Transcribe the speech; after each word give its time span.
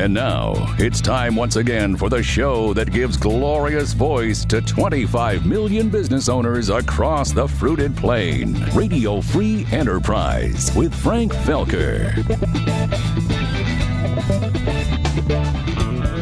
And 0.00 0.14
now 0.14 0.54
it's 0.78 0.98
time 0.98 1.36
once 1.36 1.56
again 1.56 1.94
for 1.94 2.08
the 2.08 2.22
show 2.22 2.72
that 2.72 2.90
gives 2.90 3.18
glorious 3.18 3.92
voice 3.92 4.46
to 4.46 4.62
25 4.62 5.44
million 5.44 5.90
business 5.90 6.30
owners 6.30 6.70
across 6.70 7.32
the 7.32 7.46
fruited 7.46 7.94
plain. 7.94 8.54
Radio 8.74 9.20
Free 9.20 9.66
Enterprise 9.70 10.74
with 10.74 10.94
Frank 10.94 11.34
Felker. 11.34 12.14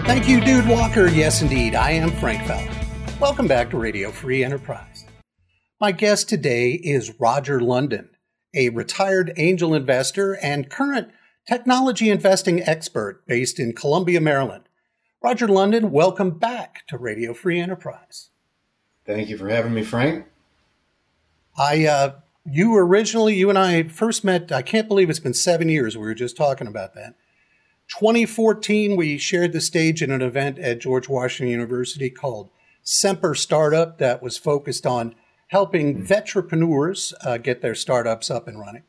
Thank 0.06 0.28
you, 0.28 0.40
Dude 0.40 0.66
Walker. 0.66 1.06
Yes, 1.06 1.40
indeed, 1.40 1.76
I 1.76 1.92
am 1.92 2.10
Frank 2.10 2.40
Felker. 2.48 3.20
Welcome 3.20 3.46
back 3.46 3.70
to 3.70 3.78
Radio 3.78 4.10
Free 4.10 4.42
Enterprise. 4.42 5.04
My 5.80 5.92
guest 5.92 6.28
today 6.28 6.72
is 6.72 7.20
Roger 7.20 7.60
London, 7.60 8.10
a 8.52 8.70
retired 8.70 9.32
angel 9.36 9.72
investor 9.72 10.36
and 10.42 10.68
current 10.68 11.12
technology 11.48 12.10
investing 12.10 12.62
expert 12.64 13.26
based 13.26 13.58
in 13.58 13.72
Columbia, 13.72 14.20
Maryland. 14.20 14.64
Roger 15.22 15.48
London, 15.48 15.90
welcome 15.90 16.30
back 16.30 16.86
to 16.88 16.98
Radio 16.98 17.32
Free 17.32 17.58
Enterprise. 17.58 18.28
Thank 19.06 19.30
you 19.30 19.38
for 19.38 19.48
having 19.48 19.72
me, 19.72 19.82
Frank. 19.82 20.26
I, 21.56 21.86
uh, 21.86 22.12
you 22.44 22.76
originally, 22.76 23.34
you 23.34 23.48
and 23.48 23.58
I 23.58 23.84
first 23.84 24.24
met, 24.24 24.52
I 24.52 24.60
can't 24.60 24.88
believe 24.88 25.08
it's 25.08 25.18
been 25.18 25.32
seven 25.32 25.70
years. 25.70 25.96
We 25.96 26.04
were 26.04 26.14
just 26.14 26.36
talking 26.36 26.66
about 26.66 26.94
that. 26.94 27.14
2014, 27.88 28.94
we 28.94 29.16
shared 29.16 29.54
the 29.54 29.62
stage 29.62 30.02
in 30.02 30.10
an 30.10 30.20
event 30.20 30.58
at 30.58 30.80
George 30.80 31.08
Washington 31.08 31.50
University 31.50 32.10
called 32.10 32.50
Semper 32.82 33.34
Startup 33.34 33.96
that 33.96 34.22
was 34.22 34.36
focused 34.36 34.86
on 34.86 35.14
helping 35.48 36.04
vetrepreneurs 36.04 37.14
uh, 37.24 37.38
get 37.38 37.62
their 37.62 37.74
startups 37.74 38.30
up 38.30 38.46
and 38.46 38.60
running. 38.60 38.82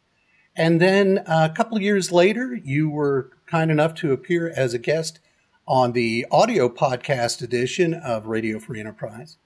And 0.60 0.82
then 0.82 1.20
uh, 1.20 1.48
a 1.50 1.56
couple 1.56 1.82
years 1.82 2.12
later, 2.12 2.54
you 2.54 2.90
were 2.90 3.32
kind 3.46 3.72
enough 3.72 3.94
to 3.96 4.12
appear 4.12 4.52
as 4.54 4.74
a 4.74 4.78
guest 4.78 5.22
on 5.66 5.94
the 5.94 6.26
audio 6.30 6.68
podcast 6.68 7.42
edition 7.42 7.94
of 7.94 8.26
Radio 8.26 8.60
Free 8.60 8.82
Enterprise. 8.82 9.38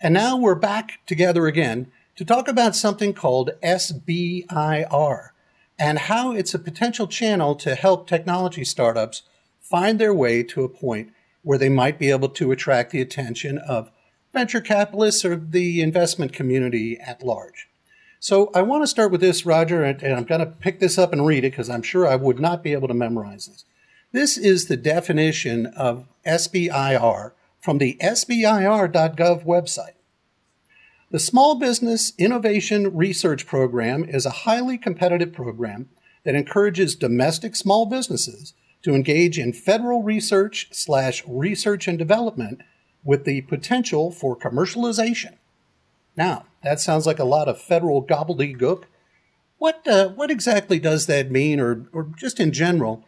And 0.00 0.12
now 0.12 0.36
we're 0.36 0.56
back 0.56 0.98
together 1.06 1.46
again 1.46 1.92
to 2.16 2.24
talk 2.24 2.48
about 2.48 2.74
something 2.74 3.12
called 3.12 3.52
SBIR 3.62 5.28
and 5.78 5.98
how 6.00 6.32
it's 6.32 6.52
a 6.52 6.58
potential 6.58 7.06
channel 7.06 7.54
to 7.54 7.76
help 7.76 8.08
technology 8.08 8.64
startups 8.64 9.22
find 9.60 10.00
their 10.00 10.12
way 10.12 10.42
to 10.42 10.64
a 10.64 10.68
point 10.68 11.12
where 11.42 11.58
they 11.58 11.68
might 11.68 11.96
be 11.96 12.10
able 12.10 12.30
to 12.30 12.50
attract 12.50 12.90
the 12.90 13.00
attention 13.00 13.58
of 13.58 13.92
venture 14.32 14.60
capitalists 14.60 15.24
or 15.24 15.36
the 15.36 15.80
investment 15.80 16.32
community 16.32 16.98
at 16.98 17.22
large. 17.22 17.68
So 18.26 18.50
I 18.56 18.62
want 18.62 18.82
to 18.82 18.88
start 18.88 19.12
with 19.12 19.20
this, 19.20 19.46
Roger, 19.46 19.84
and, 19.84 20.02
I'm 20.02 20.24
going 20.24 20.40
to 20.40 20.46
pick 20.46 20.80
this 20.80 20.98
up 20.98 21.12
and 21.12 21.24
read 21.24 21.44
it 21.44 21.52
because 21.52 21.70
I'm 21.70 21.84
sure 21.84 22.08
I 22.08 22.16
would 22.16 22.40
not 22.40 22.60
be 22.60 22.72
able 22.72 22.88
to 22.88 22.92
memorize 22.92 23.46
this. 23.46 23.64
This 24.10 24.36
is 24.36 24.66
the 24.66 24.76
definition 24.76 25.66
of 25.66 26.08
SBIR 26.26 27.34
from 27.60 27.78
the 27.78 27.96
SBIR.gov 28.02 29.46
website. 29.46 29.94
The 31.12 31.20
Small 31.20 31.54
Business 31.54 32.14
Innovation 32.18 32.96
Research 32.96 33.46
Program 33.46 34.02
is 34.02 34.26
a 34.26 34.30
highly 34.30 34.76
competitive 34.76 35.32
program 35.32 35.88
that 36.24 36.34
encourages 36.34 36.96
domestic 36.96 37.54
small 37.54 37.86
businesses 37.86 38.54
to 38.82 38.96
engage 38.96 39.38
in 39.38 39.52
federal 39.52 40.02
research 40.02 40.66
slash 40.72 41.22
research 41.28 41.86
and 41.86 41.96
development 41.96 42.62
with 43.04 43.24
the 43.24 43.42
potential 43.42 44.10
for 44.10 44.36
commercialization. 44.36 45.36
Now, 46.16 46.46
that 46.62 46.80
sounds 46.80 47.06
like 47.06 47.18
a 47.18 47.24
lot 47.24 47.48
of 47.48 47.60
federal 47.60 48.04
gobbledygook. 48.04 48.84
What 49.58 49.86
uh, 49.86 50.08
what 50.08 50.30
exactly 50.30 50.78
does 50.78 51.06
that 51.06 51.30
mean, 51.30 51.60
or 51.60 51.86
or 51.92 52.10
just 52.16 52.40
in 52.40 52.52
general? 52.52 53.04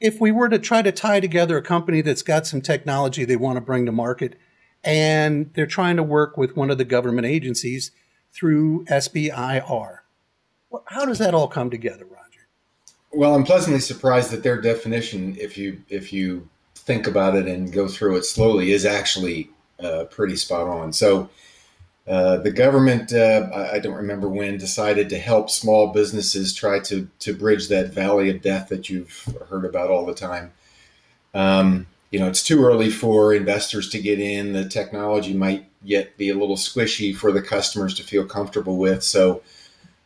If 0.00 0.20
we 0.20 0.32
were 0.32 0.48
to 0.48 0.58
try 0.58 0.82
to 0.82 0.92
tie 0.92 1.20
together 1.20 1.56
a 1.56 1.62
company 1.62 2.00
that's 2.00 2.22
got 2.22 2.46
some 2.46 2.60
technology 2.60 3.24
they 3.24 3.36
want 3.36 3.56
to 3.56 3.60
bring 3.60 3.86
to 3.86 3.92
market, 3.92 4.36
and 4.82 5.50
they're 5.54 5.66
trying 5.66 5.96
to 5.96 6.02
work 6.02 6.36
with 6.36 6.56
one 6.56 6.70
of 6.70 6.78
the 6.78 6.84
government 6.84 7.26
agencies 7.26 7.90
through 8.32 8.84
SBIR, 8.86 9.98
how 10.86 11.04
does 11.06 11.18
that 11.18 11.34
all 11.34 11.48
come 11.48 11.70
together, 11.70 12.04
Roger? 12.04 12.48
Well, 13.12 13.34
I'm 13.34 13.44
pleasantly 13.44 13.80
surprised 13.80 14.30
that 14.32 14.42
their 14.42 14.60
definition, 14.60 15.36
if 15.38 15.56
you 15.56 15.82
if 15.88 16.12
you 16.12 16.48
think 16.74 17.06
about 17.06 17.36
it 17.36 17.46
and 17.46 17.72
go 17.72 17.88
through 17.88 18.16
it 18.16 18.24
slowly, 18.24 18.72
is 18.72 18.84
actually 18.84 19.50
uh, 19.82 20.04
pretty 20.04 20.36
spot 20.36 20.66
on. 20.66 20.92
So 20.92 21.30
uh, 22.06 22.36
the 22.36 22.50
government, 22.50 23.14
uh, 23.14 23.48
I, 23.54 23.76
I, 23.76 23.78
don't 23.78 23.94
remember 23.94 24.28
when, 24.28 24.58
decided 24.58 25.08
to 25.08 25.18
help 25.18 25.48
small 25.48 25.86
businesses 25.86 26.52
try 26.52 26.78
to 26.80 27.08
to 27.20 27.34
bridge 27.34 27.68
that 27.68 27.94
valley 27.94 28.28
of 28.28 28.42
death 28.42 28.68
that 28.68 28.90
you've 28.90 29.26
heard 29.48 29.64
about 29.64 29.90
all 29.90 30.04
the 30.04 30.14
time. 30.14 30.52
Um, 31.32 31.86
you 32.10 32.20
know, 32.20 32.28
it's 32.28 32.42
too 32.42 32.62
early 32.62 32.90
for 32.90 33.32
investors 33.32 33.88
to 33.90 33.98
get 33.98 34.20
in. 34.20 34.52
The 34.52 34.68
technology 34.68 35.32
might 35.32 35.66
yet 35.82 36.18
be 36.18 36.28
a 36.28 36.36
little 36.36 36.56
squishy 36.56 37.16
for 37.16 37.32
the 37.32 37.40
customers 37.40 37.94
to 37.94 38.02
feel 38.02 38.26
comfortable 38.26 38.76
with. 38.76 39.02
So, 39.02 39.42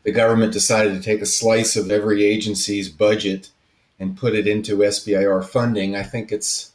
the 0.05 0.13
government 0.13 0.53
decided 0.53 0.95
to 0.95 1.03
take 1.03 1.21
a 1.21 1.27
slice 1.27 1.75
of 1.75 1.91
every 1.91 2.25
agency's 2.25 2.89
budget 2.89 3.51
and 3.99 4.17
put 4.17 4.37
it 4.37 4.47
into 4.47 4.77
SBIR 4.79 5.45
funding. 5.45 5.97
I 5.97 6.05
think 6.05 6.31
it's 6.31 6.71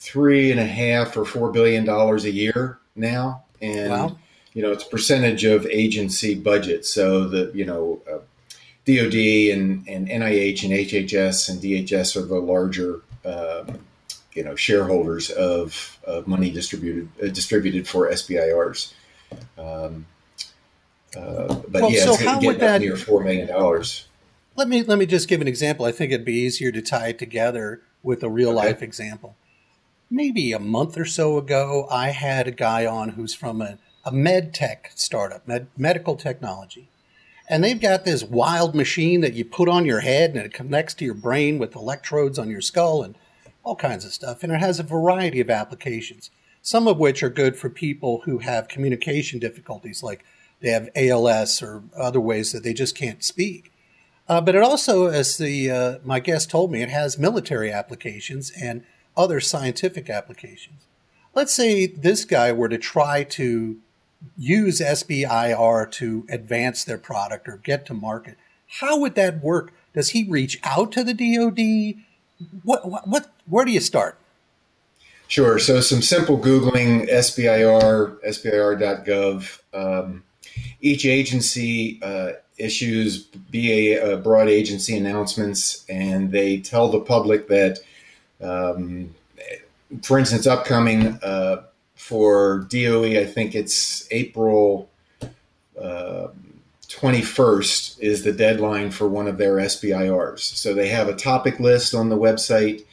three 0.00 0.50
and 0.50 0.58
a 0.58 0.66
half 0.66 1.16
or 1.16 1.24
four 1.24 1.52
billion 1.52 1.84
dollars 1.84 2.24
a 2.24 2.32
year 2.32 2.80
now, 2.96 3.44
and. 3.62 3.92
Wow 3.92 4.16
you 4.54 4.62
know, 4.62 4.72
it's 4.72 4.84
a 4.84 4.88
percentage 4.88 5.44
of 5.44 5.66
agency 5.66 6.34
budget. 6.34 6.84
So 6.84 7.28
the, 7.28 7.50
you 7.54 7.64
know, 7.64 8.00
uh, 8.10 8.18
DOD 8.86 9.14
and, 9.52 9.86
and 9.86 10.08
NIH 10.08 10.64
and 10.64 10.72
HHS 10.72 11.48
and 11.50 11.60
DHS 11.60 12.16
are 12.16 12.26
the 12.26 12.38
larger, 12.38 13.02
um, 13.24 13.78
you 14.32 14.42
know, 14.42 14.56
shareholders 14.56 15.30
of, 15.30 15.98
of 16.04 16.26
money 16.26 16.50
distributed 16.50 17.08
uh, 17.22 17.28
distributed 17.28 17.86
for 17.86 18.10
SBIRs. 18.10 18.92
Um, 19.58 20.06
uh, 21.16 21.54
but 21.68 21.82
well, 21.82 21.90
yeah, 21.90 22.04
so 22.04 22.16
how 22.16 22.40
would 22.40 22.60
that 22.60 22.80
near 22.80 22.96
four 22.96 23.22
million 23.22 23.48
dollars? 23.48 24.06
Let 24.56 24.68
me 24.68 24.82
let 24.82 24.98
me 24.98 25.06
just 25.06 25.28
give 25.28 25.40
an 25.40 25.48
example. 25.48 25.84
I 25.86 25.92
think 25.92 26.12
it'd 26.12 26.26
be 26.26 26.34
easier 26.34 26.72
to 26.72 26.82
tie 26.82 27.08
it 27.08 27.18
together 27.18 27.82
with 28.02 28.22
a 28.22 28.28
real 28.28 28.50
okay. 28.50 28.68
life 28.68 28.82
example. 28.82 29.36
Maybe 30.10 30.52
a 30.52 30.58
month 30.58 30.96
or 30.96 31.04
so 31.04 31.36
ago, 31.36 31.86
I 31.90 32.10
had 32.10 32.48
a 32.48 32.50
guy 32.50 32.86
on 32.86 33.10
who's 33.10 33.34
from 33.34 33.60
a 33.60 33.78
a 34.04 34.12
med 34.12 34.54
tech 34.54 34.92
startup, 34.94 35.46
med- 35.46 35.68
medical 35.76 36.16
technology. 36.16 36.88
And 37.48 37.64
they've 37.64 37.80
got 37.80 38.04
this 38.04 38.22
wild 38.22 38.74
machine 38.74 39.22
that 39.22 39.32
you 39.32 39.44
put 39.44 39.68
on 39.68 39.86
your 39.86 40.00
head 40.00 40.30
and 40.30 40.38
it 40.38 40.52
connects 40.52 40.94
to 40.94 41.04
your 41.04 41.14
brain 41.14 41.58
with 41.58 41.74
electrodes 41.74 42.38
on 42.38 42.50
your 42.50 42.60
skull 42.60 43.02
and 43.02 43.14
all 43.64 43.76
kinds 43.76 44.04
of 44.04 44.12
stuff. 44.12 44.42
And 44.42 44.52
it 44.52 44.60
has 44.60 44.78
a 44.78 44.82
variety 44.82 45.40
of 45.40 45.48
applications, 45.48 46.30
some 46.60 46.86
of 46.86 46.98
which 46.98 47.22
are 47.22 47.30
good 47.30 47.56
for 47.56 47.70
people 47.70 48.22
who 48.24 48.38
have 48.38 48.68
communication 48.68 49.38
difficulties, 49.38 50.02
like 50.02 50.24
they 50.60 50.70
have 50.70 50.90
ALS 50.94 51.62
or 51.62 51.82
other 51.96 52.20
ways 52.20 52.52
that 52.52 52.64
they 52.64 52.74
just 52.74 52.96
can't 52.96 53.24
speak. 53.24 53.72
Uh, 54.28 54.42
but 54.42 54.54
it 54.54 54.62
also, 54.62 55.06
as 55.06 55.38
the 55.38 55.70
uh, 55.70 55.98
my 56.04 56.20
guest 56.20 56.50
told 56.50 56.70
me, 56.70 56.82
it 56.82 56.90
has 56.90 57.18
military 57.18 57.72
applications 57.72 58.52
and 58.60 58.84
other 59.16 59.40
scientific 59.40 60.10
applications. 60.10 60.84
Let's 61.34 61.54
say 61.54 61.86
this 61.86 62.24
guy 62.24 62.52
were 62.52 62.68
to 62.68 62.78
try 62.78 63.24
to 63.24 63.78
use 64.36 64.80
SBIR 64.80 65.90
to 65.92 66.26
advance 66.28 66.84
their 66.84 66.98
product 66.98 67.48
or 67.48 67.58
get 67.58 67.86
to 67.86 67.94
market. 67.94 68.36
How 68.80 68.98
would 68.98 69.14
that 69.14 69.42
work? 69.42 69.72
Does 69.94 70.10
he 70.10 70.24
reach 70.24 70.60
out 70.62 70.92
to 70.92 71.04
the 71.04 71.14
DoD? 71.14 72.02
What, 72.62 72.88
what, 72.88 73.08
what 73.08 73.30
where 73.46 73.64
do 73.64 73.72
you 73.72 73.80
start? 73.80 74.18
Sure. 75.26 75.58
So 75.58 75.80
some 75.80 76.02
simple 76.02 76.38
Googling 76.38 77.08
SBIR, 77.08 78.18
SBIR.gov. 78.26 79.60
Um, 79.74 80.24
each 80.80 81.04
agency 81.04 82.00
uh, 82.02 82.32
issues 82.56 83.24
BA 83.24 84.00
uh, 84.02 84.16
broad 84.16 84.48
agency 84.48 84.96
announcements, 84.96 85.84
and 85.88 86.32
they 86.32 86.58
tell 86.58 86.88
the 86.88 87.00
public 87.00 87.48
that, 87.48 87.78
um, 88.40 89.14
for 90.02 90.18
instance, 90.18 90.46
upcoming 90.46 91.18
uh, 91.22 91.62
for 91.98 92.60
DOE, 92.70 93.20
I 93.20 93.26
think 93.26 93.56
it's 93.56 94.06
April 94.12 94.88
uh, 95.78 96.28
21st 96.88 97.98
is 98.00 98.22
the 98.22 98.32
deadline 98.32 98.90
for 98.90 99.08
one 99.08 99.26
of 99.26 99.36
their 99.36 99.56
SBIRs. 99.56 100.38
So 100.38 100.72
they 100.72 100.88
have 100.88 101.08
a 101.08 101.14
topic 101.14 101.58
list 101.58 101.94
on 101.94 102.08
the 102.08 102.16
website. 102.16 102.84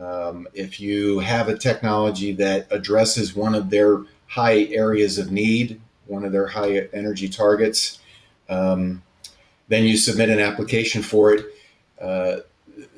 Um, 0.00 0.48
if 0.54 0.80
you 0.80 1.20
have 1.20 1.48
a 1.48 1.56
technology 1.56 2.32
that 2.32 2.66
addresses 2.70 3.34
one 3.34 3.54
of 3.54 3.70
their 3.70 4.02
high 4.26 4.64
areas 4.64 5.18
of 5.18 5.30
need, 5.30 5.80
one 6.06 6.24
of 6.24 6.32
their 6.32 6.48
high 6.48 6.88
energy 6.92 7.28
targets, 7.28 8.00
um, 8.48 9.02
then 9.68 9.84
you 9.84 9.96
submit 9.96 10.30
an 10.30 10.40
application 10.40 11.02
for 11.02 11.32
it. 11.32 11.46
Uh, 12.00 12.38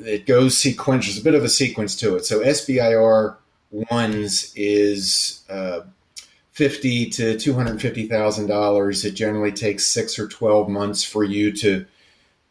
it 0.00 0.26
goes 0.26 0.56
sequential. 0.56 1.12
There's 1.12 1.20
a 1.20 1.24
bit 1.24 1.34
of 1.34 1.44
a 1.44 1.48
sequence 1.48 1.94
to 1.96 2.16
it. 2.16 2.24
So 2.24 2.40
SBIR 2.40 3.36
ones 3.70 4.52
is 4.56 5.42
uh, 5.48 5.80
fifty 6.52 7.08
to 7.10 7.38
two 7.38 7.54
hundred 7.54 7.80
fifty 7.80 8.06
thousand 8.06 8.46
dollars. 8.46 9.04
It 9.04 9.12
generally 9.12 9.52
takes 9.52 9.86
six 9.86 10.18
or 10.18 10.28
twelve 10.28 10.68
months 10.68 11.04
for 11.04 11.24
you 11.24 11.52
to 11.52 11.86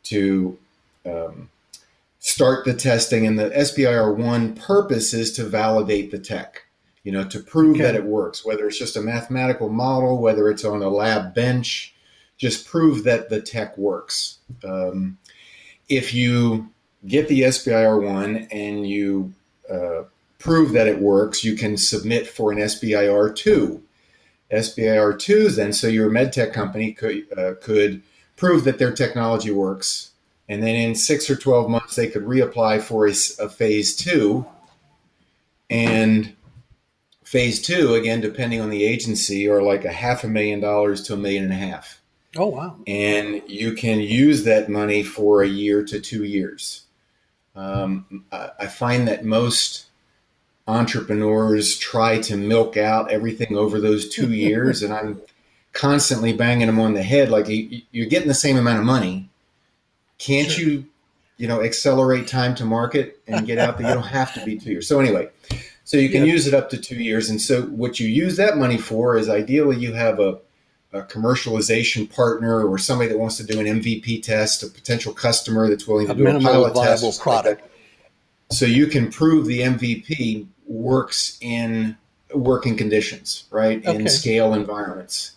to 0.03 0.57
um, 1.05 1.49
start 2.19 2.65
the 2.65 2.73
testing. 2.73 3.25
And 3.25 3.39
the 3.39 3.49
SBIR 3.49 4.15
one 4.15 4.55
purpose 4.55 5.13
is 5.13 5.33
to 5.33 5.43
validate 5.43 6.11
the 6.11 6.19
tech, 6.19 6.63
you 7.03 7.11
know, 7.11 7.23
to 7.25 7.39
prove 7.39 7.75
okay. 7.75 7.83
that 7.83 7.95
it 7.95 8.05
works, 8.05 8.45
whether 8.45 8.67
it's 8.67 8.79
just 8.79 8.97
a 8.97 9.01
mathematical 9.01 9.69
model, 9.69 10.21
whether 10.21 10.49
it's 10.49 10.65
on 10.65 10.81
a 10.81 10.89
lab 10.89 11.33
bench, 11.33 11.93
just 12.37 12.65
prove 12.65 13.03
that 13.03 13.29
the 13.29 13.41
tech 13.41 13.77
works. 13.77 14.39
Um, 14.63 15.17
if 15.87 16.13
you 16.13 16.69
get 17.07 17.27
the 17.27 17.41
SBIR 17.41 18.11
one 18.11 18.47
and 18.51 18.87
you 18.87 19.33
uh, 19.69 20.03
prove 20.39 20.71
that 20.71 20.87
it 20.87 20.99
works, 20.99 21.43
you 21.43 21.55
can 21.55 21.77
submit 21.77 22.25
for 22.27 22.51
an 22.51 22.57
SBIR 22.57 23.35
two. 23.35 23.83
SBIR 24.51 25.19
twos, 25.19 25.57
then 25.57 25.71
so 25.71 25.87
your 25.87 26.09
medtech 26.09 26.53
company 26.53 26.91
could 26.91 27.27
uh, 27.37 27.53
could 27.61 28.01
prove 28.35 28.63
that 28.63 28.79
their 28.79 28.91
technology 28.91 29.51
works, 29.51 30.11
and 30.47 30.63
then 30.63 30.75
in 30.75 30.95
six 30.95 31.29
or 31.29 31.35
twelve 31.35 31.69
months 31.69 31.95
they 31.95 32.07
could 32.07 32.23
reapply 32.23 32.81
for 32.81 33.07
a, 33.07 33.11
a 33.45 33.47
phase 33.47 33.95
two. 33.95 34.47
And 35.69 36.35
phase 37.23 37.61
two, 37.61 37.93
again, 37.93 38.21
depending 38.21 38.59
on 38.59 38.71
the 38.71 38.83
agency, 38.83 39.47
are 39.47 39.61
like 39.61 39.85
a 39.85 39.91
half 39.91 40.23
a 40.23 40.27
million 40.27 40.59
dollars 40.59 41.03
to 41.03 41.13
a 41.13 41.17
million 41.17 41.43
and 41.43 41.53
a 41.53 41.67
half. 41.67 42.01
Oh 42.35 42.47
wow! 42.47 42.77
And 42.87 43.43
you 43.47 43.73
can 43.73 43.99
use 43.99 44.45
that 44.45 44.67
money 44.67 45.03
for 45.03 45.43
a 45.43 45.47
year 45.47 45.83
to 45.83 45.99
two 45.99 46.23
years. 46.23 46.85
Um, 47.55 48.25
I 48.31 48.65
find 48.65 49.07
that 49.07 49.25
most 49.25 49.88
entrepreneurs 50.69 51.77
try 51.77 52.19
to 52.19 52.37
milk 52.37 52.77
out 52.77 53.11
everything 53.11 53.57
over 53.57 53.79
those 53.79 54.07
two 54.09 54.31
years, 54.33 54.83
and 54.83 54.93
I'm 54.93 55.21
constantly 55.73 56.33
banging 56.33 56.67
them 56.67 56.79
on 56.79 56.93
the 56.93 57.03
head 57.03 57.29
like 57.29 57.45
you're 57.49 58.07
getting 58.07 58.27
the 58.27 58.33
same 58.33 58.57
amount 58.57 58.79
of 58.79 58.85
money. 58.85 59.29
Can't 60.17 60.49
sure. 60.49 60.67
you, 60.67 60.85
you 61.37 61.47
know, 61.47 61.61
accelerate 61.61 62.27
time 62.27 62.53
to 62.55 62.65
market 62.65 63.21
and 63.27 63.45
get 63.45 63.57
out 63.57 63.77
there? 63.77 63.87
You 63.87 63.93
don't 63.93 64.03
have 64.19 64.33
to 64.33 64.45
be 64.45 64.57
two 64.57 64.71
years. 64.71 64.87
So 64.87 64.99
anyway, 64.99 65.29
so 65.85 65.97
you 65.97 66.09
can 66.09 66.25
yep. 66.25 66.33
use 66.33 66.47
it 66.47 66.53
up 66.53 66.69
to 66.71 66.77
two 66.77 67.01
years, 67.01 67.29
and 67.29 67.41
so 67.41 67.63
what 67.63 67.99
you 67.99 68.07
use 68.07 68.37
that 68.37 68.57
money 68.57 68.77
for 68.77 69.17
is 69.17 69.29
ideally 69.29 69.77
you 69.77 69.93
have 69.93 70.19
a 70.19 70.39
a 70.91 71.03
commercialization 71.03 72.11
partner 72.11 72.63
or 72.67 72.79
somebody 72.79 73.09
that 73.09 73.17
wants 73.19 73.37
to 73.37 73.43
do 73.43 73.59
an 73.59 73.67
MVP 73.79 74.23
test, 74.23 74.63
a 74.63 74.67
potential 74.67 75.13
customer 75.13 75.69
that's 75.69 75.87
willing 75.87 76.07
to 76.07 76.13
a 76.13 76.15
do 76.15 76.27
a 76.27 76.39
pilot 76.39 76.73
test, 76.73 77.21
product. 77.21 77.61
Like 77.61 77.71
so 78.51 78.65
you 78.65 78.87
can 78.87 79.11
prove 79.11 79.45
the 79.45 79.61
MVP 79.61 80.47
works 80.69 81.37
in 81.41 81.97
working 82.33 82.77
conditions, 82.77 83.45
right? 83.51 83.85
Okay. 83.85 83.99
In 83.99 84.07
scale 84.07 84.53
environments. 84.53 85.33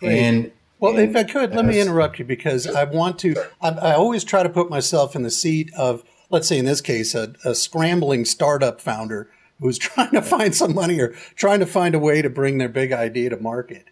Great. 0.00 0.18
And 0.18 0.52
well, 0.80 0.96
and, 0.96 1.10
if 1.10 1.14
I 1.14 1.22
could, 1.22 1.54
let 1.54 1.64
me 1.64 1.80
interrupt 1.80 2.18
you 2.18 2.24
because 2.24 2.66
I 2.66 2.84
want 2.84 3.20
to. 3.20 3.36
I, 3.60 3.68
I, 3.68 3.94
always 3.94 4.24
try 4.24 4.42
to 4.42 4.48
put 4.48 4.68
myself 4.68 5.14
in 5.14 5.22
the 5.22 5.30
seat 5.30 5.70
of, 5.76 6.02
let's 6.28 6.48
say, 6.48 6.58
in 6.58 6.64
this 6.64 6.80
case, 6.80 7.14
a, 7.14 7.34
a 7.44 7.54
scrambling 7.54 8.24
startup 8.24 8.80
founder 8.80 9.30
who's 9.60 9.78
trying 9.78 10.10
to 10.10 10.22
find 10.22 10.54
some 10.56 10.74
money 10.74 10.98
or 10.98 11.10
trying 11.36 11.60
to 11.60 11.66
find 11.66 11.94
a 11.94 12.00
way 12.00 12.20
to 12.20 12.28
bring 12.28 12.58
their 12.58 12.68
big 12.68 12.92
idea 12.92 13.30
to 13.30 13.36
market. 13.36 13.84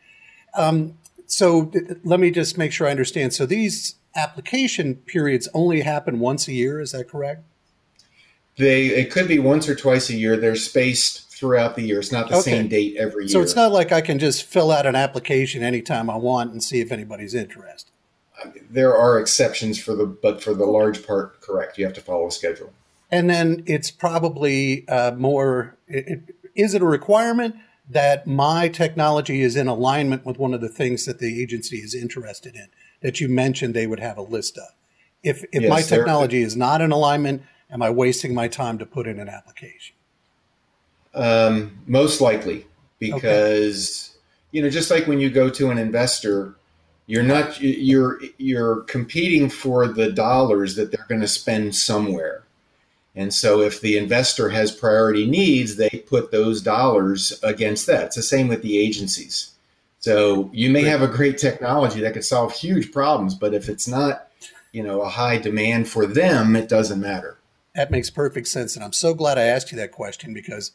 Um, 0.55 0.99
so 1.27 1.71
let 2.03 2.19
me 2.19 2.33
just 2.33 2.59
make 2.59 2.73
sure 2.73 2.89
I 2.89 2.91
understand. 2.91 3.35
So 3.35 3.47
these 3.47 3.95
application 4.17 4.97
periods 4.97 5.49
only 5.55 5.83
happen 5.83 6.19
once 6.19 6.49
a 6.49 6.53
year. 6.53 6.81
Is 6.81 6.91
that 6.91 7.09
correct? 7.09 7.45
They 8.57 8.87
it 8.87 9.11
could 9.11 9.29
be 9.29 9.39
once 9.39 9.69
or 9.69 9.75
twice 9.75 10.11
a 10.11 10.15
year. 10.15 10.37
They're 10.37 10.57
spaced 10.57 11.31
throughout 11.31 11.77
the 11.77 11.83
year. 11.83 12.01
It's 12.01 12.13
not 12.13 12.29
the 12.29 12.37
okay. 12.37 12.51
same 12.51 12.69
date 12.69 12.97
every 12.99 13.25
year. 13.25 13.33
So 13.33 13.41
it's 13.41 13.57
not 13.57 13.73
like 13.73 13.93
I 13.93 14.01
can 14.01 14.19
just 14.19 14.45
fill 14.45 14.71
out 14.71 14.87
an 14.87 14.95
application 14.95 15.63
anytime 15.63 16.11
I 16.11 16.17
want 16.17 16.53
and 16.53 16.63
see 16.63 16.81
if 16.81 16.93
anybody's 16.93 17.35
interested. 17.35 17.91
There 18.71 18.97
are 18.97 19.19
exceptions 19.19 19.79
for 19.79 19.95
the, 19.95 20.07
but 20.07 20.43
for 20.43 20.55
the 20.55 20.65
large 20.65 21.07
part, 21.07 21.41
correct. 21.41 21.77
You 21.79 21.85
have 21.85 21.95
to 21.95 22.01
follow 22.01 22.27
a 22.27 22.31
schedule. 22.31 22.73
And 23.11 23.29
then 23.29 23.63
it's 23.67 23.91
probably 23.91 24.87
uh, 24.89 25.13
more. 25.13 25.77
It, 25.89 26.35
is 26.55 26.75
it 26.75 26.83
a 26.83 26.87
requirement? 26.87 27.57
that 27.91 28.27
my 28.27 28.69
technology 28.69 29.43
is 29.43 29.57
in 29.57 29.67
alignment 29.67 30.25
with 30.25 30.39
one 30.39 30.55
of 30.55 30.61
the 30.61 30.69
things 30.69 31.05
that 31.07 31.19
the 31.19 31.43
agency 31.43 31.79
is 31.79 31.95
interested 31.95 32.55
in 32.55 32.69
that 33.03 33.21
you 33.21 33.29
mentioned 33.29 33.75
they 33.75 33.87
would 33.87 34.01
have 34.01 34.17
a 34.17 34.23
list 34.23 34.57
of. 34.57 34.69
If, 35.23 35.43
if 35.53 35.63
yes, 35.63 35.71
my 35.71 35.83
technology 35.83 36.43
is 36.43 36.57
not 36.57 36.81
in 36.81 36.93
alignment, 36.93 37.43
am 37.73 37.83
I 37.83 37.91
wasting 37.91 38.35
my 38.35 38.49
time 38.49 38.79
to 38.79 38.87
put 38.87 39.07
in 39.07 39.19
an 39.19 39.29
application? 39.29 39.97
Um, 41.15 41.79
most 41.87 42.21
likely, 42.21 42.67
because 42.99 44.11
okay. 44.11 44.21
you 44.53 44.63
know, 44.63 44.71
just 44.71 44.91
like 44.91 45.07
when 45.07 45.21
you 45.21 45.31
go 45.31 45.51
to 45.51 45.71
an 45.71 45.79
investor, 45.79 46.55
you're 47.07 47.23
not 47.23 47.61
you're 47.61 48.21
you're 48.39 48.83
competing 48.83 49.49
for 49.49 49.89
the 49.89 50.13
dollars 50.13 50.77
that 50.77 50.93
they're 50.93 51.07
going 51.09 51.21
to 51.21 51.29
spend 51.29 51.75
somewhere. 51.75 52.45
And 53.17 53.35
so 53.35 53.61
if 53.61 53.81
the 53.81 53.99
investor 53.99 54.51
has 54.51 54.71
priority 54.71 55.27
needs, 55.29 55.77
they 55.77 56.05
put 56.07 56.31
those 56.31 56.63
dollars 56.63 57.41
against 57.43 57.87
that. 57.89 58.07
It's 58.07 58.17
the 58.17 58.23
same 58.23 58.47
with 58.47 58.63
the 58.63 58.79
agencies. 58.79 59.51
So 59.99 60.49
you 60.53 60.71
may 60.71 60.83
have 60.85 61.03
a 61.03 61.09
great 61.09 61.37
technology 61.37 62.01
that 62.01 62.15
could 62.15 62.25
solve 62.25 62.53
huge 62.53 62.93
problems, 62.93 63.35
but 63.35 63.53
if 63.53 63.69
it's 63.69 63.89
not, 63.89 64.29
you 64.73 64.83
know, 64.83 65.03
a 65.03 65.09
high 65.09 65.39
demand 65.39 65.89
for 65.89 66.07
them, 66.07 66.55
it 66.55 66.69
doesn't 66.69 67.01
matter. 67.01 67.37
That 67.75 67.91
makes 67.91 68.11
perfect 68.11 68.49
sense. 68.49 68.75
And 68.75 68.85
I'm 68.85 68.93
so 68.93 69.15
glad 69.15 69.39
I 69.39 69.45
asked 69.45 69.71
you 69.71 69.79
that 69.79 69.93
question 69.93 70.35
because 70.35 70.73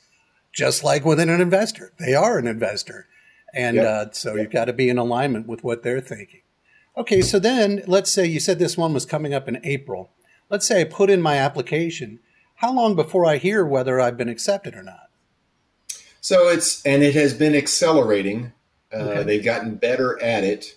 just 0.53 0.83
like 0.83 1.03
within 1.03 1.29
an 1.29 1.41
investor, 1.41 1.91
they 1.99 2.13
are 2.13 2.37
an 2.37 2.47
investor. 2.47 3.07
And 3.53 3.75
yep. 3.75 3.85
uh, 3.85 4.11
so 4.11 4.35
yep. 4.35 4.43
you've 4.43 4.51
got 4.51 4.65
to 4.65 4.73
be 4.73 4.89
in 4.89 4.97
alignment 4.97 5.47
with 5.47 5.63
what 5.63 5.83
they're 5.83 6.01
thinking. 6.01 6.41
Okay, 6.97 7.21
so 7.21 7.39
then 7.39 7.83
let's 7.87 8.11
say 8.11 8.25
you 8.25 8.39
said 8.39 8.57
this 8.57 8.77
one 8.77 8.93
was 8.93 9.05
coming 9.05 9.33
up 9.33 9.49
in 9.49 9.59
April. 9.63 10.11
Let's 10.49 10.65
say 10.65 10.81
I 10.81 10.83
put 10.85 11.09
in 11.09 11.21
my 11.21 11.35
application 11.35 12.19
how 12.55 12.73
long 12.73 12.95
before 12.95 13.25
I 13.25 13.37
hear 13.37 13.65
whether 13.65 13.99
I've 13.99 14.17
been 14.17 14.29
accepted 14.29 14.75
or 14.75 14.83
not? 14.83 15.09
So 16.21 16.47
it's 16.47 16.83
and 16.85 17.03
it 17.03 17.13
has 17.13 17.33
been 17.33 17.55
accelerating. 17.55 18.53
Uh, 18.93 18.97
okay. 18.97 19.23
They've 19.23 19.43
gotten 19.45 19.75
better 19.75 20.21
at 20.21 20.43
it. 20.43 20.75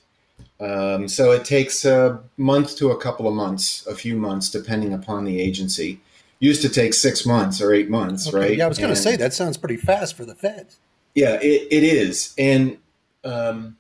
Um, 0.61 1.07
so 1.07 1.31
it 1.31 1.45
takes 1.45 1.85
a 1.85 2.21
month 2.37 2.77
to 2.79 2.91
a 2.91 3.01
couple 3.01 3.29
of 3.29 3.35
months, 3.35 3.87
a 3.87 3.95
few 3.95 4.17
months, 4.17 4.51
depending 4.51 4.93
upon 4.93 5.25
the 5.25 5.41
agency. 5.41 6.01
Used 6.41 6.63
to 6.63 6.69
take 6.69 6.95
six 6.95 7.27
months 7.27 7.61
or 7.61 7.73
eight 7.73 7.91
months, 7.91 8.29
okay. 8.29 8.37
right? 8.37 8.57
Yeah, 8.57 8.67
I 8.67 8.69
was 8.69 8.79
going 8.79 8.95
to 8.95 9.01
say 9.01 9.17
that 9.17 9.33
sounds 9.33 9.57
pretty 9.57 9.77
fast 9.77 10.17
for 10.17 10.25
the 10.25 10.35
feds. 10.35 10.79
Yeah, 11.15 11.35
it, 11.43 11.67
it 11.71 11.83
is, 11.83 12.33
and 12.39 12.79
um, 13.25 13.77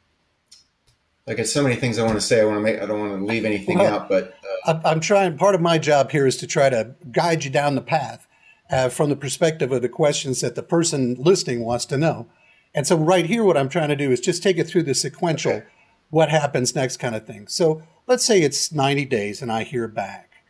like 1.28 1.44
so 1.46 1.62
many 1.62 1.76
things 1.76 1.98
I 1.98 2.04
want 2.04 2.16
to 2.16 2.20
say. 2.20 2.40
I 2.40 2.44
want 2.44 2.56
to 2.56 2.60
make. 2.60 2.80
I 2.80 2.86
don't 2.86 2.98
want 2.98 3.20
to 3.20 3.24
leave 3.24 3.44
anything 3.44 3.78
well, 3.78 4.00
out, 4.00 4.08
but 4.08 4.34
uh, 4.66 4.80
I'm 4.84 4.98
trying. 4.98 5.36
Part 5.36 5.54
of 5.54 5.60
my 5.60 5.78
job 5.78 6.10
here 6.10 6.26
is 6.26 6.36
to 6.38 6.46
try 6.46 6.68
to 6.68 6.94
guide 7.12 7.44
you 7.44 7.50
down 7.50 7.74
the 7.74 7.80
path 7.80 8.26
uh, 8.70 8.88
from 8.88 9.10
the 9.10 9.16
perspective 9.16 9.70
of 9.70 9.82
the 9.82 9.88
questions 9.88 10.40
that 10.40 10.54
the 10.54 10.62
person 10.62 11.14
listening 11.18 11.64
wants 11.64 11.84
to 11.86 11.98
know. 11.98 12.26
And 12.74 12.86
so, 12.86 12.96
right 12.96 13.26
here, 13.26 13.44
what 13.44 13.56
I'm 13.56 13.68
trying 13.68 13.88
to 13.88 13.96
do 13.96 14.10
is 14.10 14.20
just 14.20 14.42
take 14.42 14.58
it 14.58 14.66
through 14.66 14.84
the 14.84 14.94
sequential, 14.94 15.52
okay. 15.52 15.66
what 16.10 16.28
happens 16.28 16.74
next 16.74 16.98
kind 16.98 17.14
of 17.14 17.26
thing. 17.26 17.46
So, 17.48 17.82
let's 18.06 18.24
say 18.24 18.40
it's 18.42 18.72
90 18.72 19.04
days, 19.04 19.42
and 19.42 19.52
I 19.52 19.64
hear 19.64 19.88
back. 19.88 20.44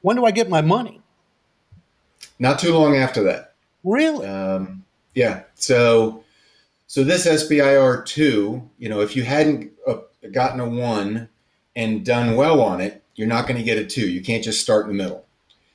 When 0.00 0.16
do 0.16 0.24
I 0.24 0.30
get 0.30 0.48
my 0.48 0.60
money? 0.60 1.00
Not 2.38 2.58
too 2.58 2.74
long 2.74 2.96
after 2.96 3.22
that. 3.24 3.54
Really? 3.82 4.26
Um, 4.26 4.84
yeah. 5.14 5.42
So, 5.54 6.24
so 6.86 7.04
this 7.04 7.26
SBIR 7.26 8.04
two, 8.06 8.68
you 8.78 8.88
know, 8.88 9.00
if 9.00 9.16
you 9.16 9.22
hadn't 9.22 9.72
uh, 9.86 9.98
gotten 10.32 10.60
a 10.60 10.68
one 10.68 11.28
and 11.76 12.04
done 12.04 12.36
well 12.36 12.60
on 12.60 12.80
it, 12.80 13.02
you're 13.14 13.28
not 13.28 13.46
going 13.46 13.58
to 13.58 13.62
get 13.62 13.78
a 13.78 13.84
two. 13.84 14.08
You 14.08 14.22
can't 14.22 14.42
just 14.42 14.60
start 14.60 14.88
in 14.88 14.96
the 14.96 15.02
middle. 15.02 15.24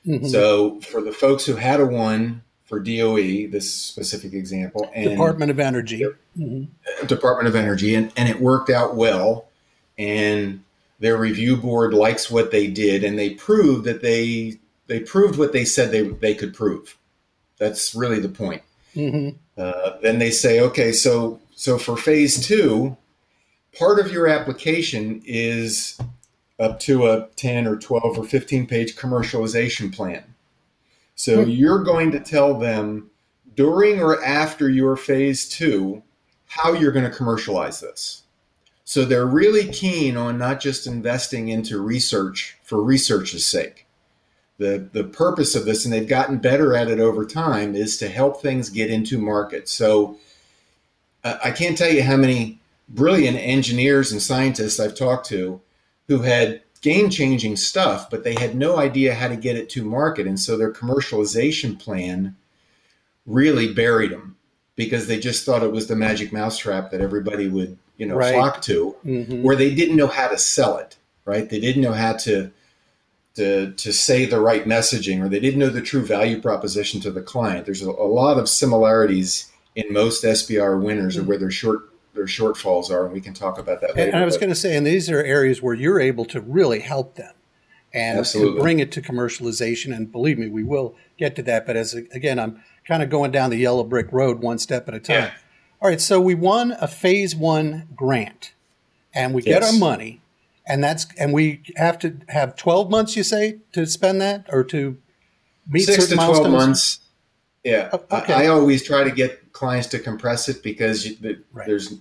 Mm-hmm. 0.06 0.26
So 0.26 0.80
for 0.80 1.00
the 1.00 1.12
folks 1.12 1.44
who 1.44 1.56
had 1.56 1.80
a 1.80 1.86
one 1.86 2.42
for 2.64 2.80
DOE, 2.80 3.48
this 3.48 3.72
specific 3.72 4.32
example, 4.32 4.90
and 4.94 5.10
Department 5.10 5.50
of 5.50 5.58
Energy, 5.58 6.04
mm-hmm. 6.38 7.06
Department 7.06 7.48
of 7.48 7.56
Energy, 7.56 7.94
and, 7.94 8.12
and 8.16 8.28
it 8.28 8.40
worked 8.40 8.70
out 8.70 8.96
well, 8.96 9.48
and 9.98 10.62
their 11.00 11.16
review 11.16 11.56
board 11.56 11.92
likes 11.92 12.30
what 12.30 12.50
they 12.50 12.66
did, 12.66 13.04
and 13.04 13.18
they 13.18 13.30
proved 13.30 13.84
that 13.84 14.02
they 14.02 14.58
they 14.90 14.98
proved 14.98 15.38
what 15.38 15.52
they 15.52 15.64
said 15.64 15.92
they 15.92 16.02
they 16.02 16.34
could 16.34 16.52
prove. 16.52 16.98
That's 17.58 17.94
really 17.94 18.18
the 18.18 18.28
point. 18.28 18.62
Mm-hmm. 18.96 19.36
Uh, 19.56 19.98
then 20.02 20.18
they 20.18 20.32
say, 20.32 20.60
okay, 20.60 20.90
so 20.90 21.40
so 21.54 21.78
for 21.78 21.96
phase 21.96 22.44
two, 22.44 22.96
part 23.78 24.00
of 24.00 24.10
your 24.10 24.26
application 24.26 25.22
is 25.24 25.96
up 26.58 26.80
to 26.80 27.06
a 27.06 27.28
10 27.36 27.68
or 27.68 27.76
12 27.76 28.18
or 28.18 28.24
15 28.24 28.66
page 28.66 28.96
commercialization 28.96 29.94
plan. 29.94 30.24
So 31.14 31.38
mm-hmm. 31.38 31.50
you're 31.50 31.84
going 31.84 32.10
to 32.10 32.20
tell 32.20 32.58
them 32.58 33.10
during 33.54 34.02
or 34.02 34.22
after 34.24 34.68
your 34.68 34.96
phase 34.96 35.48
two 35.48 36.02
how 36.46 36.72
you're 36.72 36.90
going 36.90 37.08
to 37.08 37.16
commercialize 37.16 37.78
this. 37.78 38.24
So 38.82 39.04
they're 39.04 39.24
really 39.24 39.70
keen 39.70 40.16
on 40.16 40.36
not 40.36 40.58
just 40.58 40.88
investing 40.88 41.48
into 41.48 41.80
research 41.80 42.58
for 42.64 42.82
research's 42.82 43.46
sake. 43.46 43.86
The, 44.60 44.86
the 44.92 45.04
purpose 45.04 45.54
of 45.54 45.64
this, 45.64 45.86
and 45.86 45.94
they've 45.94 46.06
gotten 46.06 46.36
better 46.36 46.76
at 46.76 46.88
it 46.90 47.00
over 47.00 47.24
time, 47.24 47.74
is 47.74 47.96
to 47.96 48.08
help 48.10 48.42
things 48.42 48.68
get 48.68 48.90
into 48.90 49.16
market. 49.16 49.70
So 49.70 50.18
uh, 51.24 51.38
I 51.42 51.50
can't 51.50 51.78
tell 51.78 51.90
you 51.90 52.02
how 52.02 52.18
many 52.18 52.60
brilliant 52.86 53.38
engineers 53.38 54.12
and 54.12 54.20
scientists 54.20 54.78
I've 54.78 54.94
talked 54.94 55.26
to 55.28 55.62
who 56.08 56.18
had 56.18 56.60
game 56.82 57.08
changing 57.08 57.56
stuff, 57.56 58.10
but 58.10 58.22
they 58.22 58.34
had 58.34 58.54
no 58.54 58.76
idea 58.76 59.14
how 59.14 59.28
to 59.28 59.36
get 59.36 59.56
it 59.56 59.70
to 59.70 59.82
market. 59.82 60.26
And 60.26 60.38
so 60.38 60.58
their 60.58 60.72
commercialization 60.72 61.78
plan 61.78 62.36
really 63.24 63.72
buried 63.72 64.12
them 64.12 64.36
because 64.76 65.06
they 65.06 65.18
just 65.18 65.46
thought 65.46 65.62
it 65.62 65.72
was 65.72 65.86
the 65.86 65.96
magic 65.96 66.34
mousetrap 66.34 66.90
that 66.90 67.00
everybody 67.00 67.48
would, 67.48 67.78
you 67.96 68.04
know, 68.04 68.16
Right. 68.16 68.34
flock 68.34 68.60
to, 68.62 68.94
Mhm. 69.06 69.40
where 69.42 69.56
they 69.56 69.74
didn't 69.74 69.96
know 69.96 70.06
how 70.06 70.28
to 70.28 70.36
sell 70.36 70.76
it, 70.76 70.96
right? 71.24 71.48
They 71.48 71.60
didn't 71.60 71.80
know 71.82 71.92
how 71.92 72.12
to 72.14 72.50
to 73.40 73.72
to 73.72 73.92
say 73.92 74.26
the 74.26 74.40
right 74.40 74.64
messaging 74.66 75.22
or 75.22 75.28
they 75.28 75.40
didn't 75.40 75.58
know 75.58 75.70
the 75.70 75.80
true 75.80 76.04
value 76.04 76.40
proposition 76.40 77.00
to 77.00 77.10
the 77.10 77.22
client. 77.22 77.64
There's 77.64 77.82
a, 77.82 77.90
a 77.90 78.10
lot 78.20 78.38
of 78.38 78.48
similarities 78.48 79.50
in 79.74 79.92
most 79.92 80.24
SBIR 80.24 80.82
winners 80.82 81.14
Mm-hmm. 81.14 81.22
of 81.22 81.28
where 81.28 81.38
their 81.38 81.50
short 81.50 81.90
their 82.14 82.26
shortfalls 82.26 82.90
are, 82.90 83.04
and 83.04 83.14
we 83.14 83.20
can 83.20 83.34
talk 83.34 83.58
about 83.58 83.80
that 83.80 83.96
later. 83.96 84.10
And 84.10 84.20
I 84.20 84.24
was 84.24 84.36
going 84.36 84.50
to 84.50 84.56
say, 84.56 84.76
and 84.76 84.86
these 84.86 85.08
are 85.08 85.22
areas 85.22 85.62
where 85.62 85.74
you're 85.74 86.00
able 86.00 86.24
to 86.26 86.40
really 86.40 86.80
help 86.80 87.14
them 87.14 87.32
and, 87.94 88.18
Absolutely. 88.18 88.60
bring 88.60 88.80
it 88.80 88.90
to 88.92 89.00
commercialization. 89.00 89.94
And 89.94 90.10
believe 90.10 90.36
me, 90.36 90.48
we 90.48 90.64
will 90.64 90.96
get 91.18 91.36
to 91.36 91.42
that. 91.44 91.66
But 91.66 91.76
as 91.76 91.94
again, 91.94 92.38
I'm 92.40 92.62
kind 92.86 93.02
of 93.02 93.10
going 93.10 93.30
down 93.30 93.50
the 93.50 93.58
yellow 93.58 93.84
brick 93.84 94.08
road 94.12 94.40
one 94.40 94.58
step 94.58 94.88
at 94.88 94.94
a 94.94 95.00
time. 95.00 95.16
Yeah. 95.16 95.32
All 95.80 95.88
right, 95.88 96.00
so 96.00 96.20
we 96.20 96.34
won 96.34 96.72
a 96.80 96.88
phase 96.88 97.34
one 97.34 97.88
grant, 97.96 98.52
and 99.14 99.32
we 99.32 99.40
get 99.40 99.62
our 99.62 99.72
money, 99.72 100.19
and 100.70 100.82
that's 100.84 101.06
and 101.18 101.32
we 101.32 101.62
have 101.76 101.98
to 102.00 102.16
have 102.28 102.56
12 102.56 102.90
months. 102.90 103.16
You 103.16 103.22
say 103.24 103.58
to 103.72 103.86
spend 103.86 104.20
that 104.20 104.46
or 104.50 104.62
to 104.64 104.96
meet 105.68 105.82
six 105.82 106.06
to 106.08 106.14
12 106.14 106.28
milestones? 106.28 106.52
months 106.52 106.98
yeah 107.64 107.90
Oh, 107.92 108.02
okay. 108.18 108.32
I, 108.32 108.44
I 108.44 108.46
always 108.46 108.82
try 108.82 109.04
to 109.04 109.10
get 109.10 109.52
clients 109.52 109.88
to 109.88 109.98
compress 109.98 110.48
it 110.48 110.62
because 110.62 111.06
you, 111.06 111.16
the, 111.20 111.42
Right. 111.52 111.66
there's 111.66 111.92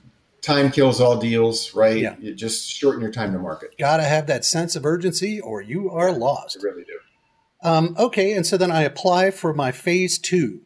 time 0.41 0.71
kills 0.71 1.01
all 1.01 1.17
deals 1.17 1.75
right 1.75 1.97
Yeah. 1.97 2.15
you 2.19 2.33
just 2.33 2.69
shorten 2.69 3.01
your 3.01 3.11
time 3.11 3.33
to 3.33 3.39
market 3.39 3.77
Got 3.77 3.97
to 3.97 4.03
have 4.03 4.27
that 4.27 4.45
sense 4.45 4.75
of 4.77 4.85
urgency, 4.85 5.41
or 5.41 5.61
you 5.61 5.89
are 5.91 6.11
lost. 6.13 6.55
you 6.55 6.61
really 6.69 6.85
do 6.85 6.97
Um, 7.61 7.93
okay, 7.99 8.31
and 8.33 8.45
so 8.47 8.55
then 8.55 8.71
I 8.71 8.83
apply 8.83 9.31
for 9.31 9.53
my 9.53 9.71
phase 9.73 10.17
two, 10.17 10.61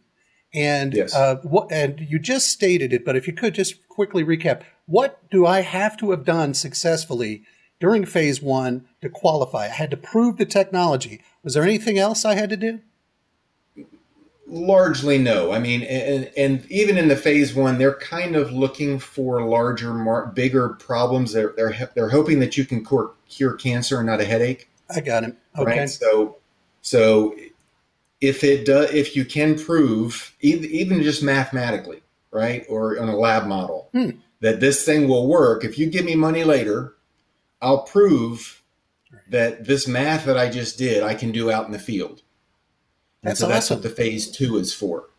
and 0.54 0.94
Yes. 0.94 1.16
uh, 1.16 1.38
what? 1.42 1.72
And 1.72 2.00
you 2.00 2.20
just 2.20 2.50
stated 2.50 2.94
it, 2.94 3.04
but 3.04 3.16
if 3.16 3.26
you 3.26 3.34
could 3.34 3.56
just 3.56 3.88
quickly 3.88 4.24
recap, 4.24 4.62
what 4.86 5.28
do 5.32 5.48
I 5.48 5.62
have 5.62 5.98
to 5.98 6.12
have 6.12 6.24
done 6.24 6.54
successfully 6.54 7.42
during 7.80 8.06
phase 8.06 8.42
one 8.42 8.86
to 9.02 9.10
qualify? 9.10 9.66
I 9.66 9.70
had 9.70 9.92
to 9.92 9.98
prove 9.98 10.38
the 10.38 10.46
technology. 10.46 11.22
Was 11.44 11.54
there 11.54 11.64
anything 11.64 11.98
else 11.98 12.26
I 12.26 12.36
had 12.36 12.50
to 12.50 12.58
do? 12.58 12.80
largely 14.46 15.18
no 15.18 15.54
i 15.54 15.58
mean 15.58 15.82
and, 15.84 16.30
and 16.38 16.70
even 16.70 16.98
in 16.98 17.08
the 17.08 17.16
phase 17.16 17.56
one 17.56 17.78
they're 17.78 17.96
kind 17.96 18.36
of 18.36 18.52
looking 18.52 19.00
for 19.00 19.42
larger 19.42 19.94
mar- 19.94 20.28
bigger 20.28 20.70
problems 20.70 21.32
they're, 21.32 21.54
they're 21.56 21.90
they're 21.96 22.10
hoping 22.10 22.40
that 22.40 22.56
you 22.58 22.66
can 22.66 22.86
cure, 22.86 23.14
cure 23.30 23.54
cancer 23.54 23.98
and 23.98 24.06
not 24.06 24.20
a 24.20 24.26
headache 24.26 24.70
I 24.90 25.02
got 25.02 25.24
him. 25.24 25.38
Okay, 25.58 25.80
right? 25.80 25.90
So, 25.90 26.38
so 26.82 27.36
if 28.22 28.44
it 28.44 28.66
does, 28.66 28.94
if 28.94 29.16
you 29.16 29.26
can 29.26 29.58
prove, 29.58 30.36
even, 30.42 30.70
even 30.70 31.04
just 31.04 31.24
mathematically, 31.24 32.02
right, 32.32 32.66
or 32.70 33.00
on 33.00 33.10
a 33.10 33.16
lab 33.18 33.48
model, 33.48 33.90
Hmm. 33.92 34.12
that 34.42 34.60
this 34.60 34.86
thing 34.86 35.08
will 35.08 35.28
work, 35.28 35.64
if 35.64 35.78
you 35.78 35.88
give 35.88 36.06
me 36.06 36.16
money 36.16 36.44
later, 36.44 36.94
I'll 37.64 37.84
prove 37.84 38.62
that 39.30 39.66
this 39.66 39.88
math 39.88 40.26
that 40.26 40.38
I 40.38 40.50
just 40.50 40.78
did, 40.78 41.02
I 41.04 41.16
can 41.16 41.32
do 41.32 41.50
out 41.52 41.66
in 41.66 41.72
the 41.72 41.80
field. 41.80 42.22
And 43.22 43.30
That's 43.32 43.40
so 43.40 43.48
that's 43.48 43.68
awesome. 43.68 43.78
what 43.78 43.84
the 43.84 43.90
phase 43.90 44.30
two 44.30 44.58
is 44.58 44.74
for. 44.74 45.10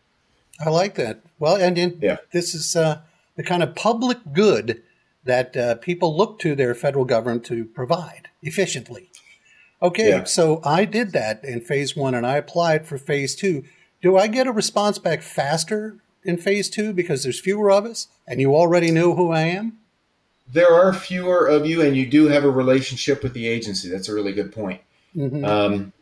I 0.63 0.69
like 0.69 0.95
that. 0.95 1.21
Well, 1.39 1.55
and 1.55 1.77
in, 1.77 1.97
Yeah. 2.01 2.17
this 2.31 2.53
is 2.53 2.75
uh, 2.75 3.01
the 3.35 3.43
kind 3.43 3.63
of 3.63 3.75
public 3.75 4.19
good 4.31 4.83
that 5.23 5.57
uh, 5.57 5.75
people 5.75 6.15
look 6.15 6.37
to 6.39 6.55
their 6.55 6.75
federal 6.75 7.03
government 7.03 7.43
to 7.45 7.65
provide 7.65 8.29
efficiently. 8.43 9.09
Okay, 9.81 10.09
Yeah. 10.09 10.23
so 10.25 10.61
I 10.63 10.85
did 10.85 11.11
that 11.13 11.43
in 11.43 11.61
phase 11.61 11.95
one 11.95 12.13
and 12.13 12.25
I 12.27 12.37
applied 12.37 12.85
for 12.87 12.97
phase 12.97 13.35
two. 13.35 13.63
Do 14.01 14.17
I 14.17 14.27
get 14.27 14.45
a 14.47 14.51
response 14.51 14.99
back 14.99 15.21
faster 15.23 15.97
in 16.23 16.37
phase 16.37 16.69
two 16.69 16.93
because 16.93 17.23
there's 17.23 17.39
fewer 17.39 17.71
of 17.71 17.85
us 17.85 18.07
and 18.27 18.39
you 18.39 18.55
already 18.55 18.91
know 18.91 19.15
who 19.15 19.31
I 19.31 19.41
am? 19.41 19.79
There 20.51 20.73
are 20.73 20.93
fewer 20.93 21.47
of 21.47 21.65
you, 21.65 21.81
and 21.81 21.95
you 21.97 22.05
do 22.05 22.27
have 22.27 22.43
a 22.43 22.49
relationship 22.49 23.23
with 23.23 23.33
the 23.33 23.47
agency. 23.47 23.89
That's 23.89 24.09
a 24.09 24.13
really 24.13 24.33
good 24.33 24.51
point. 24.53 24.81
Mhm. 25.15 25.45
Um, 25.45 25.93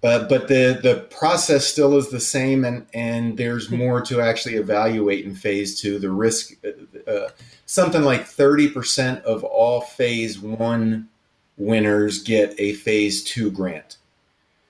but 0.00 0.28
but 0.28 0.48
the 0.48 0.78
the 0.82 1.06
process 1.10 1.66
still 1.66 1.96
is 1.96 2.10
the 2.10 2.20
same, 2.20 2.64
and 2.64 2.86
and 2.92 3.36
there's 3.38 3.70
more 3.70 4.00
to 4.02 4.20
actually 4.20 4.56
evaluate 4.56 5.24
in 5.24 5.34
phase 5.34 5.80
two. 5.80 5.98
The 5.98 6.10
risk, 6.10 6.54
uh, 6.64 7.10
uh, 7.10 7.28
something 7.66 8.02
like 8.02 8.26
thirty 8.26 8.68
percent 8.68 9.24
of 9.24 9.44
all 9.44 9.80
phase 9.80 10.38
one 10.38 11.08
winners 11.56 12.22
get 12.22 12.54
a 12.58 12.74
phase 12.74 13.22
two 13.22 13.50
grant. 13.50 13.96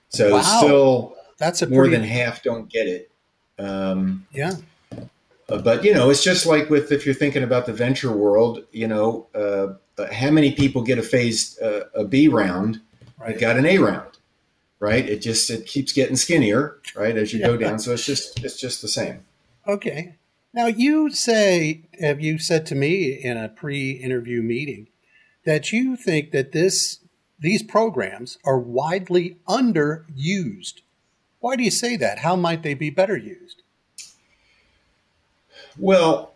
So 0.09 0.33
Wow. 0.35 0.41
still 0.41 1.15
That's 1.37 1.61
a 1.63 1.67
more 1.67 1.83
pretty, 1.83 1.97
than 1.97 2.05
half 2.05 2.43
don't 2.43 2.69
get 2.69 2.87
it. 2.87 3.09
Um, 3.57 4.25
yeah. 4.31 4.53
Uh, 5.49 5.59
but 5.59 5.83
you 5.83 5.93
know, 5.93 6.09
it's 6.09 6.23
just 6.23 6.45
like 6.45 6.69
with 6.69 6.91
if 6.91 7.05
you're 7.05 7.15
thinking 7.15 7.43
about 7.43 7.65
the 7.65 7.73
venture 7.73 8.11
world, 8.11 8.63
you 8.71 8.87
know, 8.87 9.27
uh, 9.35 9.73
uh, 9.97 10.11
how 10.11 10.31
many 10.31 10.51
people 10.51 10.81
get 10.81 10.97
a 10.97 11.03
phase 11.03 11.59
uh, 11.59 11.85
a 11.93 12.03
B 12.03 12.27
round? 12.27 12.81
Right. 13.19 13.39
Got 13.39 13.57
an 13.57 13.65
A 13.65 13.77
round, 13.77 14.17
right? 14.79 15.07
It 15.07 15.21
just 15.21 15.49
it 15.49 15.67
keeps 15.67 15.91
getting 15.93 16.15
skinnier, 16.15 16.77
right, 16.95 17.15
as 17.15 17.33
you 17.33 17.39
go 17.39 17.57
down. 17.57 17.79
So 17.79 17.93
it's 17.93 18.05
just 18.05 18.43
it's 18.43 18.59
just 18.59 18.81
the 18.81 18.87
same. 18.87 19.23
Okay. 19.67 20.15
Now 20.53 20.67
you 20.67 21.09
say, 21.11 21.81
have 21.99 22.21
you 22.21 22.39
said 22.39 22.65
to 22.67 22.75
me 22.75 23.11
in 23.11 23.35
a 23.35 23.49
pre-interview 23.49 24.41
meeting 24.41 24.87
that 25.45 25.71
you 25.71 25.95
think 25.95 26.31
that 26.31 26.53
this 26.53 26.99
these 27.37 27.61
programs 27.61 28.37
are 28.45 28.57
widely 28.57 29.37
underused? 29.47 30.81
Why 31.39 31.55
do 31.55 31.63
you 31.63 31.71
say 31.71 31.97
that? 31.97 32.19
How 32.19 32.35
might 32.35 32.63
they 32.63 32.73
be 32.73 32.89
better 32.89 33.17
used? 33.17 33.61
Well, 35.77 36.33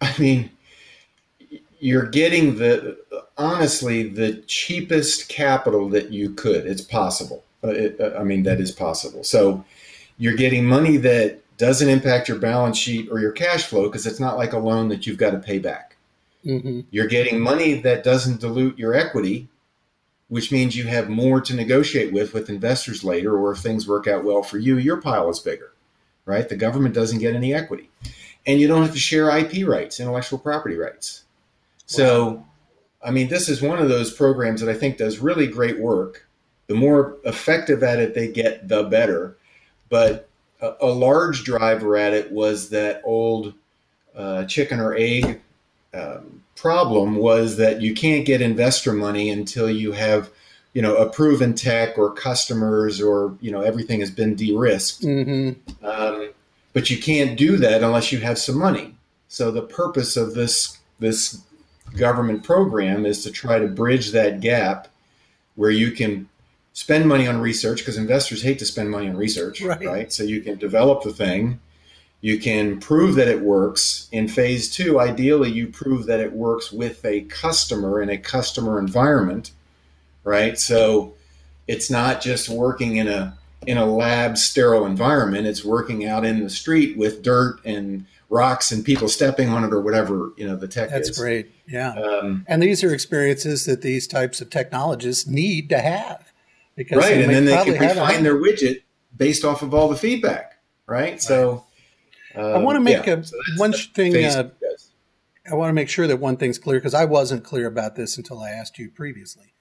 I 0.00 0.14
mean, 0.18 0.50
you're 1.78 2.06
getting 2.06 2.56
the 2.56 2.98
honestly 3.36 4.08
the 4.08 4.36
cheapest 4.46 5.28
capital 5.28 5.88
that 5.90 6.10
you 6.10 6.30
could. 6.30 6.66
It's 6.66 6.80
possible. 6.80 7.44
Uh, 7.62 7.68
it, 7.68 8.00
uh, 8.00 8.18
I 8.18 8.24
mean, 8.24 8.42
that 8.44 8.60
is 8.60 8.70
possible. 8.70 9.24
So 9.24 9.64
you're 10.18 10.36
getting 10.36 10.64
money 10.66 10.96
that 10.98 11.40
doesn't 11.56 11.88
impact 11.88 12.28
your 12.28 12.38
balance 12.38 12.78
sheet 12.78 13.08
or 13.10 13.20
your 13.20 13.32
cash 13.32 13.64
flow 13.64 13.84
because 13.84 14.06
it's 14.06 14.20
not 14.20 14.36
like 14.36 14.52
a 14.52 14.58
loan 14.58 14.88
that 14.88 15.06
you've 15.06 15.18
got 15.18 15.30
to 15.30 15.38
pay 15.38 15.58
back. 15.58 15.96
hmm 16.42 16.80
You're 16.90 17.06
getting 17.06 17.40
money 17.40 17.74
that 17.80 18.04
doesn't 18.04 18.40
dilute 18.40 18.78
your 18.78 18.94
equity, 18.94 19.48
which 20.28 20.52
means 20.52 20.76
you 20.76 20.84
have 20.84 21.08
more 21.08 21.40
to 21.40 21.54
negotiate 21.54 22.12
with 22.12 22.34
with 22.34 22.50
investors 22.50 23.04
later, 23.04 23.36
or 23.36 23.52
if 23.52 23.58
things 23.58 23.88
work 23.88 24.06
out 24.06 24.24
well 24.24 24.42
for 24.42 24.58
you, 24.58 24.76
your 24.78 25.00
pile 25.00 25.28
is 25.30 25.38
bigger, 25.38 25.72
right? 26.24 26.48
The 26.48 26.56
government 26.56 26.94
doesn't 26.94 27.18
get 27.18 27.34
any 27.34 27.54
equity. 27.54 27.90
And 28.46 28.60
you 28.60 28.68
don't 28.68 28.82
have 28.82 28.92
to 28.92 28.98
share 28.98 29.36
IP 29.36 29.66
rights, 29.66 30.00
intellectual 30.00 30.38
property 30.38 30.76
rights. 30.76 31.24
So, 31.86 32.44
I 33.02 33.10
mean, 33.10 33.28
this 33.28 33.48
is 33.48 33.62
one 33.62 33.78
of 33.78 33.88
those 33.88 34.12
programs 34.12 34.60
that 34.60 34.70
I 34.70 34.78
think 34.78 34.98
does 34.98 35.18
really 35.18 35.46
great 35.46 35.78
work. 35.78 36.26
The 36.66 36.74
more 36.74 37.16
effective 37.24 37.82
at 37.82 38.00
it 38.00 38.14
they 38.14 38.28
get, 38.28 38.68
the 38.68 38.84
better. 38.84 39.36
But 39.88 40.28
a, 40.60 40.74
a 40.80 40.86
large 40.86 41.44
driver 41.44 41.96
at 41.96 42.12
it 42.12 42.32
was 42.32 42.70
that 42.70 43.02
old 43.04 43.54
uh, 44.16 44.44
chicken 44.44 44.80
or 44.80 44.94
egg 44.94 45.40
um, 45.92 46.42
problem 46.56 47.16
was 47.16 47.56
that 47.56 47.80
you 47.80 47.94
can't 47.94 48.24
get 48.24 48.40
investor 48.40 48.92
money 48.92 49.30
until 49.30 49.70
you 49.70 49.92
have 49.92 50.30
you 50.72 50.82
know 50.82 50.96
a 50.96 51.08
proven 51.08 51.54
tech 51.54 51.98
or 51.98 52.12
customers 52.12 53.00
or 53.00 53.36
you 53.40 53.50
know 53.50 53.60
everything 53.60 54.00
has 54.00 54.10
been 54.10 54.34
de-risked 54.34 55.02
hmm 55.02 55.50
um, 55.82 56.30
but 56.74 56.90
you 56.90 56.98
can't 56.98 57.38
do 57.38 57.56
that 57.56 57.82
unless 57.82 58.12
you 58.12 58.18
have 58.18 58.38
some 58.38 58.58
money 58.58 58.94
so 59.28 59.50
the 59.50 59.62
purpose 59.62 60.16
of 60.18 60.34
this 60.34 60.78
this 60.98 61.40
government 61.96 62.44
program 62.44 63.06
is 63.06 63.22
to 63.22 63.30
try 63.30 63.58
to 63.58 63.66
bridge 63.66 64.10
that 64.12 64.40
gap 64.40 64.88
where 65.54 65.70
you 65.70 65.90
can 65.90 66.28
spend 66.74 67.08
money 67.08 67.26
on 67.26 67.40
research 67.40 67.78
because 67.78 67.96
investors 67.96 68.42
hate 68.42 68.58
to 68.58 68.66
spend 68.66 68.90
money 68.90 69.08
on 69.08 69.16
research 69.16 69.62
Right. 69.62 69.86
right 69.86 70.12
so 70.12 70.22
you 70.22 70.42
can 70.42 70.58
develop 70.58 71.02
the 71.02 71.12
thing 71.12 71.60
you 72.24 72.38
can 72.38 72.80
prove 72.80 73.16
that 73.16 73.28
it 73.28 73.42
works. 73.42 74.08
In 74.10 74.28
phase 74.28 74.74
two, 74.74 74.98
ideally, 74.98 75.50
you 75.50 75.66
prove 75.66 76.06
that 76.06 76.20
it 76.20 76.32
works 76.32 76.72
with 76.72 77.04
a 77.04 77.20
customer 77.24 78.00
in 78.00 78.08
a 78.08 78.16
customer 78.16 78.78
environment, 78.78 79.50
right? 80.24 80.58
So 80.58 81.12
it's 81.68 81.90
not 81.90 82.22
just 82.22 82.48
working 82.48 82.96
in 82.96 83.08
a 83.08 83.36
in 83.66 83.78
a 83.78 83.86
lab 83.86 84.36
sterile 84.38 84.86
environment. 84.86 85.46
It's 85.46 85.64
working 85.64 86.06
out 86.06 86.24
in 86.24 86.42
the 86.42 86.50
street 86.50 86.96
with 86.96 87.22
dirt 87.22 87.60
and 87.64 88.06
rocks 88.30 88.72
and 88.72 88.84
people 88.84 89.08
stepping 89.08 89.48
on 89.48 89.64
it 89.64 89.72
or 89.72 89.80
whatever 89.80 90.32
you 90.36 90.46
know 90.46 90.56
the 90.56 90.68
tech 90.68 90.90
That's 90.90 91.10
is. 91.10 91.18
great. 91.18 91.52
Yeah. 91.68 91.92
Um, 91.92 92.44
and 92.48 92.62
these 92.62 92.82
are 92.82 92.92
experiences 92.92 93.64
that 93.66 93.82
these 93.82 94.06
types 94.06 94.40
of 94.40 94.50
technologists 94.50 95.26
need 95.26 95.68
to 95.68 95.78
have 95.78 96.32
because 96.76 96.98
right, 96.98 97.18
and 97.18 97.30
then 97.30 97.44
they 97.44 97.64
can 97.64 97.78
refine 97.78 98.22
their 98.22 98.36
widget 98.36 98.82
based 99.16 99.44
off 99.44 99.62
of 99.62 99.72
all 99.72 99.88
the 99.88 99.96
feedback, 99.96 100.58
right? 100.86 101.22
So. 101.22 101.64
I 102.36 102.58
want 102.58 102.74
to 102.74 102.80
make 102.80 103.06
yeah. 103.06 103.18
a, 103.18 103.24
So 103.24 103.36
one 103.58 103.72
thing. 103.72 104.24
Uh. 104.24 104.50
I 105.48 105.54
want 105.54 105.68
to 105.68 105.74
make 105.74 105.88
sure 105.88 106.08
that 106.08 106.16
one 106.16 106.36
thing's 106.36 106.58
clear 106.58 106.78
because 106.78 106.94
I 106.94 107.04
wasn't 107.04 107.44
clear 107.44 107.66
about 107.66 107.94
this 107.94 108.16
until 108.16 108.40
I 108.40 108.50
asked 108.50 108.78
you 108.78 108.90
previously. 108.90 109.54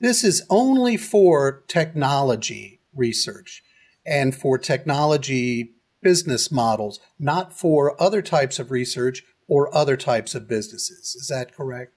this 0.00 0.24
is 0.24 0.42
only 0.48 0.96
for 0.96 1.64
technology 1.68 2.73
research 2.96 3.62
and 4.06 4.34
for 4.34 4.58
technology 4.58 5.74
business 6.02 6.52
models, 6.52 7.00
not 7.18 7.52
for 7.52 8.00
other 8.00 8.22
types 8.22 8.58
of 8.58 8.70
research 8.70 9.24
or 9.48 9.74
other 9.74 9.96
types 9.96 10.34
of 10.34 10.46
businesses. 10.46 11.14
Is 11.14 11.28
that 11.28 11.54
correct? 11.56 11.92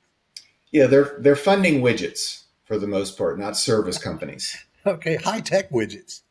Yeah, 0.72 0.88
they're 0.88 1.16
they're 1.20 1.36
funding 1.36 1.82
widgets 1.82 2.44
for 2.66 2.78
the 2.78 2.88
most 2.88 3.18
part, 3.18 3.40
not 3.40 3.56
service 3.58 3.98
companies. 3.98 4.58
Okay, 4.86 5.18
high 5.18 5.42
tech 5.42 5.70
widgets. 5.70 6.22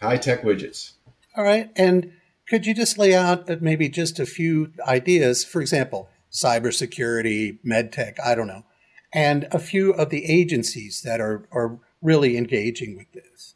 High 0.00 0.16
tech 0.16 0.42
widgets. 0.42 0.94
All 1.36 1.44
right, 1.44 1.70
and 1.76 2.12
could 2.48 2.66
you 2.66 2.74
just 2.74 2.98
lay 2.98 3.14
out 3.14 3.48
uh, 3.48 3.58
maybe 3.60 3.88
just 3.88 4.18
a 4.18 4.26
few 4.26 4.72
ideas? 4.84 5.44
For 5.44 5.60
example, 5.60 6.08
cybersecurity, 6.32 7.60
medtech, 7.64 8.18
I 8.18 8.34
don't 8.34 8.48
know, 8.48 8.64
and 9.14 9.46
a 9.52 9.60
few 9.60 9.92
of 9.92 10.10
the 10.10 10.24
agencies 10.24 11.02
that 11.02 11.20
are 11.20 11.46
are 11.52 11.78
really 12.00 12.36
engaging 12.36 12.96
with 12.96 13.12
this. 13.12 13.51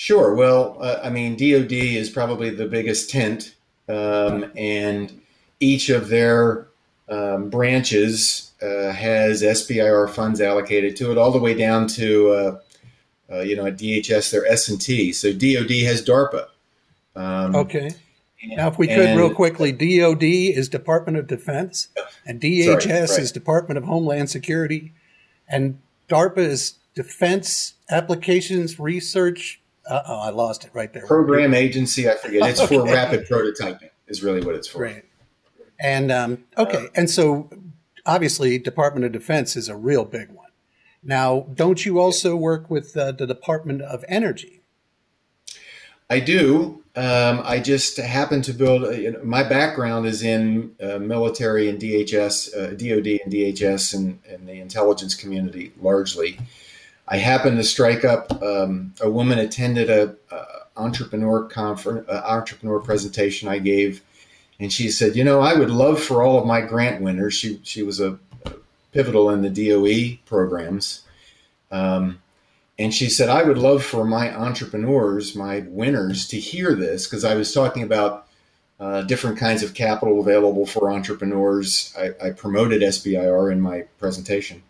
Sure. 0.00 0.34
Well, 0.34 0.78
uh, 0.80 0.98
I 1.02 1.10
mean, 1.10 1.32
DoD 1.32 1.74
is 1.74 2.08
probably 2.08 2.48
the 2.48 2.64
biggest 2.64 3.10
tent, 3.10 3.54
um, 3.86 4.50
and 4.56 5.20
each 5.60 5.90
of 5.90 6.08
their 6.08 6.68
um, 7.10 7.50
branches 7.50 8.52
uh, 8.62 8.92
has 8.92 9.42
SBIR 9.42 10.08
funds 10.08 10.40
allocated 10.40 10.96
to 10.96 11.12
it, 11.12 11.18
all 11.18 11.30
the 11.30 11.38
way 11.38 11.52
down 11.52 11.86
to 11.88 12.30
uh, 12.30 12.60
uh 13.30 13.40
you 13.40 13.54
know 13.54 13.66
at 13.66 13.76
DHS 13.76 14.30
their 14.32 14.46
S 14.46 14.70
and 14.70 14.80
T. 14.80 15.12
So 15.12 15.34
DoD 15.34 15.70
has 15.84 16.02
DARPA. 16.02 16.46
Um, 17.14 17.54
okay. 17.54 17.90
Now, 18.42 18.68
if 18.68 18.78
we 18.78 18.86
could 18.86 19.00
and, 19.00 19.20
real 19.20 19.34
quickly, 19.34 19.70
DoD 19.70 20.22
is 20.22 20.70
Department 20.70 21.18
of 21.18 21.26
Defense, 21.26 21.88
and 22.24 22.40
DHS 22.40 22.64
sorry, 22.64 23.00
right. 23.00 23.18
is 23.18 23.32
Department 23.32 23.76
of 23.76 23.84
Homeland 23.84 24.30
Security, 24.30 24.94
and 25.46 25.78
DARPA 26.08 26.38
is 26.38 26.78
Defense 26.94 27.74
Applications 27.90 28.80
Research 28.80 29.59
oh, 29.90 30.20
I 30.20 30.30
lost 30.30 30.64
it 30.64 30.70
right 30.72 30.92
there. 30.92 31.06
Program 31.06 31.54
agency, 31.54 32.08
I 32.08 32.14
forget. 32.14 32.48
It's 32.48 32.60
okay. 32.60 32.76
for 32.76 32.84
rapid 32.84 33.26
prototyping. 33.26 33.90
Is 34.06 34.22
really 34.22 34.40
what 34.40 34.56
it's 34.56 34.66
for. 34.66 34.82
Right. 34.82 35.04
And 35.78 36.10
um, 36.10 36.44
okay, 36.58 36.86
uh, 36.86 36.90
and 36.94 37.08
so 37.08 37.48
obviously, 38.04 38.58
Department 38.58 39.06
of 39.06 39.12
Defense 39.12 39.56
is 39.56 39.68
a 39.68 39.76
real 39.76 40.04
big 40.04 40.30
one. 40.30 40.50
Now, 41.02 41.46
don't 41.54 41.84
you 41.86 41.98
also 41.98 42.36
work 42.36 42.70
with 42.70 42.96
uh, 42.96 43.12
the 43.12 43.26
Department 43.26 43.82
of 43.82 44.04
Energy? 44.08 44.60
I 46.10 46.20
do. 46.20 46.82
Um, 46.96 47.40
I 47.44 47.60
just 47.60 47.96
happen 47.98 48.42
to 48.42 48.52
build. 48.52 48.84
A, 48.84 49.00
you 49.00 49.12
know, 49.12 49.20
my 49.22 49.48
background 49.48 50.06
is 50.06 50.22
in 50.22 50.74
uh, 50.82 50.98
military 50.98 51.68
and 51.68 51.80
DHS, 51.80 52.54
uh, 52.54 52.70
DoD 52.70 53.20
and 53.24 53.32
DHS, 53.32 53.94
and, 53.94 54.18
and 54.28 54.48
the 54.48 54.60
intelligence 54.60 55.14
community 55.14 55.72
largely. 55.80 56.38
I 57.10 57.16
happened 57.16 57.56
to 57.56 57.64
strike 57.64 58.04
up. 58.04 58.40
Um, 58.42 58.94
a 59.00 59.10
woman 59.10 59.38
attended 59.38 59.90
a, 59.90 60.14
a 60.30 60.44
entrepreneur 60.76 61.42
conference, 61.42 62.08
uh, 62.08 62.22
entrepreneur 62.24 62.80
presentation 62.80 63.48
I 63.48 63.58
gave, 63.58 64.02
and 64.60 64.72
she 64.72 64.90
said, 64.90 65.16
"You 65.16 65.24
know, 65.24 65.40
I 65.40 65.54
would 65.54 65.70
love 65.70 66.00
for 66.00 66.22
all 66.22 66.38
of 66.38 66.46
my 66.46 66.60
grant 66.60 67.02
winners. 67.02 67.34
She 67.34 67.60
she 67.64 67.82
was 67.82 68.00
a, 68.00 68.18
a 68.46 68.52
pivotal 68.92 69.28
in 69.30 69.42
the 69.42 69.50
DOE 69.50 70.18
programs." 70.24 71.02
Um, 71.72 72.22
and 72.78 72.94
she 72.94 73.10
said, 73.10 73.28
I 73.28 73.42
would 73.42 73.58
love 73.58 73.84
for 73.84 74.06
my 74.06 74.34
entrepreneurs, 74.34 75.36
my 75.36 75.60
winners, 75.68 76.26
to 76.28 76.40
hear 76.40 76.74
this 76.74 77.06
because 77.06 77.24
I 77.24 77.34
was 77.34 77.52
talking 77.52 77.82
about 77.82 78.26
uh, 78.80 79.02
different 79.02 79.38
kinds 79.38 79.62
of 79.62 79.74
capital 79.74 80.18
available 80.18 80.64
for 80.64 80.90
entrepreneurs. 80.90 81.94
I, 81.98 82.28
I, 82.28 82.30
promoted 82.30 82.80
SBIR 82.80 83.52
in 83.52 83.60
my 83.60 83.82
presentation 83.98 84.62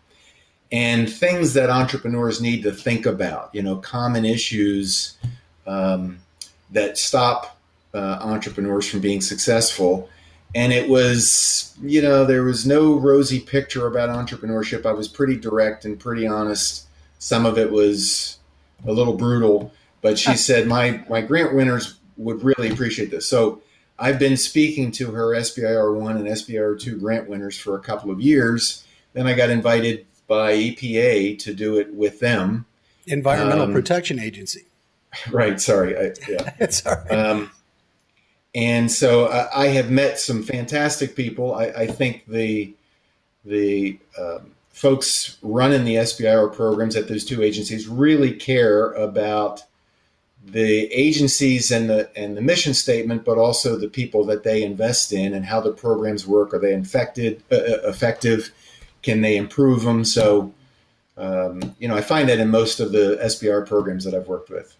and 0.71 1.11
things 1.11 1.53
that 1.53 1.69
entrepreneurs 1.69 2.41
need 2.41 2.63
to 2.63 2.71
think 2.71 3.05
about, 3.05 3.49
you 3.53 3.61
know, 3.61 3.77
common 3.77 4.23
issues 4.23 5.17
um, 5.67 6.19
that 6.71 6.97
stop 6.97 7.57
uh, 7.93 8.19
entrepreneurs 8.21 8.87
from 8.89 9.01
being 9.01 9.21
successful. 9.21 10.09
And 10.55 10.71
it 10.71 10.89
was, 10.89 11.75
you 11.81 12.01
know, 12.01 12.25
there 12.25 12.43
was 12.43 12.65
no 12.65 12.95
rosy 12.95 13.39
picture 13.39 13.87
about 13.87 14.09
entrepreneurship. 14.09 14.85
I 14.85 14.91
was 14.91 15.07
pretty 15.07 15.37
direct 15.37 15.85
and 15.85 15.99
pretty 15.99 16.27
honest. 16.27 16.87
Some 17.19 17.45
of 17.45 17.57
it 17.57 17.71
was 17.71 18.37
a 18.85 18.91
little 18.91 19.13
brutal, 19.13 19.73
but 20.01 20.17
she 20.17 20.35
said 20.35 20.67
my 20.67 21.03
my 21.09 21.21
grant 21.21 21.53
winners 21.53 21.95
would 22.17 22.43
really 22.43 22.69
appreciate 22.69 23.11
this. 23.11 23.27
So 23.27 23.61
I've 23.99 24.19
been 24.19 24.35
speaking 24.35 24.91
to 24.93 25.11
her 25.11 25.27
SBIR 25.27 25.95
one 25.95 26.17
and 26.17 26.27
SBIR 26.27 26.79
two 26.79 26.97
grant 26.97 27.29
winners 27.29 27.57
for 27.57 27.75
a 27.75 27.79
couple 27.79 28.11
of 28.11 28.19
years. 28.19 28.83
Then 29.13 29.27
I 29.27 29.33
got 29.33 29.49
invited 29.49 30.05
by 30.27 30.53
EPA 30.53 31.39
to 31.39 31.53
do 31.53 31.77
it 31.77 31.93
with 31.93 32.19
them. 32.19 32.65
Environmental 33.07 33.65
um, 33.65 33.73
Protection 33.73 34.19
Agency. 34.19 34.65
Right. 35.29 35.59
Sorry. 35.59 35.97
I, 35.97 36.13
yeah. 36.29 36.53
it's 36.59 36.85
all 36.85 36.95
right. 36.95 37.11
Um, 37.11 37.51
and 38.55 38.89
so 38.89 39.27
I, 39.27 39.63
I, 39.63 39.67
have 39.67 39.91
met 39.91 40.19
some 40.19 40.41
fantastic 40.41 41.17
people. 41.17 41.53
I, 41.53 41.65
I 41.65 41.87
think 41.87 42.25
the 42.27 42.73
the 43.43 43.99
um, 44.17 44.51
folks 44.69 45.37
running 45.41 45.83
the 45.83 45.95
SBIR 45.95 46.53
programs 46.53 46.95
at 46.95 47.07
those 47.07 47.25
two 47.25 47.41
agencies 47.41 47.87
really 47.87 48.33
care 48.33 48.93
about 48.93 49.63
the 50.43 50.85
agencies 50.91 51.71
and 51.71 51.89
the 51.89 52.09
and 52.17 52.35
the 52.35 52.41
mission 52.41 52.73
statement, 52.73 53.23
but 53.23 53.37
also 53.37 53.77
the 53.77 53.87
people 53.87 54.25
that 54.25 54.43
they 54.43 54.63
invest 54.63 55.13
in 55.13 55.33
and 55.33 55.45
how 55.45 55.61
the 55.61 55.71
programs 55.71 56.25
work. 56.25 56.53
Are 56.53 56.59
they 56.59 56.73
infected, 56.73 57.43
uh, 57.51 57.55
uh 57.55 57.89
effective? 57.89 58.51
Can 59.01 59.21
they 59.21 59.37
improve 59.37 59.83
them? 59.83 60.05
So, 60.05 60.53
um, 61.17 61.75
you 61.79 61.87
know, 61.87 61.95
I 61.95 62.01
find 62.01 62.29
that 62.29 62.39
in 62.39 62.49
most 62.49 62.79
of 62.79 62.91
the 62.91 63.19
SBIR 63.23 63.67
programs 63.67 64.03
that 64.05 64.13
I've 64.13 64.27
worked 64.27 64.49
with. 64.49 64.75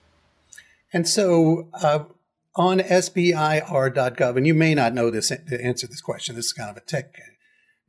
And 0.94 1.08
so, 1.08 1.68
uh, 1.74 2.04
on 2.56 2.80
SBIR.gov, 2.80 4.38
and 4.38 4.46
you 4.46 4.54
may 4.54 4.76
not 4.76 4.94
know 4.94 5.10
this 5.10 5.30
to 5.30 5.64
answer 5.64 5.88
this 5.88 6.02
question. 6.02 6.36
This 6.36 6.48
is 6.48 6.54
kind 6.54 6.70
of 6.70 6.78
a 6.78 6.82
tech 6.82 7.18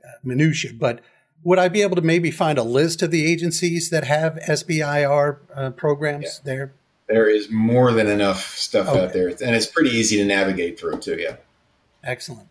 uh, 0.05 0.09
minutia, 0.23 0.73
but 0.73 1.01
would 1.42 1.59
I 1.59 1.68
be 1.68 1.83
able 1.83 1.97
to 1.97 2.03
maybe 2.03 2.31
find 2.31 2.59
a 2.59 2.62
list 2.62 3.03
of 3.03 3.11
the 3.11 3.27
agencies 3.31 3.90
that 3.90 4.05
have 4.05 4.38
SBIR 4.47 5.38
uh, 5.55 5.71
programs 5.71 6.25
yeah. 6.25 6.45
there? 6.45 6.73
There 7.09 7.29
is 7.29 7.51
more 7.51 7.92
than 7.92 8.07
enough 8.07 8.57
stuff 8.57 8.88
okay. 8.88 9.05
out 9.05 9.12
there, 9.12 9.29
and 9.29 9.57
it's 9.57 9.66
pretty 9.66 9.90
easy 9.90 10.16
to 10.18 10.25
navigate 10.25 10.79
through 10.79 10.99
too. 10.99 11.16
Yeah. 11.18 11.37
Excellent. 12.05 12.49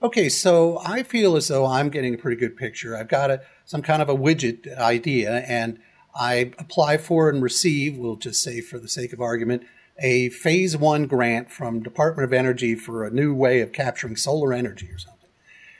Okay, 0.00 0.28
so 0.28 0.80
I 0.84 1.02
feel 1.02 1.34
as 1.34 1.48
though 1.48 1.66
I'm 1.66 1.88
getting 1.88 2.14
a 2.14 2.18
pretty 2.18 2.36
good 2.36 2.56
picture. 2.56 2.96
I've 2.96 3.08
got 3.08 3.32
a, 3.32 3.42
some 3.64 3.82
kind 3.82 4.00
of 4.00 4.08
a 4.08 4.14
widget 4.14 4.78
idea, 4.78 5.40
and 5.40 5.80
I 6.14 6.52
apply 6.58 6.98
for 6.98 7.28
and 7.28 7.42
receive, 7.42 7.96
we'll 7.96 8.16
just 8.16 8.40
say 8.40 8.60
for 8.60 8.78
the 8.78 8.88
sake 8.88 9.12
of 9.12 9.20
argument, 9.20 9.64
a 9.98 10.28
phase 10.28 10.76
one 10.76 11.06
grant 11.06 11.50
from 11.50 11.82
Department 11.82 12.24
of 12.24 12.32
Energy 12.32 12.76
for 12.76 13.04
a 13.04 13.10
new 13.10 13.34
way 13.34 13.60
of 13.60 13.72
capturing 13.72 14.14
solar 14.14 14.52
energy 14.52 14.88
or 14.88 14.98
something. 14.98 15.30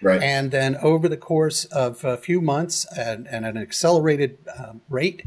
Right. 0.02 0.20
And 0.20 0.50
then 0.50 0.74
over 0.76 1.08
the 1.08 1.16
course 1.16 1.64
of 1.66 2.04
a 2.04 2.16
few 2.16 2.40
months 2.40 2.86
and, 2.96 3.28
and 3.28 3.46
an 3.46 3.56
accelerated 3.56 4.38
um, 4.58 4.80
rate, 4.88 5.24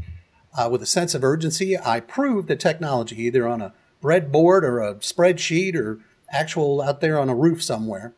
uh, 0.56 0.68
with 0.70 0.82
a 0.82 0.86
sense 0.86 1.14
of 1.14 1.24
urgency, 1.24 1.78
I 1.78 2.00
prove 2.00 2.46
the 2.46 2.56
technology 2.56 3.22
either 3.22 3.48
on 3.48 3.62
a 3.62 3.72
breadboard 4.02 4.64
or 4.64 4.80
a 4.80 4.96
spreadsheet 4.96 5.74
or 5.74 6.00
actual 6.30 6.82
out 6.82 7.00
there 7.00 7.18
on 7.18 7.30
a 7.30 7.34
roof 7.34 7.62
somewhere 7.62 8.14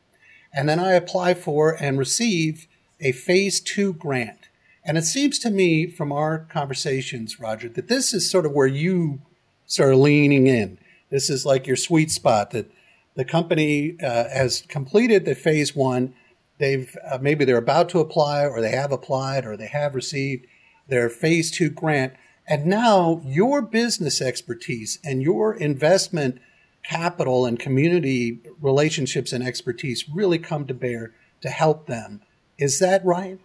and 0.54 0.68
then 0.68 0.78
I 0.78 0.92
apply 0.92 1.34
for 1.34 1.76
and 1.82 1.98
receive 1.98 2.66
a 3.00 3.12
phase 3.12 3.60
two 3.60 3.92
grant. 3.92 4.48
And 4.84 4.98
it 4.98 5.04
seems 5.04 5.38
to 5.40 5.50
me 5.50 5.86
from 5.86 6.12
our 6.12 6.38
conversations, 6.38 7.40
Roger, 7.40 7.68
that 7.70 7.88
this 7.88 8.12
is 8.12 8.30
sort 8.30 8.46
of 8.46 8.52
where 8.52 8.66
you 8.66 9.20
start 9.66 9.96
leaning 9.96 10.46
in. 10.46 10.78
This 11.10 11.30
is 11.30 11.46
like 11.46 11.66
your 11.66 11.76
sweet 11.76 12.10
spot 12.10 12.50
that 12.50 12.70
the 13.14 13.24
company 13.24 13.96
uh, 14.02 14.28
has 14.28 14.62
completed 14.68 15.24
the 15.24 15.34
phase 15.34 15.74
one. 15.74 16.14
They've 16.58 16.94
uh, 17.10 17.18
maybe 17.20 17.44
they're 17.44 17.56
about 17.56 17.88
to 17.90 18.00
apply, 18.00 18.46
or 18.46 18.60
they 18.60 18.70
have 18.70 18.92
applied, 18.92 19.44
or 19.44 19.56
they 19.56 19.68
have 19.68 19.94
received 19.94 20.46
their 20.88 21.08
phase 21.08 21.50
two 21.50 21.70
grant. 21.70 22.14
And 22.46 22.66
now 22.66 23.22
your 23.24 23.62
business 23.62 24.20
expertise 24.20 24.98
and 25.02 25.22
your 25.22 25.54
investment 25.54 26.40
capital 26.84 27.46
and 27.46 27.58
community 27.58 28.38
relationships 28.60 29.32
and 29.32 29.42
expertise 29.42 30.08
really 30.08 30.38
come 30.38 30.66
to 30.66 30.74
bear 30.74 31.12
to 31.40 31.48
help 31.48 31.86
them. 31.86 32.20
Is 32.58 32.78
that 32.78 33.04
right? 33.04 33.40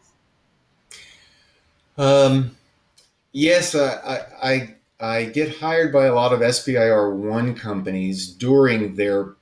Um, 1.97 2.55
yes, 3.31 3.75
I, 3.75 4.25
I, 4.41 4.75
I 4.99 5.25
get 5.25 5.57
hired 5.57 5.91
by 5.91 6.05
a 6.05 6.13
lot 6.13 6.33
of 6.33 6.41
SBIR 6.41 7.15
one 7.15 7.55
companies 7.55 8.27
during 8.27 8.95
their 8.95 9.35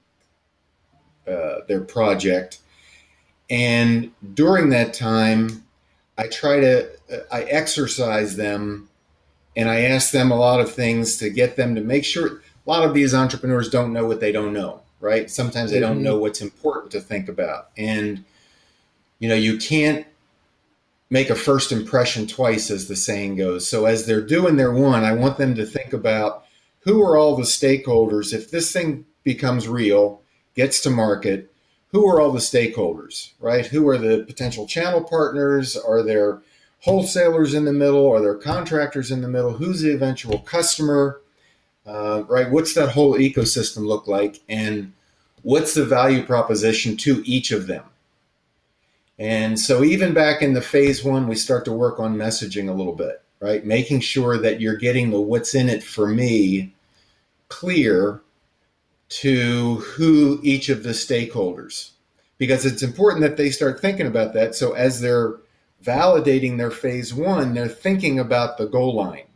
uh, 1.27 1.59
their 1.67 1.81
project, 1.81 2.59
and 3.49 4.11
during 4.33 4.69
that 4.69 4.93
time, 4.93 5.65
I 6.17 6.27
try 6.27 6.61
to 6.61 6.89
I 7.31 7.43
exercise 7.43 8.37
them, 8.37 8.89
and 9.55 9.69
I 9.69 9.81
ask 9.81 10.11
them 10.11 10.31
a 10.31 10.37
lot 10.37 10.61
of 10.61 10.71
things 10.71 11.17
to 11.17 11.29
get 11.29 11.57
them 11.57 11.75
to 11.75 11.81
make 11.81 12.05
sure 12.05 12.41
a 12.67 12.69
lot 12.69 12.83
of 12.83 12.93
these 12.93 13.13
entrepreneurs 13.13 13.69
don't 13.69 13.93
know 13.93 14.05
what 14.05 14.19
they 14.19 14.31
don't 14.31 14.51
know, 14.51 14.81
right? 14.99 15.31
Sometimes 15.31 15.71
they 15.71 15.77
mm-hmm. 15.77 15.93
don't 15.93 16.03
know 16.03 16.17
what's 16.17 16.41
important 16.41 16.91
to 16.91 16.99
think 16.99 17.29
about. 17.29 17.69
And, 17.77 18.25
you 19.19 19.29
know, 19.29 19.35
you 19.35 19.57
can't 19.57 20.05
make 21.09 21.29
a 21.29 21.35
first 21.35 21.71
impression 21.71 22.27
twice, 22.27 22.69
as 22.69 22.87
the 22.87 22.95
saying 22.95 23.37
goes. 23.37 23.67
So 23.67 23.85
as 23.85 24.05
they're 24.05 24.21
doing 24.21 24.57
their 24.57 24.73
one, 24.73 25.05
I 25.05 25.13
want 25.13 25.37
them 25.37 25.55
to 25.55 25.65
think 25.65 25.93
about 25.93 26.43
who 26.81 27.01
are 27.01 27.17
all 27.17 27.37
the 27.37 27.43
stakeholders. 27.43 28.33
If 28.33 28.51
this 28.51 28.71
thing 28.73 29.05
becomes 29.23 29.67
real, 29.69 30.21
gets 30.53 30.81
to 30.81 30.89
market, 30.89 31.53
who 31.91 32.05
are 32.05 32.19
all 32.19 32.33
the 32.33 32.39
stakeholders, 32.39 33.31
right? 33.39 33.65
Who 33.65 33.87
are 33.87 33.97
the 33.97 34.25
potential 34.25 34.67
channel 34.67 35.03
partners? 35.03 35.77
Are 35.77 36.03
there 36.03 36.41
wholesalers 36.81 37.53
in 37.53 37.63
the 37.63 37.71
middle? 37.71 38.11
Are 38.11 38.19
there 38.19 38.35
contractors 38.35 39.09
in 39.09 39.21
the 39.21 39.29
middle? 39.29 39.53
Who's 39.53 39.81
the 39.81 39.93
eventual 39.93 40.39
customer? 40.39 41.21
Uh, 41.87 42.23
right? 42.27 42.51
What's 42.51 42.73
that 42.73 42.89
whole 42.89 43.13
ecosystem 43.13 43.85
look 43.87 44.07
like? 44.07 44.41
And 44.49 44.91
what's 45.41 45.73
the 45.73 45.85
value 45.85 46.23
proposition 46.23 46.97
to 46.97 47.23
each 47.25 47.51
of 47.51 47.67
them? 47.67 47.85
And 49.17 49.57
so, 49.57 49.83
even 49.83 50.13
back 50.13 50.41
in 50.41 50.53
the 50.53 50.61
phase 50.61 51.03
one, 51.03 51.27
we 51.27 51.35
start 51.35 51.65
to 51.65 51.71
work 51.71 51.99
on 51.99 52.17
messaging 52.17 52.69
a 52.69 52.73
little 52.73 52.93
bit, 52.93 53.21
right? 53.39 53.65
Making 53.65 54.01
sure 54.01 54.37
that 54.37 54.59
you're 54.59 54.75
getting 54.75 55.09
the 55.09 55.19
what's 55.19 55.55
in 55.55 55.69
it 55.69 55.81
for 55.81 56.07
me 56.07 56.73
clear 57.47 58.21
to 59.09 59.75
who 59.75 60.39
each 60.43 60.67
of 60.69 60.83
the 60.83 60.89
stakeholders, 60.89 61.91
because 62.37 62.65
it's 62.65 62.83
important 62.83 63.21
that 63.21 63.37
they 63.37 63.49
start 63.49 63.79
thinking 63.79 64.05
about 64.05 64.33
that. 64.33 64.53
So, 64.53 64.73
as 64.73 64.99
they're 64.99 65.37
validating 65.83 66.57
their 66.57 66.69
phase 66.69 67.13
one, 67.13 67.53
they're 67.53 67.67
thinking 67.67 68.19
about 68.19 68.57
the 68.57 68.67
goal 68.67 68.93
line 68.93 69.26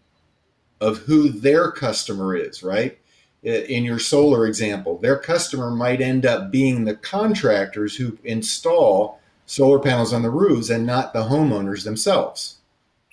of 0.82 0.98
who 0.98 1.30
their 1.30 1.72
customer 1.72 2.36
is, 2.36 2.64
right? 2.64 2.98
In 3.44 3.84
your 3.84 4.00
solar 4.00 4.46
example, 4.46 4.98
their 4.98 5.18
customer 5.18 5.72
might 5.72 6.02
end 6.02 6.26
up 6.26 6.52
being 6.52 6.84
the 6.84 6.96
contractors 6.96 7.96
who 7.96 8.18
install 8.24 9.20
solar 9.46 9.80
panels 9.80 10.12
on 10.12 10.22
the 10.22 10.30
roofs 10.30 10.70
and 10.70 10.86
not 10.86 11.14
the 11.14 11.24
homeowners 11.24 11.84
themselves. 11.84 12.58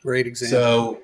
Great 0.02 0.26
example. 0.26 0.58
So 0.58 1.00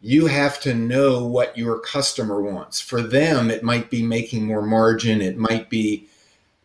you 0.00 0.26
have 0.26 0.60
to 0.60 0.74
know 0.74 1.24
what 1.24 1.56
your 1.56 1.78
customer 1.78 2.40
wants. 2.40 2.80
For 2.80 3.00
them, 3.00 3.50
it 3.50 3.62
might 3.62 3.90
be 3.90 4.02
making 4.02 4.44
more 4.44 4.62
margin, 4.62 5.20
it 5.20 5.36
might 5.36 5.68
be 5.68 6.08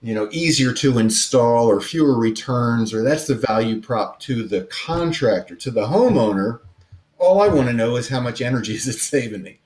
you 0.01 0.15
know 0.15 0.29
easier 0.31 0.73
to 0.73 0.97
install 0.97 1.67
or 1.67 1.81
fewer 1.81 2.17
returns 2.17 2.93
or 2.93 3.03
that's 3.03 3.27
the 3.27 3.35
value 3.35 3.81
prop 3.81 4.17
to 4.21 4.47
the 4.47 4.61
contractor 4.61 5.55
to 5.55 5.69
the 5.69 5.87
homeowner 5.87 6.61
all 7.19 7.41
i 7.41 7.47
want 7.47 7.67
to 7.67 7.73
know 7.73 7.95
is 7.95 8.09
how 8.09 8.19
much 8.19 8.41
energy 8.41 8.73
is 8.73 8.87
it 8.87 8.93
saving 8.93 9.43
me 9.43 9.59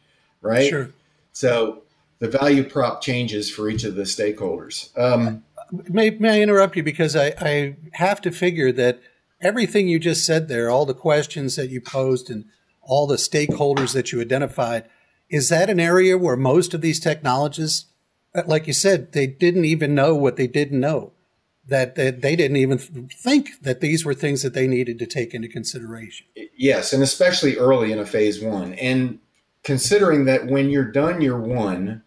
right? 0.43 0.69
Sure. 0.69 0.89
so 1.31 1.81
the 2.19 2.27
value 2.27 2.63
prop 2.63 3.01
changes 3.01 3.49
for 3.49 3.67
each 3.67 3.83
of 3.83 3.95
the 3.95 4.03
stakeholders. 4.03 4.95
Um, 4.97 5.43
May, 5.89 6.11
may 6.11 6.37
I 6.37 6.41
interrupt 6.41 6.75
you? 6.75 6.83
Because 6.83 7.15
I, 7.15 7.33
I 7.39 7.75
have 7.93 8.21
to 8.21 8.31
figure 8.31 8.71
that 8.73 9.01
everything 9.41 9.87
you 9.87 9.97
just 9.97 10.23
said 10.23 10.47
there, 10.47 10.69
all 10.69 10.85
the 10.85 10.93
questions 10.93 11.55
that 11.55 11.69
you 11.69 11.81
posed 11.81 12.29
and 12.29 12.45
all 12.81 13.07
the 13.07 13.15
stakeholders 13.15 13.93
that 13.93 14.11
you 14.11 14.21
identified, 14.21 14.87
is 15.29 15.49
that 15.49 15.69
an 15.69 15.79
area 15.79 16.17
where 16.17 16.37
most 16.37 16.75
of 16.75 16.81
these 16.81 16.99
technologists, 16.99 17.87
like 18.45 18.67
you 18.67 18.73
said, 18.73 19.13
they 19.13 19.25
didn't 19.25 19.65
even 19.65 19.95
know 19.95 20.13
what 20.13 20.35
they 20.35 20.47
didn't 20.47 20.79
know, 20.79 21.11
that, 21.67 21.95
they 21.95 22.35
didn't 22.35 22.57
even 22.57 22.77
think 22.77 23.61
that 23.61 23.79
these 23.79 24.03
were 24.03 24.13
things 24.13 24.41
that 24.41 24.53
they 24.53 24.67
needed 24.67 24.99
to 24.99 25.05
take 25.05 25.33
into 25.33 25.47
consideration. 25.47 26.27
yes 26.55 26.93
and 26.93 27.01
especially 27.01 27.57
early 27.57 27.91
in 27.91 27.99
a 27.99 28.05
phase 28.05 28.41
one. 28.41 28.73
And 28.73 29.19
considering 29.63 30.25
that 30.25 30.47
when 30.47 30.69
you're 30.69 30.91
done 30.91 31.21
your 31.21 31.39
one 31.39 32.03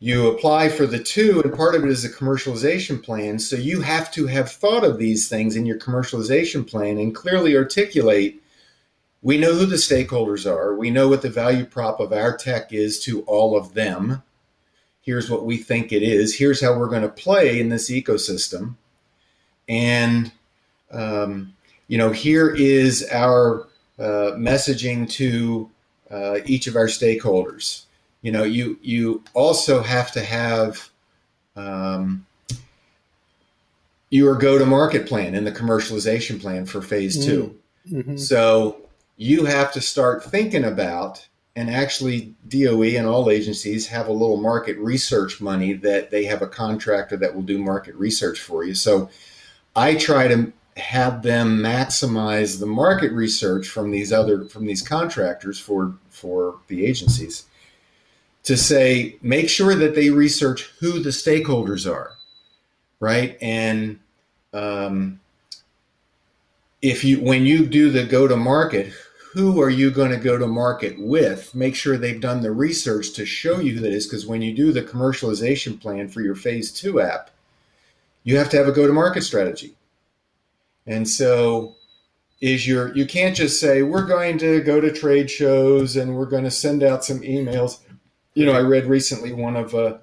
you 0.00 0.28
apply 0.28 0.68
for 0.68 0.86
the 0.86 0.98
two 0.98 1.40
and 1.42 1.54
part 1.54 1.74
of 1.74 1.84
it 1.84 1.90
is 1.90 2.04
a 2.04 2.10
commercialization 2.10 3.02
plan 3.02 3.38
so 3.38 3.56
you 3.56 3.80
have 3.80 4.10
to 4.12 4.26
have 4.26 4.50
thought 4.50 4.84
of 4.84 4.98
these 4.98 5.28
things 5.28 5.56
in 5.56 5.64
your 5.64 5.78
commercialization 5.78 6.68
plan 6.68 6.98
and 6.98 7.14
clearly 7.14 7.56
articulate 7.56 8.42
we 9.24 9.38
know 9.38 9.54
who 9.54 9.64
the 9.64 9.76
stakeholders 9.76 10.44
are. 10.44 10.74
We 10.74 10.90
know 10.90 11.08
what 11.08 11.22
the 11.22 11.30
value 11.30 11.64
prop 11.64 11.98
of 11.98 12.12
our 12.12 12.36
tech 12.36 12.74
is 12.74 13.02
to 13.04 13.22
all 13.22 13.56
of 13.56 13.72
them 13.72 14.22
here's 15.04 15.30
what 15.30 15.44
we 15.44 15.56
think 15.56 15.92
it 15.92 16.02
is 16.02 16.34
here's 16.36 16.60
how 16.62 16.76
we're 16.76 16.88
going 16.88 17.02
to 17.02 17.08
play 17.08 17.60
in 17.60 17.68
this 17.68 17.90
ecosystem. 17.90 18.74
And 19.68 20.32
um, 20.90 21.54
you 21.88 21.98
know 21.98 22.10
here 22.10 22.48
is 22.54 23.06
our 23.12 23.66
uh, 23.98 24.32
messaging 24.36 25.08
to 25.10 25.70
uh, 26.10 26.38
each 26.46 26.66
of 26.66 26.76
our 26.76 26.86
stakeholders. 26.86 27.84
You 28.22 28.32
know 28.32 28.42
you 28.44 28.78
you 28.82 29.22
also 29.34 29.82
have 29.82 30.12
to 30.12 30.24
have 30.24 30.90
um, 31.56 32.26
your 34.10 34.34
go 34.36 34.58
to 34.58 34.66
market 34.66 35.06
plan 35.06 35.34
and 35.34 35.46
the 35.46 35.52
commercialization 35.52 36.40
plan 36.40 36.66
for 36.66 36.80
phase 36.82 37.24
2 37.24 37.54
Mhm. 37.92 38.18
so 38.18 38.76
you 39.16 39.44
have 39.44 39.72
to 39.72 39.80
start 39.80 40.24
thinking 40.24 40.64
about 40.64 41.26
and 41.56 41.70
actually 41.70 42.34
DOE 42.48 42.82
and 42.82 43.06
all 43.06 43.30
agencies 43.30 43.86
have 43.86 44.08
a 44.08 44.12
little 44.12 44.36
market 44.36 44.76
research 44.78 45.40
money 45.40 45.72
that 45.72 46.10
they 46.10 46.24
have 46.24 46.42
a 46.42 46.48
contractor 46.48 47.16
that 47.16 47.34
will 47.34 47.42
do 47.42 47.58
market 47.58 47.94
research 47.94 48.40
for 48.40 48.64
you. 48.64 48.74
So 48.74 49.08
I 49.76 49.94
try 49.94 50.28
to 50.28 50.52
have 50.76 51.22
them 51.22 51.58
maximize 51.58 52.58
the 52.58 52.66
market 52.66 53.12
research 53.12 53.68
from 53.68 53.92
these 53.92 54.12
other 54.12 54.44
from 54.46 54.66
these 54.66 54.82
contractors 54.82 55.58
for 55.58 55.94
for 56.10 56.58
the 56.66 56.84
agencies 56.84 57.44
to 58.42 58.56
say 58.56 59.16
make 59.22 59.48
sure 59.48 59.76
that 59.76 59.94
they 59.94 60.10
research 60.10 60.72
who 60.80 60.98
the 60.98 61.10
stakeholders 61.10 61.88
are 61.88 62.14
right? 63.04 63.36
And 63.42 64.00
um, 64.54 65.20
if 66.80 67.04
you 67.04 67.20
when 67.20 67.44
you 67.44 67.66
do 67.66 67.90
the 67.90 68.04
go 68.04 68.26
to 68.26 68.36
market 68.36 68.92
who 69.34 69.60
are 69.60 69.70
you 69.70 69.90
going 69.90 70.12
to 70.12 70.16
go 70.16 70.38
to 70.38 70.46
market 70.46 70.96
with? 70.98 71.54
Make 71.54 71.74
sure 71.74 71.96
they've 71.96 72.20
done 72.20 72.40
the 72.40 72.52
research 72.52 73.12
to 73.14 73.26
show 73.26 73.58
you 73.58 73.74
who 73.74 73.80
that 73.80 73.92
is 73.92 74.06
because 74.06 74.26
when 74.26 74.42
you 74.42 74.54
do 74.54 74.72
the 74.72 74.82
commercialization 74.82 75.80
plan 75.80 76.08
for 76.08 76.20
your 76.20 76.36
phase 76.36 76.72
two 76.72 77.00
app 77.00 77.30
you 78.24 78.38
have 78.38 78.48
to 78.48 78.56
have 78.56 78.66
a 78.66 78.72
go 78.72 78.86
to 78.86 78.92
market 78.92 79.22
strategy. 79.22 79.74
And 80.86 81.08
so 81.08 81.76
is 82.40 82.66
your 82.66 82.94
you 82.96 83.06
can't 83.06 83.36
just 83.36 83.60
say 83.60 83.82
we're 83.82 84.06
going 84.06 84.38
to 84.38 84.60
go 84.62 84.80
to 84.80 84.92
trade 84.92 85.30
shows 85.30 85.96
and 85.96 86.16
we're 86.16 86.26
going 86.26 86.44
to 86.44 86.50
send 86.50 86.82
out 86.82 87.04
some 87.04 87.20
emails. 87.20 87.78
You 88.34 88.46
know 88.46 88.52
i 88.52 88.60
read 88.60 88.86
recently 88.86 89.32
one 89.32 89.56
of 89.56 89.74
a, 89.74 90.00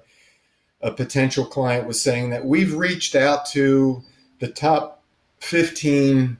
a 0.80 0.90
potential 0.90 1.44
client 1.44 1.86
was 1.86 2.00
saying 2.00 2.30
that 2.30 2.46
we've 2.46 2.74
reached 2.74 3.14
out 3.14 3.44
to 3.46 4.02
the 4.38 4.48
top 4.48 5.02
15 5.40 6.38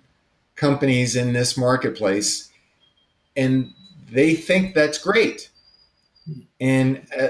companies 0.56 1.16
in 1.16 1.32
this 1.32 1.56
marketplace 1.56 2.51
and 3.36 3.72
they 4.10 4.34
think 4.34 4.74
that's 4.74 4.98
great. 4.98 5.50
And 6.60 7.06
uh, 7.18 7.28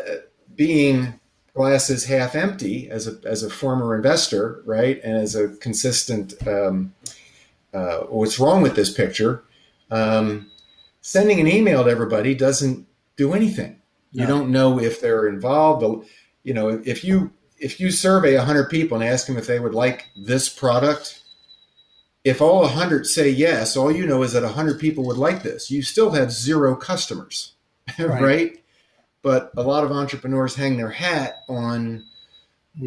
being 0.54 1.20
glasses 1.54 2.04
half 2.04 2.34
empty 2.34 2.88
as 2.90 3.06
a, 3.06 3.18
as 3.24 3.42
a 3.42 3.50
former 3.50 3.94
investor 3.94 4.62
right 4.64 5.00
and 5.04 5.16
as 5.18 5.34
a 5.34 5.48
consistent 5.56 6.34
um, 6.48 6.94
uh, 7.74 7.98
what's 8.08 8.38
wrong 8.38 8.62
with 8.62 8.74
this 8.74 8.90
picture 8.90 9.44
um, 9.90 10.50
sending 11.02 11.38
an 11.40 11.46
email 11.46 11.84
to 11.84 11.90
everybody 11.90 12.34
doesn't 12.34 12.86
do 13.16 13.34
anything. 13.34 13.78
You 14.10 14.26
don't 14.26 14.50
know 14.50 14.78
if 14.78 15.00
they're 15.00 15.26
involved. 15.26 16.06
You 16.42 16.54
know 16.54 16.82
if 16.84 17.04
you 17.04 17.32
if 17.58 17.78
you 17.78 17.90
survey 17.90 18.36
100 18.36 18.68
people 18.68 19.00
and 19.00 19.08
ask 19.08 19.26
them 19.26 19.38
if 19.38 19.46
they 19.46 19.60
would 19.60 19.74
like 19.74 20.08
this 20.16 20.48
product 20.48 21.21
if 22.24 22.40
all 22.40 22.60
100 22.62 23.06
say 23.06 23.28
yes 23.28 23.76
all 23.76 23.90
you 23.90 24.06
know 24.06 24.22
is 24.22 24.32
that 24.32 24.42
100 24.42 24.78
people 24.78 25.04
would 25.06 25.16
like 25.16 25.42
this 25.42 25.70
you 25.70 25.82
still 25.82 26.10
have 26.10 26.30
zero 26.32 26.74
customers 26.76 27.52
Right. 27.98 28.22
right, 28.22 28.64
but 29.22 29.50
a 29.56 29.62
lot 29.62 29.82
of 29.84 29.90
entrepreneurs 29.90 30.54
hang 30.54 30.76
their 30.76 30.90
hat 30.90 31.38
on 31.48 32.04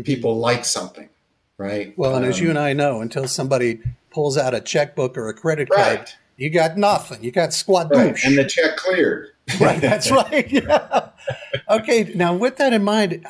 people 0.04 0.38
like 0.38 0.64
something 0.66 1.10
right 1.58 1.94
Well, 1.98 2.16
and 2.16 2.26
as 2.26 2.40
you 2.40 2.48
Um, 2.48 2.58
and 2.58 2.60
I 2.60 2.74
know, 2.74 3.02
until 3.02 3.28
somebody 3.28 3.82
pulls 4.10 4.38
out 4.38 4.54
a 4.54 4.62
checkbook 4.62 5.18
or 5.18 5.28
a 5.28 5.34
credit 5.34 5.70
card, 5.70 5.98
right 6.00 6.16
you 6.38 6.50
got 6.50 6.78
nothing. 6.78 7.24
You 7.24 7.32
got 7.32 7.54
squat 7.54 7.88
right 7.92 8.18
and 8.26 8.38
the 8.38 8.46
check 8.46 8.76
cleared 8.78 9.30
right, 9.60 9.80
that's 9.80 10.12
right. 10.24 10.50
Yeah. 10.52 11.10
Okay, 11.70 12.12
now 12.16 12.34
with 12.36 12.58
that 12.58 12.74
in 12.74 12.84
mind, 12.84 13.26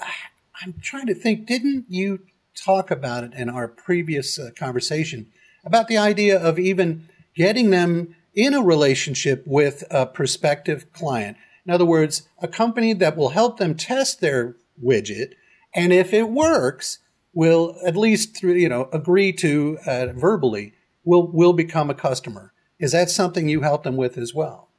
I'm 0.62 0.74
trying 0.82 1.08
to 1.08 1.14
think. 1.14 1.46
Didn't 1.46 1.86
you 1.90 2.22
talk 2.56 2.90
about 2.90 3.24
it 3.26 3.34
in 3.34 3.50
our 3.50 3.68
previous 3.68 4.40
uh, 4.40 4.52
conversation 4.58 5.28
about 5.66 5.88
the 5.88 5.98
idea 5.98 6.40
of 6.40 6.60
even 6.60 7.10
getting 7.36 7.72
them 7.72 8.16
in 8.34 8.54
a 8.54 8.62
relationship 8.62 9.44
with 9.46 9.84
a 9.90 10.06
prospective 10.06 10.92
client? 10.94 11.38
In 11.66 11.74
other 11.74 11.86
words, 11.86 12.28
a 12.40 12.48
company 12.48 12.94
that 12.94 13.18
will 13.18 13.30
help 13.30 13.58
them 13.58 13.76
test 13.76 14.22
their 14.22 14.56
widget, 14.82 15.34
and 15.74 15.92
if 15.92 16.14
it 16.14 16.30
works, 16.30 17.00
will 17.34 17.78
at 17.86 17.96
least 17.96 18.36
through 18.36 18.54
you 18.54 18.70
know 18.70 18.90
agree 18.92 19.32
to 19.34 19.78
uh, 19.86 20.08
verbally 20.14 20.74
will 21.04 21.28
will 21.28 21.54
become 21.54 21.90
a 21.90 21.96
customer. 21.96 22.54
Is 22.80 22.92
that 22.92 23.10
something 23.10 23.48
you 23.48 23.62
help 23.62 23.84
them 23.84 23.96
with 23.96 24.18
as 24.18 24.34
well? 24.34 24.70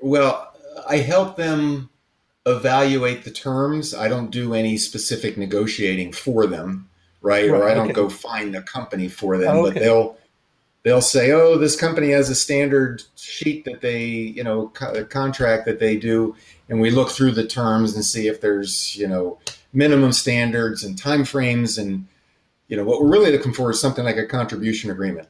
Well, 0.00 0.52
I 0.88 0.98
help 0.98 1.36
them 1.36 1.90
evaluate 2.46 3.24
the 3.24 3.30
terms. 3.30 3.94
I 3.94 4.08
don't 4.08 4.30
do 4.30 4.54
any 4.54 4.76
specific 4.78 5.36
negotiating 5.36 6.12
for 6.12 6.46
them, 6.46 6.88
right? 7.26 7.50
or 7.50 7.68
I 7.68 7.74
don't 7.74 7.86
okay. 7.86 7.92
go 7.94 8.08
find 8.08 8.54
a 8.54 8.62
company 8.62 9.08
for 9.08 9.36
them, 9.36 9.56
Oh, 9.56 9.62
but 9.64 9.74
they'll 9.74 10.16
they'll 10.84 11.02
say, 11.02 11.32
"Oh, 11.32 11.58
this 11.58 11.74
company 11.74 12.10
has 12.10 12.30
a 12.30 12.34
standard 12.34 13.02
sheet 13.16 13.64
that 13.64 13.80
they, 13.80 14.06
you 14.06 14.44
know, 14.44 14.68
co- 14.68 15.04
contract 15.04 15.66
that 15.66 15.80
they 15.80 15.96
do," 15.96 16.36
and 16.68 16.80
we 16.80 16.90
look 16.90 17.10
through 17.10 17.32
the 17.32 17.46
terms 17.46 17.94
and 17.94 18.04
see 18.04 18.28
if 18.28 18.40
there's, 18.40 18.96
you 18.96 19.08
know, 19.08 19.38
minimum 19.72 20.12
standards 20.12 20.84
and 20.84 20.96
timeframes, 21.00 21.78
and 21.78 22.06
you 22.68 22.76
know, 22.76 22.84
what 22.84 23.02
we're 23.02 23.10
really 23.10 23.32
looking 23.32 23.52
for 23.52 23.70
is 23.70 23.80
something 23.80 24.04
like 24.04 24.16
a 24.16 24.26
contribution 24.26 24.90
agreement. 24.90 25.28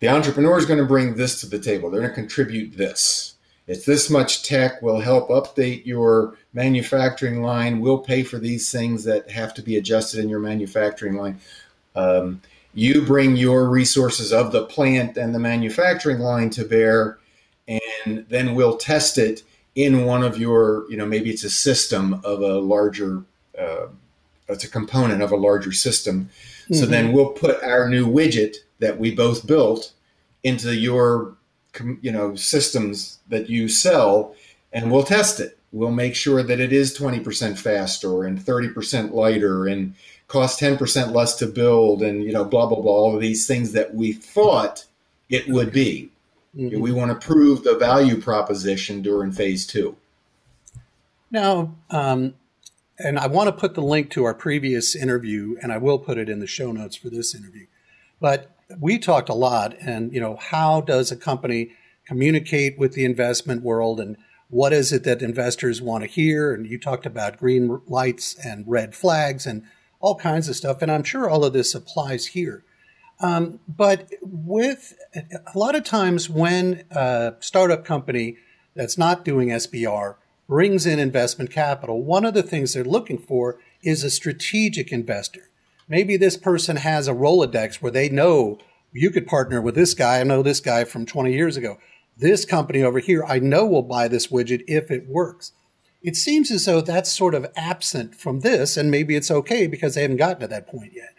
The 0.00 0.08
entrepreneur 0.08 0.58
is 0.58 0.66
going 0.66 0.80
to 0.80 0.84
bring 0.84 1.14
this 1.14 1.40
to 1.42 1.46
the 1.46 1.58
table. 1.58 1.90
They're 1.90 2.00
going 2.00 2.12
to 2.12 2.20
contribute 2.20 2.76
this. 2.76 3.34
It's 3.66 3.86
this 3.86 4.10
much 4.10 4.42
tech. 4.42 4.82
will 4.82 5.00
help 5.00 5.28
update 5.28 5.86
your 5.86 6.36
manufacturing 6.52 7.42
line. 7.42 7.80
We'll 7.80 7.98
pay 7.98 8.22
for 8.22 8.38
these 8.38 8.70
things 8.70 9.04
that 9.04 9.30
have 9.30 9.54
to 9.54 9.62
be 9.62 9.76
adjusted 9.76 10.20
in 10.20 10.28
your 10.28 10.40
manufacturing 10.40 11.16
line. 11.16 11.40
Um, 11.94 12.42
you 12.74 13.02
bring 13.02 13.36
your 13.36 13.68
resources 13.68 14.32
of 14.32 14.52
the 14.52 14.64
plant 14.64 15.16
and 15.16 15.34
the 15.34 15.38
manufacturing 15.38 16.18
line 16.18 16.50
to 16.50 16.64
bear, 16.64 17.18
and 17.68 18.26
then 18.28 18.54
we'll 18.54 18.76
test 18.76 19.18
it 19.18 19.42
in 19.74 20.04
one 20.04 20.22
of 20.22 20.38
your, 20.38 20.90
you 20.90 20.96
know, 20.96 21.06
maybe 21.06 21.30
it's 21.30 21.44
a 21.44 21.50
system 21.50 22.20
of 22.24 22.40
a 22.40 22.58
larger, 22.58 23.22
uh, 23.58 23.86
it's 24.48 24.64
a 24.64 24.68
component 24.68 25.22
of 25.22 25.32
a 25.32 25.36
larger 25.36 25.72
system. 25.72 26.28
Mm-hmm. 26.64 26.74
So 26.74 26.86
then 26.86 27.12
we'll 27.12 27.30
put 27.30 27.62
our 27.62 27.88
new 27.88 28.06
widget 28.06 28.56
that 28.80 28.98
we 28.98 29.14
both 29.14 29.46
built 29.46 29.92
into 30.42 30.74
your, 30.74 31.36
you 32.00 32.12
know, 32.12 32.34
systems 32.34 33.18
that 33.28 33.48
you 33.48 33.68
sell, 33.68 34.34
and 34.72 34.90
we'll 34.90 35.04
test 35.04 35.40
it. 35.40 35.58
We'll 35.72 35.90
make 35.90 36.14
sure 36.14 36.42
that 36.42 36.60
it 36.60 36.72
is 36.72 36.96
20% 36.96 37.58
faster 37.58 38.24
and 38.24 38.38
30% 38.38 39.12
lighter 39.12 39.66
and 39.66 39.94
cost 40.32 40.60
10% 40.60 41.14
less 41.14 41.36
to 41.36 41.46
build 41.46 42.02
and 42.02 42.24
you 42.24 42.32
know 42.32 42.42
blah 42.42 42.66
blah 42.66 42.80
blah 42.80 42.90
all 42.90 43.14
of 43.14 43.20
these 43.20 43.46
things 43.46 43.72
that 43.72 43.94
we 43.94 44.14
thought 44.14 44.86
it 45.28 45.46
would 45.46 45.70
be 45.70 46.10
mm-hmm. 46.56 46.80
we 46.80 46.90
want 46.90 47.10
to 47.10 47.26
prove 47.26 47.62
the 47.64 47.76
value 47.76 48.18
proposition 48.18 49.02
during 49.02 49.30
phase 49.30 49.66
two 49.66 49.94
now 51.30 51.74
um, 51.90 52.32
and 52.98 53.18
i 53.18 53.26
want 53.26 53.46
to 53.46 53.52
put 53.52 53.74
the 53.74 53.82
link 53.82 54.10
to 54.10 54.24
our 54.24 54.32
previous 54.32 54.96
interview 54.96 55.54
and 55.60 55.70
i 55.70 55.76
will 55.76 55.98
put 55.98 56.16
it 56.16 56.30
in 56.30 56.40
the 56.40 56.46
show 56.46 56.72
notes 56.72 56.96
for 56.96 57.10
this 57.10 57.34
interview 57.34 57.66
but 58.18 58.51
we 58.80 58.98
talked 58.98 59.28
a 59.28 59.34
lot 59.34 59.74
and 59.80 60.12
you 60.12 60.20
know 60.20 60.36
how 60.36 60.80
does 60.80 61.10
a 61.10 61.16
company 61.16 61.70
communicate 62.06 62.78
with 62.78 62.92
the 62.94 63.04
investment 63.04 63.62
world 63.62 64.00
and 64.00 64.16
what 64.48 64.72
is 64.72 64.92
it 64.92 65.04
that 65.04 65.22
investors 65.22 65.80
want 65.80 66.04
to 66.04 66.10
hear 66.10 66.52
and 66.52 66.66
you 66.66 66.78
talked 66.78 67.06
about 67.06 67.38
green 67.38 67.80
lights 67.86 68.34
and 68.44 68.64
red 68.66 68.94
flags 68.94 69.46
and 69.46 69.62
all 70.02 70.16
kinds 70.16 70.48
of 70.48 70.56
stuff. 70.56 70.82
And 70.82 70.90
I'm 70.90 71.04
sure 71.04 71.30
all 71.30 71.44
of 71.44 71.54
this 71.54 71.74
applies 71.74 72.26
here. 72.26 72.64
Um, 73.20 73.60
but 73.66 74.10
with 74.20 74.94
a 75.14 75.56
lot 75.58 75.76
of 75.76 75.84
times 75.84 76.28
when 76.28 76.84
a 76.90 77.34
startup 77.40 77.84
company 77.84 78.36
that's 78.74 78.98
not 78.98 79.24
doing 79.24 79.48
SBIR 79.48 80.16
brings 80.48 80.84
in 80.84 80.98
investment 80.98 81.50
capital, 81.50 82.02
one 82.02 82.24
of 82.24 82.34
the 82.34 82.42
things 82.42 82.74
they're 82.74 82.84
looking 82.84 83.18
for 83.18 83.58
is 83.82 84.02
a 84.02 84.10
strategic 84.10 84.92
investor. 84.92 85.48
Maybe 85.88 86.16
this 86.16 86.36
person 86.36 86.76
has 86.76 87.08
a 87.08 87.12
Rolodex 87.12 87.76
where 87.76 87.92
they 87.92 88.08
know 88.08 88.58
you 88.92 89.10
could 89.10 89.26
partner 89.26 89.60
with 89.60 89.74
this 89.74 89.94
guy. 89.94 90.20
I 90.20 90.24
know 90.24 90.42
this 90.42 90.60
guy 90.60 90.84
from 90.84 91.06
20 91.06 91.32
years 91.32 91.56
ago. 91.56 91.78
This 92.16 92.44
company 92.44 92.82
over 92.82 92.98
here, 92.98 93.24
I 93.24 93.38
know 93.38 93.66
will 93.66 93.82
buy 93.82 94.08
this 94.08 94.28
widget 94.28 94.62
if 94.66 94.90
it 94.90 95.08
works. 95.08 95.52
It 96.02 96.16
seems 96.16 96.50
as 96.50 96.64
though 96.64 96.80
that's 96.80 97.12
sort 97.12 97.34
of 97.34 97.50
absent 97.56 98.14
from 98.14 98.40
this, 98.40 98.76
and 98.76 98.90
maybe 98.90 99.16
it's 99.16 99.30
okay 99.30 99.66
because 99.66 99.94
they 99.94 100.02
haven't 100.02 100.16
gotten 100.16 100.40
to 100.40 100.48
that 100.48 100.66
point 100.66 100.92
yet. 100.94 101.14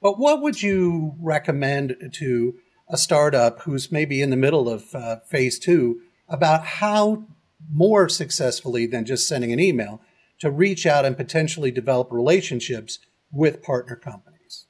But 0.00 0.18
what 0.18 0.42
would 0.42 0.62
you 0.62 1.14
recommend 1.20 1.96
to 2.14 2.54
a 2.88 2.96
startup 2.96 3.60
who's 3.62 3.92
maybe 3.92 4.20
in 4.20 4.30
the 4.30 4.36
middle 4.36 4.68
of 4.68 4.94
uh, 4.94 5.16
phase 5.28 5.58
two 5.58 6.00
about 6.28 6.64
how 6.64 7.24
more 7.70 8.08
successfully 8.08 8.86
than 8.86 9.04
just 9.04 9.28
sending 9.28 9.52
an 9.52 9.60
email 9.60 10.00
to 10.40 10.50
reach 10.50 10.86
out 10.86 11.04
and 11.04 11.16
potentially 11.16 11.70
develop 11.70 12.10
relationships 12.10 12.98
with 13.32 13.62
partner 13.62 13.96
companies? 13.96 14.66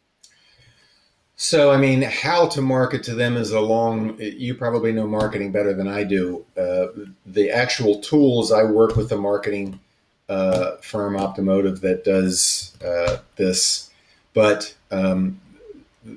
So, 1.37 1.73
I 1.73 1.77
mean, 1.77 2.03
how 2.03 2.47
to 2.49 2.63
market 2.63 3.03
to 3.05 3.15
them 3.15 3.37
is 3.37 3.51
a 3.51 3.61
long, 3.61 4.17
you 4.21 4.55
probably 4.55 4.93
know 4.93 5.09
marketing 5.09 5.51
better 5.51 5.75
than 5.75 5.89
I 5.89 6.05
do. 6.05 6.45
Uh, 6.57 6.87
the 7.27 7.51
actual 7.51 8.01
tools, 8.01 8.53
I 8.53 8.63
work 8.63 8.95
with 8.95 9.09
the 9.09 9.17
marketing 9.17 9.81
uh, 10.29 10.77
firm 10.77 11.15
Optimotive 11.15 11.81
that 11.81 12.05
does 12.05 12.77
uh, 12.85 13.19
this, 13.37 13.91
but 14.35 14.75
um, 14.91 15.41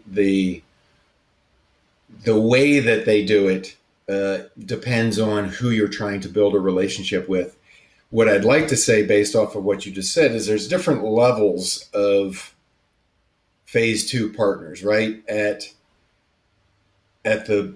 the 0.07 0.61
the 2.23 2.39
way 2.39 2.79
that 2.79 3.05
they 3.05 3.25
do 3.25 3.47
it 3.47 3.75
uh, 4.07 4.43
depends 4.65 5.19
on 5.19 5.45
who 5.49 5.69
you're 5.69 5.87
trying 5.87 6.21
to 6.21 6.29
build 6.29 6.55
a 6.55 6.59
relationship 6.59 7.27
with. 7.27 7.54
What 8.15 8.29
I'd 8.29 8.45
like 8.45 8.69
to 8.69 8.77
say, 8.77 9.05
based 9.05 9.35
off 9.35 9.57
of 9.57 9.65
what 9.65 9.85
you 9.85 9.91
just 9.91 10.13
said, 10.13 10.31
is 10.31 10.47
there's 10.47 10.69
different 10.69 11.03
levels 11.03 11.89
of 11.93 12.55
phase 13.65 14.09
two 14.09 14.31
partners, 14.31 14.85
right? 14.85 15.21
At 15.27 15.73
at 17.25 17.45
the 17.45 17.73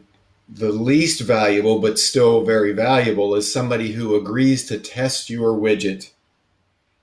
the 0.47 0.71
least 0.71 1.19
valuable 1.19 1.79
but 1.79 1.99
still 1.99 2.45
very 2.45 2.71
valuable 2.71 3.35
is 3.35 3.51
somebody 3.51 3.91
who 3.91 4.15
agrees 4.15 4.65
to 4.67 4.79
test 4.79 5.29
your 5.29 5.51
widget 5.59 6.11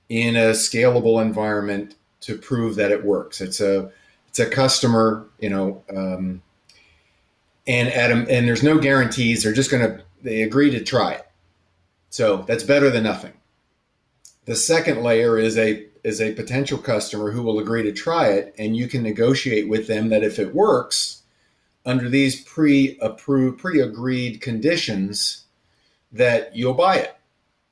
in 0.09 0.35
a 0.35 0.53
scalable 0.53 1.21
environment 1.21 1.93
to 2.21 2.39
prove 2.39 2.73
that 2.77 2.89
it 2.89 3.05
works. 3.05 3.39
It's 3.39 3.61
a 3.61 3.91
it's 4.29 4.39
a 4.39 4.49
customer, 4.49 5.27
you 5.37 5.51
know, 5.51 5.83
um, 5.95 6.41
and 7.67 7.87
at 7.89 8.09
a, 8.09 8.15
and 8.15 8.47
there's 8.47 8.63
no 8.63 8.79
guarantees. 8.79 9.43
They're 9.43 9.53
just 9.53 9.69
gonna 9.69 10.01
they 10.23 10.41
agree 10.41 10.71
to 10.71 10.83
try 10.83 11.11
it. 11.11 11.26
So 12.17 12.37
that's 12.47 12.63
better 12.63 12.89
than 12.89 13.03
nothing. 13.03 13.33
The 14.45 14.55
second 14.55 15.03
layer 15.03 15.37
is 15.37 15.55
a 15.55 15.85
is 16.03 16.19
a 16.19 16.33
potential 16.33 16.79
customer 16.79 17.29
who 17.29 17.43
will 17.43 17.59
agree 17.59 17.83
to 17.83 17.91
try 17.91 18.29
it, 18.29 18.55
and 18.57 18.75
you 18.75 18.87
can 18.87 19.03
negotiate 19.03 19.69
with 19.69 19.85
them 19.85 20.09
that 20.09 20.23
if 20.23 20.39
it 20.39 20.55
works 20.55 21.21
under 21.85 22.09
these 22.09 22.41
pre-approved, 22.41 23.59
pre-agreed 23.59 24.41
conditions, 24.41 25.43
that 26.11 26.55
you'll 26.55 26.73
buy 26.73 26.95
it. 26.95 27.15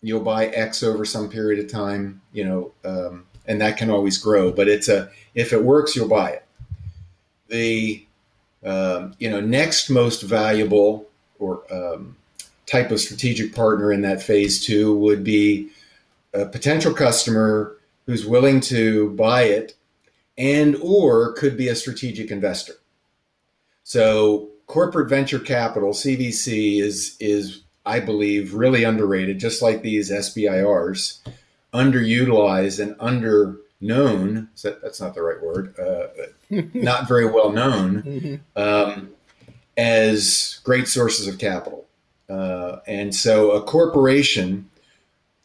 You'll 0.04 0.20
buy 0.20 0.46
X 0.46 0.84
over 0.84 1.06
some 1.06 1.28
period 1.28 1.66
of 1.66 1.72
time, 1.72 2.22
you 2.32 2.46
know, 2.46 2.72
um, 2.84 3.26
and 3.48 3.60
that 3.62 3.78
can 3.78 3.90
always 3.90 4.20
grow. 4.20 4.52
But 4.52 4.68
it's 4.68 4.88
a 4.88 5.10
if 5.34 5.54
it 5.54 5.64
works, 5.64 5.96
you'll 5.96 6.08
buy 6.08 6.30
it. 6.30 6.46
The 7.48 8.06
um, 8.64 9.16
you 9.18 9.28
know 9.28 9.42
next 9.42 9.90
most 9.90 10.22
valuable 10.22 11.08
or 11.40 11.64
um, 11.74 12.18
type 12.66 12.92
of 12.92 13.00
strategic 13.00 13.54
partner 13.54 13.92
in 13.92 14.02
that 14.02 14.22
phase 14.22 14.64
two 14.64 14.98
would 14.98 15.24
be 15.24 15.70
a 16.34 16.46
potential 16.46 16.94
customer 16.94 17.78
who's 18.06 18.26
willing 18.26 18.60
to 18.60 19.10
buy 19.12 19.44
it 19.44 19.76
and 20.38 20.76
or 20.78 21.34
could 21.34 21.58
be 21.58 21.68
a 21.68 21.76
strategic 21.76 22.32
investor. 22.32 22.74
So 23.84 24.50
corporate 24.68 25.10
venture 25.10 25.40
capital, 25.40 25.92
CVC, 25.92 26.82
is 26.82 27.16
is 27.20 27.62
I 27.86 28.00
believe 28.00 28.54
really 28.54 28.84
underrated, 28.84 29.40
just 29.40 29.62
like 29.62 29.82
these 29.82 30.12
SBIRs, 30.12 31.20
underutilized 31.74 32.82
and 32.82 32.96
under 33.00 33.58
known. 33.80 34.50
That, 34.64 34.82
that's 34.82 35.00
not 35.00 35.14
the 35.14 35.22
right 35.22 35.42
word. 35.42 35.76
Uh, 35.80 36.08
not 36.74 37.08
very 37.08 37.26
well 37.26 37.52
known 37.52 38.02
mm-hmm. 38.04 38.62
um, 38.62 39.10
as 39.78 40.60
great 40.64 40.88
sources 40.88 41.28
of 41.28 41.38
capital. 41.38 41.86
Uh, 42.30 42.78
and 42.88 43.14
so 43.14 43.52
a 43.52 43.62
corporation, 43.62 44.70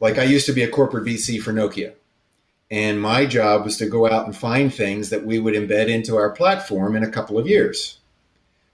like 0.01 0.19
I 0.19 0.25
used 0.25 0.47
to 0.47 0.53
be 0.53 0.63
a 0.63 0.71
corporate 0.71 1.05
VC 1.05 1.41
for 1.41 1.53
Nokia. 1.53 1.95
And 2.71 3.01
my 3.01 3.27
job 3.27 3.65
was 3.65 3.77
to 3.79 3.87
go 3.87 4.09
out 4.09 4.27
and 4.27 4.37
find 4.37 4.73
things 4.73 5.11
that 5.11 5.27
we 5.27 5.39
would 5.39 5.55
embed 5.55 5.89
into 5.89 6.17
our 6.17 6.31
platform 6.31 6.95
in 6.95 7.03
a 7.03 7.11
couple 7.11 7.39
of 7.39 7.49
years. 7.49 7.99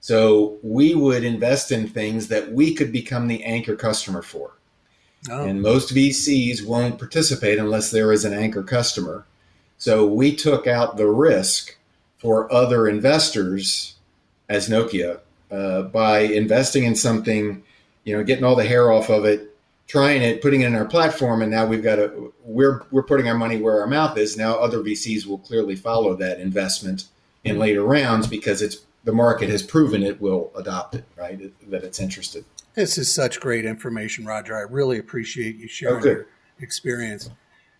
So 0.00 0.58
we 0.62 0.94
would 0.94 1.24
invest 1.24 1.72
in 1.72 1.88
things 1.88 2.28
that 2.28 2.52
we 2.52 2.74
could 2.74 2.92
become 2.92 3.26
the 3.26 3.42
anchor 3.42 3.74
customer 3.74 4.22
for. 4.22 4.52
Oh. 5.30 5.44
And 5.44 5.62
most 5.62 5.94
VCs 5.94 6.64
won't 6.64 6.98
participate 6.98 7.58
unless 7.58 7.90
there 7.90 8.12
is 8.12 8.24
an 8.24 8.34
anchor 8.34 8.62
customer. 8.62 9.26
So 9.78 10.06
we 10.06 10.36
took 10.36 10.66
out 10.66 10.96
the 10.96 11.08
risk 11.08 11.76
for 12.18 12.52
other 12.52 12.86
investors 12.86 13.96
as 14.48 14.68
Nokia 14.68 15.20
uh, 15.50 15.82
by 15.82 16.20
investing 16.20 16.84
in 16.84 16.94
something, 16.94 17.62
you 18.06 18.16
know, 18.16 18.24
getting 18.24 18.44
all 18.44 18.56
the 18.56 18.64
hair 18.64 18.90
off 18.90 19.10
of 19.10 19.26
it, 19.26 19.54
trying 19.86 20.22
it, 20.22 20.40
putting 20.40 20.62
it 20.62 20.66
in 20.68 20.74
our 20.74 20.86
platform, 20.86 21.42
and 21.42 21.50
now 21.50 21.66
we've 21.66 21.82
got 21.82 21.96
to 21.96 22.32
we're 22.44 22.82
we're 22.90 23.02
putting 23.02 23.28
our 23.28 23.36
money 23.36 23.60
where 23.60 23.80
our 23.80 23.86
mouth 23.86 24.16
is. 24.16 24.38
Now 24.38 24.54
other 24.54 24.78
VCs 24.78 25.26
will 25.26 25.38
clearly 25.38 25.76
follow 25.76 26.14
that 26.14 26.40
investment 26.40 27.04
in 27.44 27.58
later 27.58 27.82
rounds 27.82 28.26
because 28.26 28.62
it's 28.62 28.78
the 29.04 29.12
market 29.12 29.48
has 29.50 29.62
proven 29.62 30.02
it 30.02 30.20
will 30.20 30.50
adopt 30.56 30.94
it, 30.94 31.04
right? 31.16 31.52
That 31.68 31.84
it's 31.84 32.00
interested. 32.00 32.44
This 32.74 32.96
is 32.96 33.12
such 33.12 33.40
great 33.40 33.64
information, 33.64 34.24
Roger. 34.24 34.56
I 34.56 34.62
really 34.62 34.98
appreciate 34.98 35.56
you 35.56 35.68
sharing 35.68 35.96
okay. 35.96 36.08
your 36.08 36.26
experience. 36.60 37.30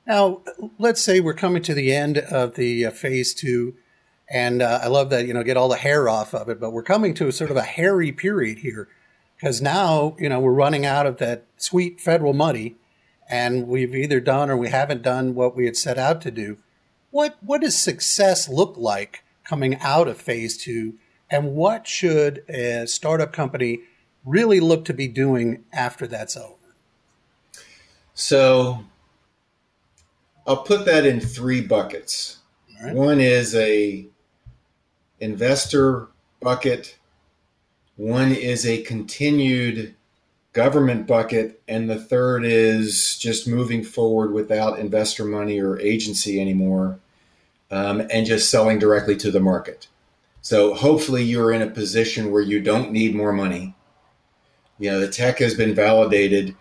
Now, 0.07 0.43
let's 0.79 1.01
say 1.01 1.21
we're 1.21 1.35
coming 1.35 1.63
to 1.65 1.75
the 1.75 1.93
end 1.95 2.19
of 2.19 2.55
the 2.55 2.87
uh, 2.87 2.91
phase 2.91 3.35
two. 3.35 3.75
And 4.29 4.61
uh, 4.61 4.81
I 4.83 4.89
love 4.89 5.11
that, 5.11 5.27
you 5.27 5.35
know, 5.35 5.45
get 5.45 5.57
all 5.57 5.69
the 5.69 5.77
hair 5.77 6.09
off 6.09 6.35
of 6.35 6.49
it. 6.49 6.59
But 6.59 6.71
we're 6.71 6.83
coming 6.83 7.15
to 7.15 7.29
a 7.29 7.33
sort 7.33 7.51
of 7.51 7.57
a 7.57 7.63
hairy 7.63 8.11
period 8.11 8.59
here 8.59 8.89
because 9.37 9.61
now, 9.61 10.17
you 10.19 10.29
know, 10.29 10.41
we're 10.41 10.53
running 10.53 10.87
out 10.87 11.07
of 11.07 11.19
that 11.19 11.45
sweet 11.57 12.01
federal 12.01 12.33
money 12.33 12.77
and 13.29 13.69
we've 13.69 13.95
either 13.95 14.21
done 14.21 14.51
or 14.51 14.57
we 14.57 14.69
haven't 14.69 15.03
done 15.03 15.35
what 15.35 15.57
we 15.57 15.67
had 15.67 15.77
set 15.77 15.99
out 15.99 16.21
to 16.23 16.31
do. 16.31 16.59
What, 17.11 17.37
what 17.41 17.61
does 17.61 17.79
success 17.79 18.49
look 18.49 18.77
like 18.77 19.25
coming 19.45 19.77
out 19.81 20.09
of 20.09 20.21
phase 20.21 20.57
two? 20.57 20.95
And 21.31 21.55
what 21.55 21.87
should 21.87 22.45
a 22.49 22.87
startup 22.87 23.33
company 23.33 23.81
really 24.25 24.61
look 24.61 24.85
to 24.87 24.95
be 24.95 25.09
doing 25.09 25.65
after 25.73 26.07
that's 26.07 26.37
over? 26.37 26.55
So 28.15 28.85
I'll 30.47 30.63
put 30.63 30.87
that 30.87 31.05
in 31.05 31.21
three 31.21 31.61
buckets. 31.61 32.39
Right. 32.83 32.95
One 32.95 33.21
is 33.21 33.55
a 33.55 34.07
investor 35.21 36.09
bucket, 36.41 36.97
one 37.97 38.33
is 38.33 38.67
a 38.67 38.83
continued 38.83 39.95
government 40.53 41.07
bucket, 41.07 41.61
and 41.69 41.89
the 41.89 41.99
third 41.99 42.45
is 42.45 43.19
just 43.19 43.47
moving 43.47 43.85
forward 43.85 44.33
without 44.33 44.79
investor 44.79 45.25
money 45.25 45.61
or 45.61 45.79
agency 45.81 46.41
anymore 46.41 46.99
um, 47.71 48.03
and 48.11 48.27
just 48.27 48.51
selling 48.51 48.79
directly 48.79 49.17
to 49.17 49.31
the 49.31 49.41
market. 49.41 49.89
So 50.41 50.75
hopefully 50.75 51.25
you're 51.25 51.53
in 51.53 51.63
a 51.63 51.67
position 51.67 52.31
where 52.31 52.43
you 52.43 52.61
don't 52.61 52.93
need 52.93 53.15
more 53.15 53.33
money. 53.33 53.75
You 54.79 54.93
know, 54.93 55.01
the 55.01 55.09
tech 55.09 55.39
has 55.39 55.55
been 55.55 55.75
validated. 55.75 56.55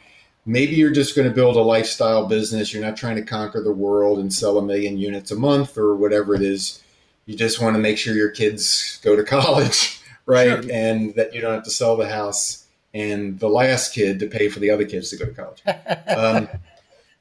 Maybe 0.46 0.76
you're 0.76 0.92
just 0.92 1.16
going 1.16 1.28
to 1.28 1.34
build 1.34 1.56
a 1.56 1.62
lifestyle 1.62 2.28
business. 2.28 2.74
You're 2.74 2.84
not 2.84 2.98
trying 2.98 3.18
to 3.18 3.22
conquer 3.22 3.62
the 3.62 3.72
world 3.72 4.20
and 4.20 4.34
sell 4.34 4.58
a 4.58 4.66
million 4.66 4.98
units 4.98 5.32
a 5.32 5.36
month 5.36 5.78
or 5.78 5.96
whatever 5.96 6.34
it 6.34 6.42
is 6.42 6.82
you 7.26 7.36
just 7.36 7.62
want 7.62 7.76
to 7.76 7.82
make 7.82 7.98
sure 7.98 8.16
your 8.16 8.30
kids 8.30 9.00
go 9.04 9.16
to 9.16 9.24
college, 9.36 10.02
right? 10.26 10.64
Sure. 10.64 10.72
And 10.72 11.16
that 11.16 11.34
you 11.34 11.42
don't 11.42 11.54
have 11.54 11.64
to 11.64 11.72
sell 11.72 11.96
the 11.96 12.10
house 12.10 12.66
and 12.94 13.40
the 13.40 13.50
last 13.50 13.94
kid 13.94 14.20
to 14.20 14.28
pay 14.28 14.50
for 14.50 14.60
the 14.60 14.70
other 14.70 14.86
kids 14.86 15.10
to 15.10 15.18
go 15.18 15.26
to 15.26 15.32
college. 15.32 15.62
um, 16.18 16.48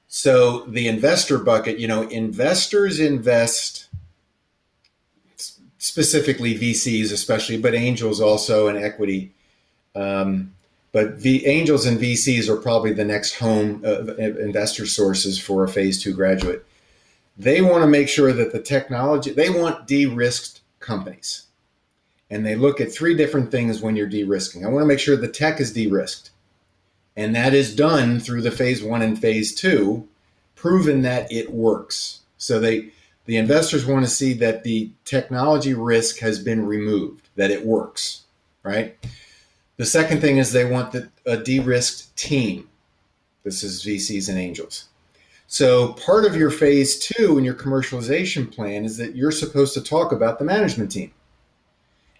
so 0.08 0.60
the 0.66 0.86
investor 0.86 1.38
bucket, 1.38 1.78
you 1.78 1.88
know, 1.88 2.02
investors 2.02 3.00
invest 3.00 3.88
specifically 5.78 6.58
VCs, 6.58 7.12
especially, 7.12 7.58
but 7.58 7.74
angels 7.74 8.20
also 8.20 8.68
and 8.68 8.78
equity. 8.78 9.32
Um, 9.94 10.54
but 10.92 11.20
the 11.20 11.46
angels 11.46 11.86
and 11.86 11.98
VCs 11.98 12.48
are 12.48 12.56
probably 12.56 12.92
the 12.92 13.04
next 13.04 13.34
home 13.34 13.82
uh, 13.84 14.14
investor 14.14 14.86
sources 14.86 15.40
for 15.40 15.64
a 15.64 15.68
phase 15.68 16.02
two 16.02 16.14
graduate 16.14 16.64
they 17.36 17.60
want 17.60 17.82
to 17.82 17.88
make 17.88 18.08
sure 18.08 18.32
that 18.32 18.52
the 18.52 18.60
technology, 18.60 19.32
they 19.32 19.50
want 19.50 19.86
de 19.86 20.06
risked 20.06 20.60
companies. 20.80 21.46
And 22.30 22.44
they 22.44 22.56
look 22.56 22.80
at 22.80 22.92
three 22.92 23.14
different 23.14 23.50
things 23.50 23.80
when 23.80 23.96
you're 23.96 24.06
de 24.06 24.24
risking. 24.24 24.64
I 24.64 24.68
want 24.68 24.82
to 24.82 24.86
make 24.86 24.98
sure 24.98 25.16
the 25.16 25.28
tech 25.28 25.60
is 25.60 25.72
de 25.72 25.86
risked. 25.86 26.30
And 27.16 27.34
that 27.36 27.54
is 27.54 27.76
done 27.76 28.18
through 28.18 28.42
the 28.42 28.50
phase 28.50 28.82
one 28.82 29.02
and 29.02 29.18
phase 29.18 29.54
two, 29.54 30.08
proven 30.56 31.02
that 31.02 31.30
it 31.30 31.52
works. 31.52 32.20
So 32.38 32.58
they, 32.58 32.90
the 33.26 33.36
investors 33.36 33.86
want 33.86 34.04
to 34.04 34.10
see 34.10 34.32
that 34.34 34.64
the 34.64 34.90
technology 35.04 35.74
risk 35.74 36.18
has 36.18 36.38
been 36.38 36.66
removed, 36.66 37.28
that 37.36 37.50
it 37.50 37.64
works, 37.64 38.22
right? 38.62 38.96
The 39.76 39.86
second 39.86 40.20
thing 40.20 40.38
is 40.38 40.52
they 40.52 40.64
want 40.64 40.92
the, 40.92 41.08
a 41.26 41.36
de 41.36 41.60
risked 41.60 42.16
team. 42.16 42.68
This 43.44 43.62
is 43.62 43.84
VCs 43.84 44.28
and 44.28 44.38
angels. 44.38 44.88
So 45.46 45.92
part 45.92 46.24
of 46.24 46.34
your 46.34 46.50
phase 46.50 46.98
two 46.98 47.38
in 47.38 47.44
your 47.44 47.54
commercialization 47.54 48.50
plan 48.50 48.84
is 48.84 48.96
that 48.96 49.14
you're 49.14 49.30
supposed 49.30 49.74
to 49.74 49.82
talk 49.82 50.10
about 50.10 50.38
the 50.38 50.44
management 50.44 50.90
team 50.90 51.12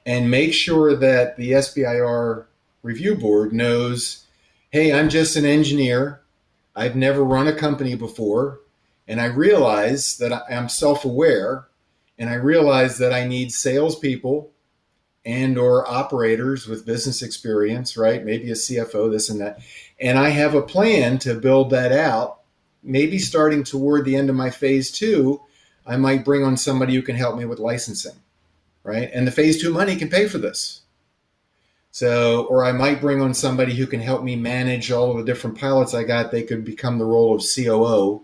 and 0.06 0.30
make 0.30 0.52
sure 0.52 0.94
that 0.96 1.36
the 1.36 1.52
SBIR 1.52 2.46
review 2.82 3.14
board 3.14 3.52
knows, 3.52 4.26
hey, 4.70 4.92
I'm 4.92 5.08
just 5.08 5.36
an 5.36 5.44
engineer. 5.44 6.20
I've 6.76 6.96
never 6.96 7.24
run 7.24 7.46
a 7.46 7.54
company 7.54 7.94
before. 7.94 8.60
And 9.06 9.20
I 9.20 9.26
realize 9.26 10.18
that 10.18 10.44
I'm 10.50 10.68
self-aware 10.68 11.66
and 12.18 12.30
I 12.30 12.34
realize 12.34 12.98
that 12.98 13.12
I 13.12 13.26
need 13.26 13.52
salespeople 13.52 14.50
and 15.26 15.56
or 15.56 15.88
operators 15.90 16.66
with 16.66 16.86
business 16.86 17.22
experience, 17.22 17.96
right? 17.96 18.24
Maybe 18.24 18.50
a 18.50 18.54
CFO, 18.54 19.10
this 19.10 19.30
and 19.30 19.40
that. 19.40 19.60
And 20.00 20.18
I 20.18 20.30
have 20.30 20.54
a 20.54 20.62
plan 20.62 21.18
to 21.20 21.34
build 21.34 21.70
that 21.70 21.92
out 21.92 22.40
maybe 22.84 23.18
starting 23.18 23.64
toward 23.64 24.04
the 24.04 24.14
end 24.14 24.28
of 24.28 24.36
my 24.36 24.50
phase 24.50 24.90
two, 24.90 25.40
I 25.86 25.96
might 25.96 26.24
bring 26.24 26.44
on 26.44 26.56
somebody 26.56 26.94
who 26.94 27.02
can 27.02 27.16
help 27.16 27.36
me 27.36 27.46
with 27.46 27.58
licensing, 27.58 28.16
right? 28.84 29.10
And 29.12 29.26
the 29.26 29.32
phase 29.32 29.60
two 29.60 29.72
money 29.72 29.96
can 29.96 30.08
pay 30.08 30.28
for 30.28 30.38
this. 30.38 30.82
So, 31.90 32.44
or 32.46 32.64
I 32.64 32.72
might 32.72 33.00
bring 33.00 33.20
on 33.20 33.34
somebody 33.34 33.74
who 33.74 33.86
can 33.86 34.00
help 34.00 34.22
me 34.22 34.36
manage 34.36 34.90
all 34.90 35.10
of 35.10 35.16
the 35.16 35.24
different 35.24 35.58
pilots 35.58 35.94
I 35.94 36.04
got. 36.04 36.30
They 36.30 36.42
could 36.42 36.64
become 36.64 36.98
the 36.98 37.04
role 37.04 37.36
of 37.36 37.44
COO 37.44 38.22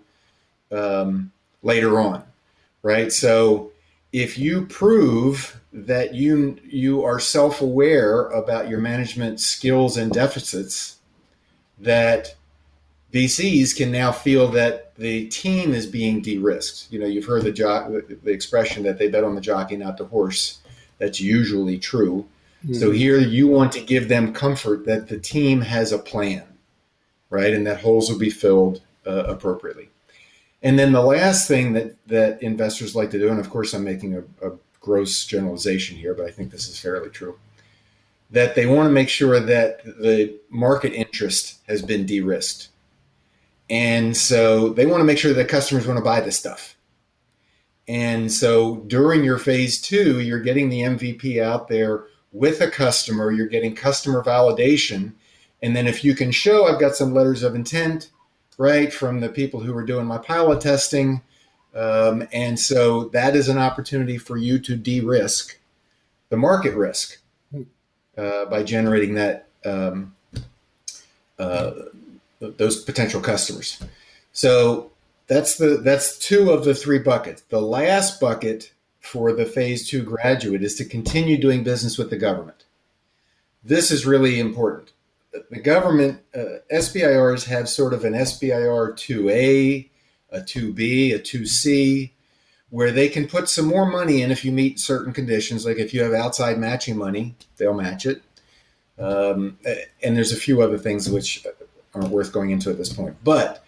um, 0.72 1.32
later 1.62 2.00
on, 2.00 2.24
right? 2.82 3.12
So, 3.12 3.70
if 4.12 4.36
you 4.38 4.66
prove 4.66 5.60
that 5.72 6.14
you 6.14 6.58
you 6.64 7.04
are 7.04 7.20
self-aware 7.20 8.26
about 8.30 8.68
your 8.68 8.80
management 8.80 9.38
skills 9.38 9.96
and 9.96 10.10
deficits, 10.10 10.96
that 11.78 12.34
VCs 13.12 13.76
can 13.76 13.92
now 13.92 14.10
feel 14.10 14.48
that 14.48 14.89
the 15.00 15.26
team 15.28 15.72
is 15.72 15.86
being 15.86 16.20
de-risked. 16.20 16.92
You 16.92 16.98
know, 17.00 17.06
you've 17.06 17.24
heard 17.24 17.44
the, 17.44 17.52
jo- 17.52 18.02
the 18.22 18.30
expression 18.30 18.82
that 18.82 18.98
they 18.98 19.08
bet 19.08 19.24
on 19.24 19.34
the 19.34 19.40
jockey, 19.40 19.76
not 19.76 19.96
the 19.96 20.04
horse. 20.04 20.58
That's 20.98 21.18
usually 21.18 21.78
true. 21.78 22.26
Mm-hmm. 22.62 22.74
So 22.74 22.90
here 22.90 23.18
you 23.18 23.48
want 23.48 23.72
to 23.72 23.80
give 23.80 24.08
them 24.08 24.34
comfort 24.34 24.84
that 24.84 25.08
the 25.08 25.18
team 25.18 25.62
has 25.62 25.92
a 25.92 25.98
plan, 25.98 26.44
right, 27.30 27.54
and 27.54 27.66
that 27.66 27.80
holes 27.80 28.10
will 28.10 28.18
be 28.18 28.28
filled 28.28 28.82
uh, 29.06 29.24
appropriately. 29.24 29.88
And 30.62 30.78
then 30.78 30.92
the 30.92 31.02
last 31.02 31.48
thing 31.48 31.72
that 31.72 31.96
that 32.08 32.42
investors 32.42 32.94
like 32.94 33.10
to 33.12 33.18
do, 33.18 33.30
and 33.30 33.40
of 33.40 33.48
course 33.48 33.72
I'm 33.72 33.84
making 33.84 34.14
a, 34.14 34.20
a 34.46 34.52
gross 34.80 35.24
generalization 35.24 35.96
here, 35.96 36.12
but 36.12 36.26
I 36.26 36.30
think 36.30 36.50
this 36.50 36.68
is 36.68 36.78
fairly 36.78 37.08
true, 37.08 37.38
that 38.30 38.54
they 38.54 38.66
want 38.66 38.86
to 38.86 38.92
make 38.92 39.08
sure 39.08 39.40
that 39.40 39.82
the 39.84 40.38
market 40.50 40.92
interest 40.92 41.60
has 41.68 41.80
been 41.80 42.04
de-risked 42.04 42.68
and 43.70 44.16
so 44.16 44.70
they 44.70 44.84
want 44.84 45.00
to 45.00 45.04
make 45.04 45.18
sure 45.18 45.32
that 45.32 45.48
customers 45.48 45.86
want 45.86 45.96
to 45.96 46.04
buy 46.04 46.20
this 46.20 46.36
stuff. 46.36 46.76
And 47.88 48.30
so 48.30 48.76
during 48.86 49.24
your 49.24 49.38
phase 49.38 49.80
two, 49.80 50.20
you're 50.20 50.40
getting 50.40 50.68
the 50.68 50.80
MVP 50.80 51.42
out 51.42 51.68
there 51.68 52.04
with 52.32 52.60
a 52.60 52.70
customer, 52.70 53.30
you're 53.30 53.46
getting 53.46 53.74
customer 53.74 54.22
validation. 54.22 55.12
And 55.62 55.74
then 55.74 55.86
if 55.86 56.04
you 56.04 56.14
can 56.14 56.30
show, 56.30 56.66
I've 56.66 56.80
got 56.80 56.94
some 56.94 57.14
letters 57.14 57.42
of 57.42 57.54
intent, 57.54 58.10
right, 58.58 58.92
from 58.92 59.20
the 59.20 59.28
people 59.28 59.60
who 59.60 59.72
were 59.72 59.84
doing 59.84 60.06
my 60.06 60.18
pilot 60.18 60.60
testing. 60.60 61.22
Um, 61.74 62.26
and 62.32 62.58
so 62.58 63.04
that 63.08 63.34
is 63.34 63.48
an 63.48 63.58
opportunity 63.58 64.18
for 64.18 64.36
you 64.36 64.58
to 64.60 64.76
de 64.76 65.00
risk 65.00 65.58
the 66.30 66.36
market 66.36 66.74
risk 66.74 67.18
uh, 68.16 68.44
by 68.46 68.62
generating 68.62 69.14
that 69.14 69.48
um, 69.64 70.14
uh, 71.38 71.72
those 72.40 72.82
potential 72.82 73.20
customers. 73.20 73.82
So 74.32 74.90
that's 75.26 75.56
the 75.56 75.76
that's 75.76 76.18
two 76.18 76.50
of 76.50 76.64
the 76.64 76.74
three 76.74 76.98
buckets. 76.98 77.42
The 77.42 77.60
last 77.60 78.20
bucket 78.20 78.72
for 79.00 79.32
the 79.32 79.46
phase 79.46 79.88
two 79.88 80.02
graduate 80.02 80.62
is 80.62 80.74
to 80.76 80.84
continue 80.84 81.38
doing 81.38 81.62
business 81.64 81.98
with 81.98 82.10
the 82.10 82.16
government. 82.16 82.64
This 83.62 83.90
is 83.90 84.06
really 84.06 84.40
important. 84.40 84.92
The 85.50 85.60
government 85.60 86.20
uh, 86.34 86.58
SBIRs 86.72 87.46
have 87.46 87.68
sort 87.68 87.92
of 87.92 88.04
an 88.04 88.14
SBIR 88.14 88.94
2A, 88.94 89.88
a 90.32 90.40
2B, 90.40 91.14
a 91.14 91.18
2C, 91.20 92.10
where 92.70 92.90
they 92.90 93.08
can 93.08 93.28
put 93.28 93.48
some 93.48 93.66
more 93.66 93.86
money 93.86 94.22
in 94.22 94.32
if 94.32 94.44
you 94.44 94.50
meet 94.50 94.80
certain 94.80 95.12
conditions. 95.12 95.64
Like 95.64 95.76
if 95.76 95.94
you 95.94 96.02
have 96.02 96.12
outside 96.12 96.58
matching 96.58 96.96
money, 96.96 97.36
they'll 97.58 97.74
match 97.74 98.06
it. 98.06 98.22
Um, 98.98 99.58
and 100.02 100.16
there's 100.16 100.32
a 100.32 100.36
few 100.36 100.62
other 100.62 100.78
things 100.78 101.08
which 101.08 101.46
aren't 101.94 102.10
worth 102.10 102.32
going 102.32 102.50
into 102.50 102.70
at 102.70 102.78
this 102.78 102.92
point. 102.92 103.16
But 103.24 103.64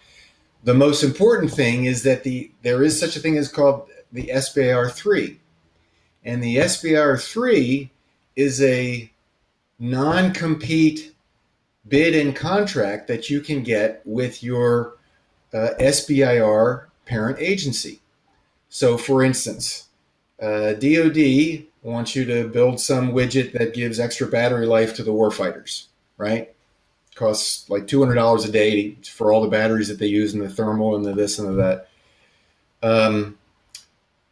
the 0.63 0.73
most 0.73 1.03
important 1.03 1.51
thing 1.51 1.85
is 1.85 2.03
that 2.03 2.23
the 2.23 2.51
there 2.61 2.83
is 2.83 2.99
such 2.99 3.15
a 3.15 3.19
thing 3.19 3.37
as 3.37 3.47
called 3.47 3.89
the 4.11 4.27
SBIR 4.27 4.91
three, 4.91 5.39
and 6.23 6.43
the 6.43 6.57
SBIR 6.57 7.21
three 7.21 7.91
is 8.35 8.61
a 8.61 9.11
non-compete 9.79 11.13
bid 11.87 12.15
and 12.15 12.35
contract 12.35 13.07
that 13.07 13.29
you 13.29 13.41
can 13.41 13.63
get 13.63 14.01
with 14.05 14.41
your 14.41 14.95
uh, 15.53 15.69
SBIR 15.79 16.85
parent 17.05 17.39
agency. 17.39 17.99
So, 18.69 18.97
for 18.97 19.23
instance, 19.23 19.87
uh, 20.41 20.73
DoD 20.73 21.65
wants 21.83 22.15
you 22.15 22.25
to 22.25 22.47
build 22.47 22.79
some 22.79 23.11
widget 23.11 23.51
that 23.53 23.73
gives 23.73 23.99
extra 23.99 24.25
battery 24.25 24.65
life 24.65 24.95
to 24.95 25.03
the 25.03 25.11
warfighters, 25.11 25.87
right? 26.17 26.52
Costs 27.15 27.69
like 27.69 27.87
two 27.87 27.99
hundred 27.99 28.15
dollars 28.15 28.45
a 28.45 28.51
day 28.51 28.95
for 29.03 29.31
all 29.31 29.41
the 29.41 29.47
batteries 29.47 29.87
that 29.87 29.99
they 29.99 30.07
use 30.07 30.33
in 30.33 30.39
the 30.39 30.49
thermal 30.49 30.95
and 30.95 31.05
the 31.05 31.13
this 31.13 31.39
and 31.39 31.47
the 31.47 31.53
that. 31.53 31.87
Um, 32.81 33.37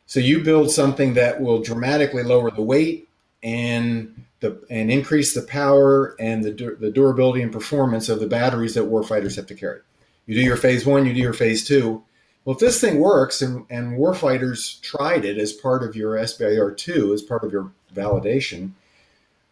So 0.07 0.19
you 0.19 0.43
build 0.43 0.69
something 0.71 1.13
that 1.13 1.39
will 1.39 1.61
dramatically 1.61 2.23
lower 2.23 2.51
the 2.51 2.61
weight 2.61 3.07
and 3.41 4.25
the 4.41 4.61
and 4.69 4.91
increase 4.91 5.33
the 5.33 5.41
power 5.41 6.15
and 6.19 6.43
the 6.43 6.51
the 6.77 6.91
durability 6.91 7.41
and 7.41 7.51
performance 7.51 8.09
of 8.09 8.19
the 8.19 8.27
batteries 8.27 8.73
that 8.73 8.83
warfighters 8.83 9.37
have 9.37 9.47
to 9.47 9.55
carry. 9.55 9.79
You 10.25 10.35
do 10.35 10.41
your 10.41 10.57
phase 10.57 10.85
one, 10.85 11.05
you 11.05 11.13
do 11.13 11.21
your 11.21 11.33
phase 11.33 11.65
two. 11.65 12.03
Well, 12.43 12.55
if 12.55 12.59
this 12.59 12.81
thing 12.81 12.99
works 12.99 13.41
and, 13.41 13.65
and 13.69 13.97
warfighters 13.97 14.81
tried 14.81 15.23
it 15.23 15.37
as 15.37 15.53
part 15.53 15.81
of 15.81 15.95
your 15.95 16.15
SBIR 16.15 16.75
two, 16.75 17.13
as 17.13 17.21
part 17.21 17.43
of 17.45 17.53
your 17.53 17.71
validation, 17.95 18.71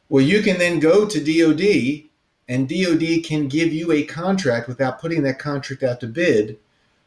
well, 0.09 0.23
you 0.23 0.41
can 0.41 0.57
then 0.57 0.79
go 0.79 1.05
to 1.07 1.19
DoD 1.19 2.08
and 2.49 2.67
DoD 2.67 3.23
can 3.23 3.47
give 3.47 3.71
you 3.71 3.91
a 3.91 4.03
contract 4.03 4.67
without 4.67 4.99
putting 4.99 5.21
that 5.21 5.37
contract 5.37 5.83
out 5.83 5.99
to 5.99 6.07
bid 6.07 6.57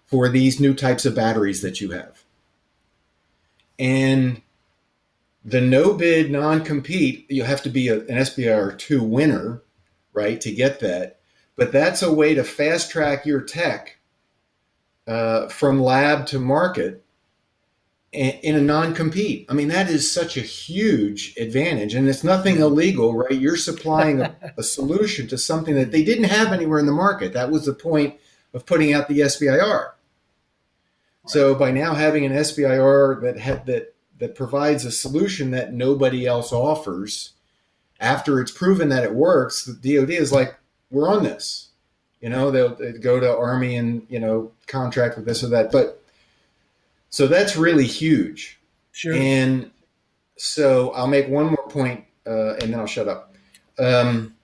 for 0.07 0.29
these 0.29 0.61
new 0.61 0.73
types 0.73 1.05
of 1.05 1.17
batteries 1.17 1.63
that 1.63 1.81
you 1.81 1.91
have. 1.91 2.23
And 3.77 4.41
the 5.45 5.61
no 5.61 5.95
bid 5.95 6.31
non 6.31 6.65
compete, 6.65 7.27
you 7.29 7.43
have 7.43 7.61
to 7.63 7.71
be 7.71 7.89
a, 7.89 8.01
an 8.03 8.19
SBIR 8.19 8.79
2 8.79 9.03
winner, 9.03 9.63
right, 10.13 10.41
to 10.41 10.53
get 10.53 10.79
that. 10.79 11.19
But 11.57 11.73
that's 11.73 12.03
a 12.03 12.13
way 12.13 12.35
to 12.35 12.45
fast 12.45 12.93
track 12.93 13.27
your 13.27 13.41
tech 13.41 13.99
uh, 15.09 15.49
from 15.49 15.83
lab 15.83 16.27
to 16.29 16.39
market 16.39 17.05
in 18.13 18.55
a 18.57 18.61
non-compete. 18.61 19.47
I 19.49 19.55
mean, 19.55 19.69
that 19.69 19.89
is 19.89 20.13
such 20.13 20.37
a 20.37 20.43
huge 20.43 21.35
advantage, 21.39 21.95
and 21.95 22.07
it's 22.09 22.23
nothing 22.23 22.59
illegal, 22.59 23.15
right? 23.15 23.33
You're 23.33 23.57
supplying 23.57 24.21
a, 24.21 24.37
a, 24.59 24.63
solution 24.63 25.27
to 25.29 25.39
something 25.39 25.75
that 25.77 25.93
they 25.93 26.05
didn't 26.05 26.25
have 26.25 26.53
anywhere 26.53 26.79
in 26.79 26.87
the 26.87 26.93
market. 26.93 27.33
That 27.33 27.51
was 27.51 27.65
the 27.65 27.73
point 27.73 28.17
of 28.53 28.67
putting 28.67 28.93
out 28.93 29.09
the 29.09 29.21
SBIR. 29.21 29.61
Right. 29.63 29.91
So 31.27 31.55
by 31.55 31.71
now 31.71 31.95
having 31.95 32.27
an 32.27 32.33
SBIR 32.33 33.23
that 33.23 33.41
ha- 33.41 33.63
that 33.65 33.95
that 34.19 34.35
provides 34.35 34.85
a 34.85 34.93
solution 34.93 35.51
that 35.53 35.73
nobody 35.73 36.27
else 36.27 36.53
offers, 36.53 37.33
after 37.99 38.41
it's 38.41 38.53
proven 38.53 38.91
that 38.91 39.05
it 39.05 39.15
works, 39.15 39.65
the 39.65 39.97
DoD 39.97 40.11
is 40.11 40.33
like, 40.33 40.55
we're 40.91 41.09
on 41.09 41.25
this. 41.25 41.71
You 42.21 42.29
know, 42.29 42.51
they'll, 42.51 42.75
they'll 42.77 42.99
go 42.99 43.19
to 43.19 43.37
Army 43.37 43.75
and 43.75 44.07
you 44.11 44.21
know 44.21 44.53
contract 44.67 45.17
with 45.17 45.25
this 45.25 45.43
or 45.43 45.49
that, 45.49 45.73
but 45.73 46.02
so 47.13 47.27
that's 47.27 47.57
really 47.57 47.87
huge. 47.87 48.59
Sure. 48.93 49.15
And 49.15 49.71
so 50.37 50.91
I'll 50.91 51.07
make 51.07 51.29
one 51.29 51.47
more 51.47 51.69
point, 51.69 52.05
uh, 52.27 52.55
and 52.55 52.73
then 52.73 52.81
I'll 52.81 52.87
shut 52.87 53.07
up. 53.07 53.35
Um, 53.79 54.35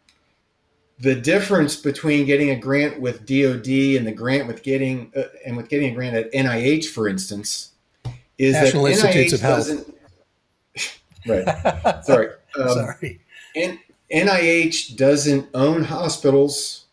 the 1.01 1.15
difference 1.15 1.77
between 1.77 2.27
getting 2.27 2.51
a 2.51 2.57
grant 2.57 3.01
with 3.01 3.25
DoD 3.27 3.97
and 3.97 4.07
the 4.07 4.13
grant 4.13 4.47
with 4.47 4.63
getting 4.63 5.13
uh, 5.17 5.23
and 5.47 5.57
with 5.57 5.69
getting 5.69 5.93
a 5.93 5.95
grant 5.95 6.15
at 6.15 6.33
NIH, 6.33 6.87
for 6.87 7.09
instance, 7.09 7.73
is 8.37 8.53
National 8.53 8.85
that 8.85 8.91
Institutes 8.93 9.33
NIH 9.33 9.35
of 9.35 9.41
Health. 9.41 9.91
right. 11.27 12.05
Sorry. 12.05 12.29
Um, 12.59 12.69
Sorry. 12.71 13.21
And 13.55 13.79
NIH 14.11 14.97
doesn't 14.97 15.49
own 15.55 15.85
hospitals, 15.85 16.87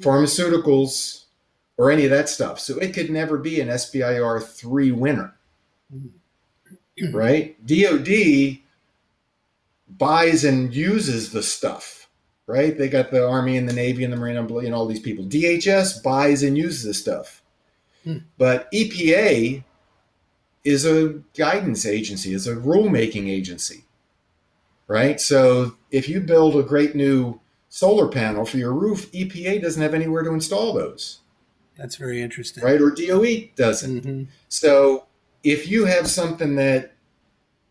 pharmaceuticals, 0.00 1.19
or 1.80 1.90
any 1.90 2.04
of 2.04 2.10
that 2.10 2.28
stuff. 2.28 2.60
So 2.60 2.76
it 2.76 2.92
could 2.92 3.08
never 3.08 3.38
be 3.38 3.58
an 3.58 3.68
SBIR 3.68 4.46
three 4.46 4.92
winner, 4.92 5.34
mm-hmm. 5.90 7.16
right? 7.16 7.56
DoD 7.64 8.58
buys 9.88 10.44
and 10.44 10.74
uses 10.74 11.32
the 11.32 11.42
stuff, 11.42 12.06
right? 12.46 12.76
They 12.76 12.90
got 12.90 13.10
the 13.10 13.26
Army 13.26 13.56
and 13.56 13.66
the 13.66 13.72
Navy 13.72 14.04
and 14.04 14.12
the 14.12 14.18
Marine 14.18 14.36
and 14.36 14.74
all 14.74 14.84
these 14.84 15.00
people. 15.00 15.24
DHS 15.24 16.02
buys 16.02 16.42
and 16.42 16.58
uses 16.58 16.84
the 16.84 16.92
stuff, 16.92 17.42
hmm. 18.04 18.18
but 18.36 18.70
EPA 18.72 19.64
is 20.62 20.84
a 20.84 21.14
guidance 21.34 21.86
agency, 21.86 22.34
is 22.34 22.46
a 22.46 22.56
rulemaking 22.56 23.26
agency, 23.30 23.84
right? 24.86 25.18
So 25.18 25.78
if 25.90 26.10
you 26.10 26.20
build 26.20 26.56
a 26.56 26.62
great 26.62 26.94
new 26.94 27.40
solar 27.70 28.08
panel 28.08 28.44
for 28.44 28.58
your 28.58 28.74
roof, 28.74 29.10
EPA 29.12 29.62
doesn't 29.62 29.80
have 29.80 29.94
anywhere 29.94 30.24
to 30.24 30.34
install 30.34 30.74
those. 30.74 31.20
That's 31.80 31.96
very 31.96 32.20
interesting. 32.20 32.62
Right? 32.62 32.80
Or 32.80 32.90
DOE 32.90 33.48
doesn't. 33.56 34.02
Mm-hmm. 34.02 34.24
So 34.48 35.06
if 35.42 35.66
you 35.66 35.86
have 35.86 36.06
something 36.08 36.56
that 36.56 36.92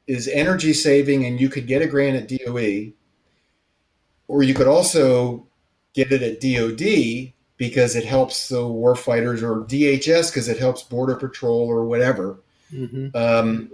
is 0.07 0.27
energy 0.27 0.73
saving 0.73 1.25
and 1.25 1.39
you 1.39 1.47
could 1.47 1.67
get 1.67 1.83
a 1.83 1.87
grant 1.87 2.17
at 2.17 2.27
DOE, 2.27 2.93
or 4.27 4.41
you 4.41 4.55
could 4.55 4.67
also 4.67 5.45
get 5.93 6.11
it 6.11 6.23
at 6.23 6.41
DOD 6.41 7.33
because 7.57 7.95
it 7.95 8.03
helps 8.03 8.49
the 8.49 8.61
warfighters 8.61 9.43
or 9.43 9.63
DHS 9.65 10.31
because 10.31 10.47
it 10.47 10.57
helps 10.57 10.81
Border 10.81 11.15
Patrol 11.15 11.67
or 11.67 11.85
whatever. 11.85 12.39
Mm-hmm. 12.73 13.15
Um, 13.15 13.69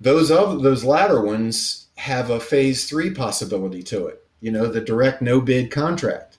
those 0.00 0.32
other, 0.32 0.58
those 0.58 0.82
latter 0.82 1.20
ones 1.20 1.86
have 1.94 2.30
a 2.30 2.40
phase 2.40 2.88
three 2.88 3.14
possibility 3.14 3.84
to 3.84 4.06
it. 4.08 4.26
You 4.40 4.50
know, 4.50 4.66
the 4.66 4.80
direct 4.80 5.22
no 5.22 5.40
bid 5.40 5.70
contract. 5.70 6.33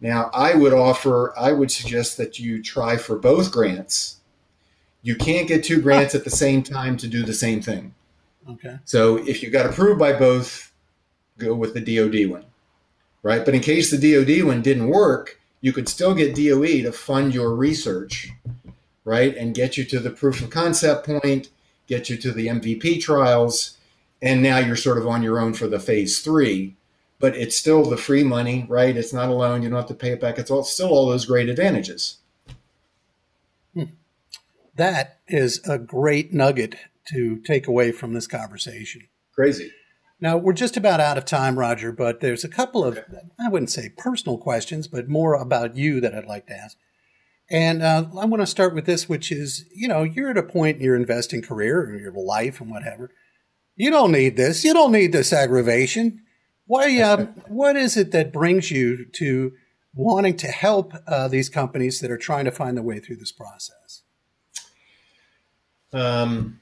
Now, 0.00 0.30
I 0.34 0.54
would 0.54 0.72
offer, 0.72 1.32
I 1.38 1.52
would 1.52 1.70
suggest 1.70 2.16
that 2.18 2.38
you 2.38 2.62
try 2.62 2.96
for 2.96 3.16
both 3.16 3.50
grants. 3.50 4.16
You 5.02 5.16
can't 5.16 5.48
get 5.48 5.64
two 5.64 5.80
grants 5.80 6.14
at 6.14 6.24
the 6.24 6.30
same 6.30 6.62
time 6.62 6.96
to 6.98 7.06
do 7.06 7.22
the 7.22 7.34
same 7.34 7.62
thing. 7.62 7.94
Okay. 8.50 8.78
So 8.84 9.16
if 9.16 9.42
you 9.42 9.50
got 9.50 9.66
approved 9.66 9.98
by 9.98 10.12
both, 10.12 10.72
go 11.38 11.54
with 11.54 11.74
the 11.74 11.80
DoD 11.80 12.30
one, 12.30 12.44
right? 13.22 13.44
But 13.44 13.54
in 13.54 13.60
case 13.60 13.90
the 13.90 13.98
DoD 13.98 14.46
one 14.46 14.62
didn't 14.62 14.88
work, 14.88 15.40
you 15.60 15.72
could 15.72 15.88
still 15.88 16.14
get 16.14 16.34
DOE 16.34 16.82
to 16.82 16.92
fund 16.92 17.34
your 17.34 17.54
research, 17.54 18.30
right? 19.04 19.34
And 19.34 19.54
get 19.54 19.78
you 19.78 19.84
to 19.86 19.98
the 19.98 20.10
proof 20.10 20.42
of 20.42 20.50
concept 20.50 21.06
point, 21.06 21.48
get 21.86 22.10
you 22.10 22.18
to 22.18 22.32
the 22.32 22.48
MVP 22.48 23.00
trials, 23.00 23.78
and 24.20 24.42
now 24.42 24.58
you're 24.58 24.76
sort 24.76 24.98
of 24.98 25.06
on 25.06 25.22
your 25.22 25.40
own 25.40 25.54
for 25.54 25.66
the 25.66 25.80
phase 25.80 26.20
three 26.20 26.76
but 27.20 27.36
it's 27.36 27.56
still 27.56 27.84
the 27.84 27.96
free 27.96 28.24
money, 28.24 28.66
right? 28.68 28.96
It's 28.96 29.12
not 29.12 29.28
a 29.28 29.32
loan. 29.32 29.62
You 29.62 29.68
don't 29.68 29.78
have 29.78 29.88
to 29.88 29.94
pay 29.94 30.10
it 30.10 30.20
back. 30.20 30.38
It's 30.38 30.50
all, 30.50 30.64
still 30.64 30.88
all 30.88 31.08
those 31.08 31.26
great 31.26 31.48
advantages. 31.48 32.18
Hmm. 33.74 33.84
That 34.76 35.20
is 35.28 35.60
a 35.68 35.78
great 35.78 36.32
nugget 36.32 36.76
to 37.08 37.36
take 37.38 37.66
away 37.66 37.92
from 37.92 38.12
this 38.12 38.26
conversation. 38.26 39.02
Crazy. 39.34 39.72
Now, 40.20 40.36
we're 40.36 40.52
just 40.52 40.76
about 40.76 41.00
out 41.00 41.18
of 41.18 41.24
time, 41.24 41.58
Roger, 41.58 41.92
but 41.92 42.20
there's 42.20 42.44
a 42.44 42.48
couple 42.48 42.84
of, 42.84 42.98
I 43.38 43.48
wouldn't 43.48 43.70
say 43.70 43.90
personal 43.90 44.38
questions, 44.38 44.88
but 44.88 45.08
more 45.08 45.34
about 45.34 45.76
you 45.76 46.00
that 46.00 46.14
I'd 46.14 46.24
like 46.24 46.46
to 46.46 46.56
ask. 46.56 46.78
And 47.50 47.82
uh, 47.82 48.06
I 48.18 48.24
want 48.24 48.40
to 48.40 48.46
start 48.46 48.74
with 48.74 48.86
this, 48.86 49.06
which 49.08 49.30
is, 49.30 49.66
you 49.74 49.86
know, 49.86 50.02
you're 50.02 50.30
at 50.30 50.38
a 50.38 50.42
point 50.42 50.78
in 50.78 50.82
your 50.82 50.96
investing 50.96 51.42
career 51.42 51.80
or 51.80 51.96
your 51.96 52.12
life 52.12 52.60
and 52.60 52.70
whatever. 52.70 53.10
You 53.76 53.90
don't 53.90 54.12
need 54.12 54.36
this. 54.36 54.64
You 54.64 54.72
don't 54.72 54.92
need 54.92 55.12
this 55.12 55.32
aggravation. 55.32 56.22
Why? 56.66 57.00
Um, 57.00 57.26
what 57.48 57.76
is 57.76 57.96
it 57.96 58.10
that 58.12 58.32
brings 58.32 58.70
you 58.70 59.04
to 59.04 59.52
wanting 59.94 60.36
to 60.38 60.48
help 60.48 60.94
uh, 61.06 61.28
these 61.28 61.48
companies 61.48 62.00
that 62.00 62.10
are 62.10 62.18
trying 62.18 62.46
to 62.46 62.50
find 62.50 62.76
their 62.76 62.84
way 62.84 62.98
through 62.98 63.16
this 63.16 63.32
process? 63.32 64.02
Um, 65.92 66.60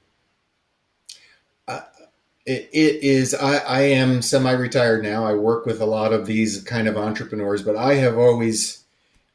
it, 2.44 2.68
it 2.72 3.03
is. 3.03 3.34
I, 3.34 3.59
I 3.59 3.80
am 3.82 4.22
semi-retired 4.22 5.03
now. 5.03 5.24
I 5.24 5.34
work 5.34 5.64
with 5.66 5.80
a 5.80 5.86
lot 5.86 6.12
of 6.12 6.26
these 6.26 6.62
kind 6.62 6.88
of 6.88 6.96
entrepreneurs, 6.96 7.62
but 7.62 7.76
I 7.76 7.94
have 7.94 8.18
always 8.18 8.84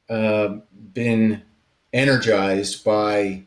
uh, 0.10 0.58
been 0.94 1.42
energized 1.94 2.84
by 2.84 3.44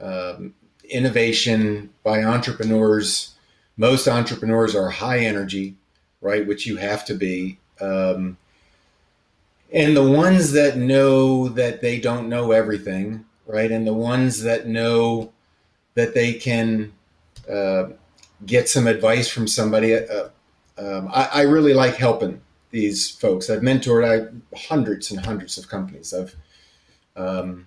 um, 0.00 0.54
innovation, 0.88 1.90
by 2.02 2.24
entrepreneurs. 2.24 3.34
Most 3.76 4.08
entrepreneurs 4.08 4.74
are 4.74 4.88
high 4.88 5.18
energy 5.18 5.76
right? 6.20 6.46
Which 6.46 6.66
you 6.66 6.76
have 6.76 7.04
to 7.06 7.14
be. 7.14 7.58
Um, 7.80 8.36
and 9.72 9.96
the 9.96 10.08
ones 10.08 10.52
that 10.52 10.76
know 10.76 11.48
that 11.48 11.80
they 11.80 11.98
don't 11.98 12.28
know 12.28 12.52
everything, 12.52 13.24
right? 13.46 13.70
And 13.70 13.86
the 13.86 13.94
ones 13.94 14.42
that 14.42 14.66
know 14.66 15.32
that 15.94 16.14
they 16.14 16.34
can 16.34 16.92
uh, 17.50 17.86
get 18.44 18.68
some 18.68 18.86
advice 18.86 19.28
from 19.28 19.48
somebody. 19.48 19.94
Uh, 19.94 20.28
um, 20.78 21.08
I, 21.12 21.28
I, 21.32 21.42
really 21.42 21.72
like 21.72 21.96
helping 21.96 22.42
these 22.70 23.10
folks. 23.10 23.48
I've 23.48 23.62
mentored 23.62 24.04
I, 24.04 24.56
hundreds 24.56 25.10
and 25.10 25.24
hundreds 25.24 25.56
of 25.56 25.68
companies. 25.68 26.12
I've, 26.12 26.36
um, 27.16 27.66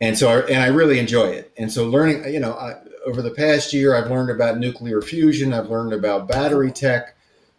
and 0.00 0.16
so, 0.16 0.28
I, 0.28 0.40
and 0.46 0.62
I 0.62 0.68
really 0.68 0.98
enjoy 0.98 1.26
it. 1.28 1.52
And 1.58 1.70
so, 1.70 1.86
learning, 1.86 2.32
you 2.32 2.40
know, 2.40 2.54
I, 2.54 2.76
over 3.04 3.22
the 3.22 3.30
past 3.30 3.72
year, 3.72 3.94
I've 3.94 4.10
learned 4.10 4.30
about 4.30 4.58
nuclear 4.58 5.02
fusion. 5.02 5.52
I've 5.52 5.68
learned 5.68 5.92
about 5.92 6.28
battery 6.28 6.72
tech. 6.72 7.15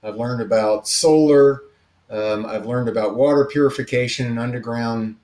I've 0.08 0.16
learned 0.16 0.42
about 0.42 0.88
solar. 0.88 1.64
Um, 2.10 2.46
I've 2.46 2.66
learned 2.66 2.88
about 2.88 3.16
water 3.16 3.46
purification 3.46 4.28
and 4.28 4.40
underground. 4.40 5.18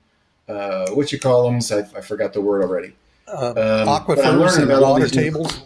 Uh, 0.46 0.90
what 0.90 1.10
you 1.10 1.18
call 1.18 1.50
them? 1.50 1.60
I, 1.70 1.98
I 1.98 2.00
forgot 2.02 2.34
the 2.34 2.42
word 2.42 2.62
already. 2.62 2.94
Uh, 3.26 3.48
um, 3.48 3.56
aquifers 3.88 4.58
and 4.58 4.82
water 4.82 5.08
tables. 5.08 5.62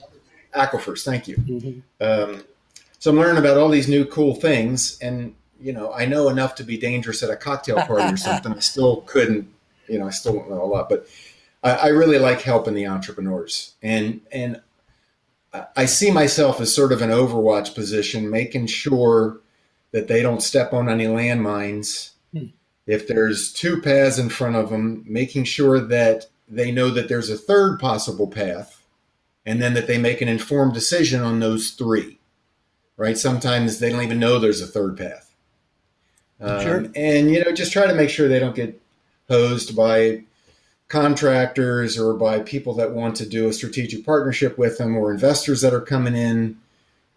Aquifers. 0.55 1.05
Thank 1.05 1.27
you. 1.27 1.37
Mm-hmm. 1.37 1.81
Um, 2.01 2.45
so 3.01 3.11
I'm 3.11 3.17
learning 3.17 3.39
about 3.39 3.57
all 3.57 3.69
these 3.69 3.89
new 3.89 4.05
cool 4.05 4.35
things, 4.35 4.99
and 5.01 5.35
you 5.61 5.73
know, 5.73 5.93
I 5.93 6.07
know 6.07 6.29
enough 6.29 6.55
to 6.57 6.65
be 6.65 6.79
dangerous 6.79 7.23
at 7.23 7.31
a 7.31 7.37
cocktail 7.37 7.77
party 7.83 8.15
or 8.15 8.17
something. 8.17 8.53
I 8.53 8.61
still 8.61 9.03
couldn't, 9.03 9.53
you 9.89 9.99
know, 9.99 10.07
I 10.07 10.11
still 10.11 10.35
don't 10.35 10.49
know 10.49 10.63
a 10.63 10.67
lot, 10.67 10.89
but 10.89 11.09
I, 11.65 11.71
I 11.73 11.87
really 11.89 12.19
like 12.19 12.41
helping 12.43 12.75
the 12.75 12.87
entrepreneurs, 12.87 13.75
and 13.83 14.21
and 14.31 14.61
I 15.53 15.87
see 15.87 16.11
myself 16.11 16.61
as 16.61 16.75
sort 16.75 16.93
of 16.93 17.03
an 17.03 17.11
overwatch 17.11 17.75
position, 17.75 18.31
making 18.31 18.67
sure 18.67 19.41
that 19.93 20.09
they 20.09 20.23
don't 20.23 20.43
step 20.43 20.73
on 20.73 20.89
any 20.89 21.07
landmines. 21.07 22.11
Hmm. 22.33 22.47
If 22.87 23.09
there's 23.09 23.53
two 23.53 23.81
paths 23.81 24.19
in 24.19 24.29
front 24.29 24.57
of 24.57 24.71
them, 24.71 25.05
making 25.07 25.45
sure 25.45 25.81
that 25.81 26.27
they 26.49 26.71
know 26.71 26.91
that 26.91 27.09
there's 27.09 27.31
a 27.31 27.37
third 27.37 27.79
possible 27.79 28.27
path 28.27 28.83
and 29.45 29.63
then 29.63 29.75
that 29.75 29.87
they 29.87 29.99
make 29.99 30.21
an 30.21 30.29
informed 30.29 30.75
decision 30.75 31.23
on 31.23 31.41
those 31.41 31.71
three, 31.71 32.19
right? 32.97 33.17
Sometimes 33.17 33.79
they 33.79 33.91
don't 33.91 34.03
even 34.03 34.19
know 34.19 34.39
there's 34.39 34.61
a 34.61 34.67
third 34.67 34.97
path. 34.97 35.35
Um, 36.41 36.61
sure. 36.61 36.87
And, 36.95 37.31
you 37.31 37.45
know, 37.45 37.53
just 37.53 37.73
try 37.73 37.87
to 37.87 37.95
make 37.95 38.11
sure 38.11 38.29
they 38.29 38.39
don't 38.39 38.55
get 38.55 38.81
hosed 39.29 39.75
by 39.75 40.25
contractors 40.89 41.99
or 41.99 42.15
by 42.15 42.41
people 42.41 42.75
that 42.75 42.93
want 42.93 43.15
to 43.17 43.27
do 43.29 43.49
a 43.49 43.53
strategic 43.53 44.05
partnership 44.05 44.57
with 44.57 44.79
them 44.79 44.97
or 44.97 45.13
investors 45.13 45.61
that 45.61 45.75
are 45.75 45.83
coming 45.83 46.17
in 46.17 46.57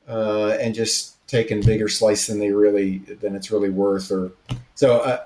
uh, 0.09 0.49
and 0.59 0.76
just 0.76 1.15
taking 1.28 1.61
bigger 1.61 1.88
slice 1.88 2.28
than 2.28 2.39
they 2.39 2.51
really 2.51 2.97
than 2.97 3.34
it's 3.34 3.49
really 3.49 3.69
worth 3.69 4.11
or 4.11 4.34
so 4.76 4.97
uh, 4.99 5.24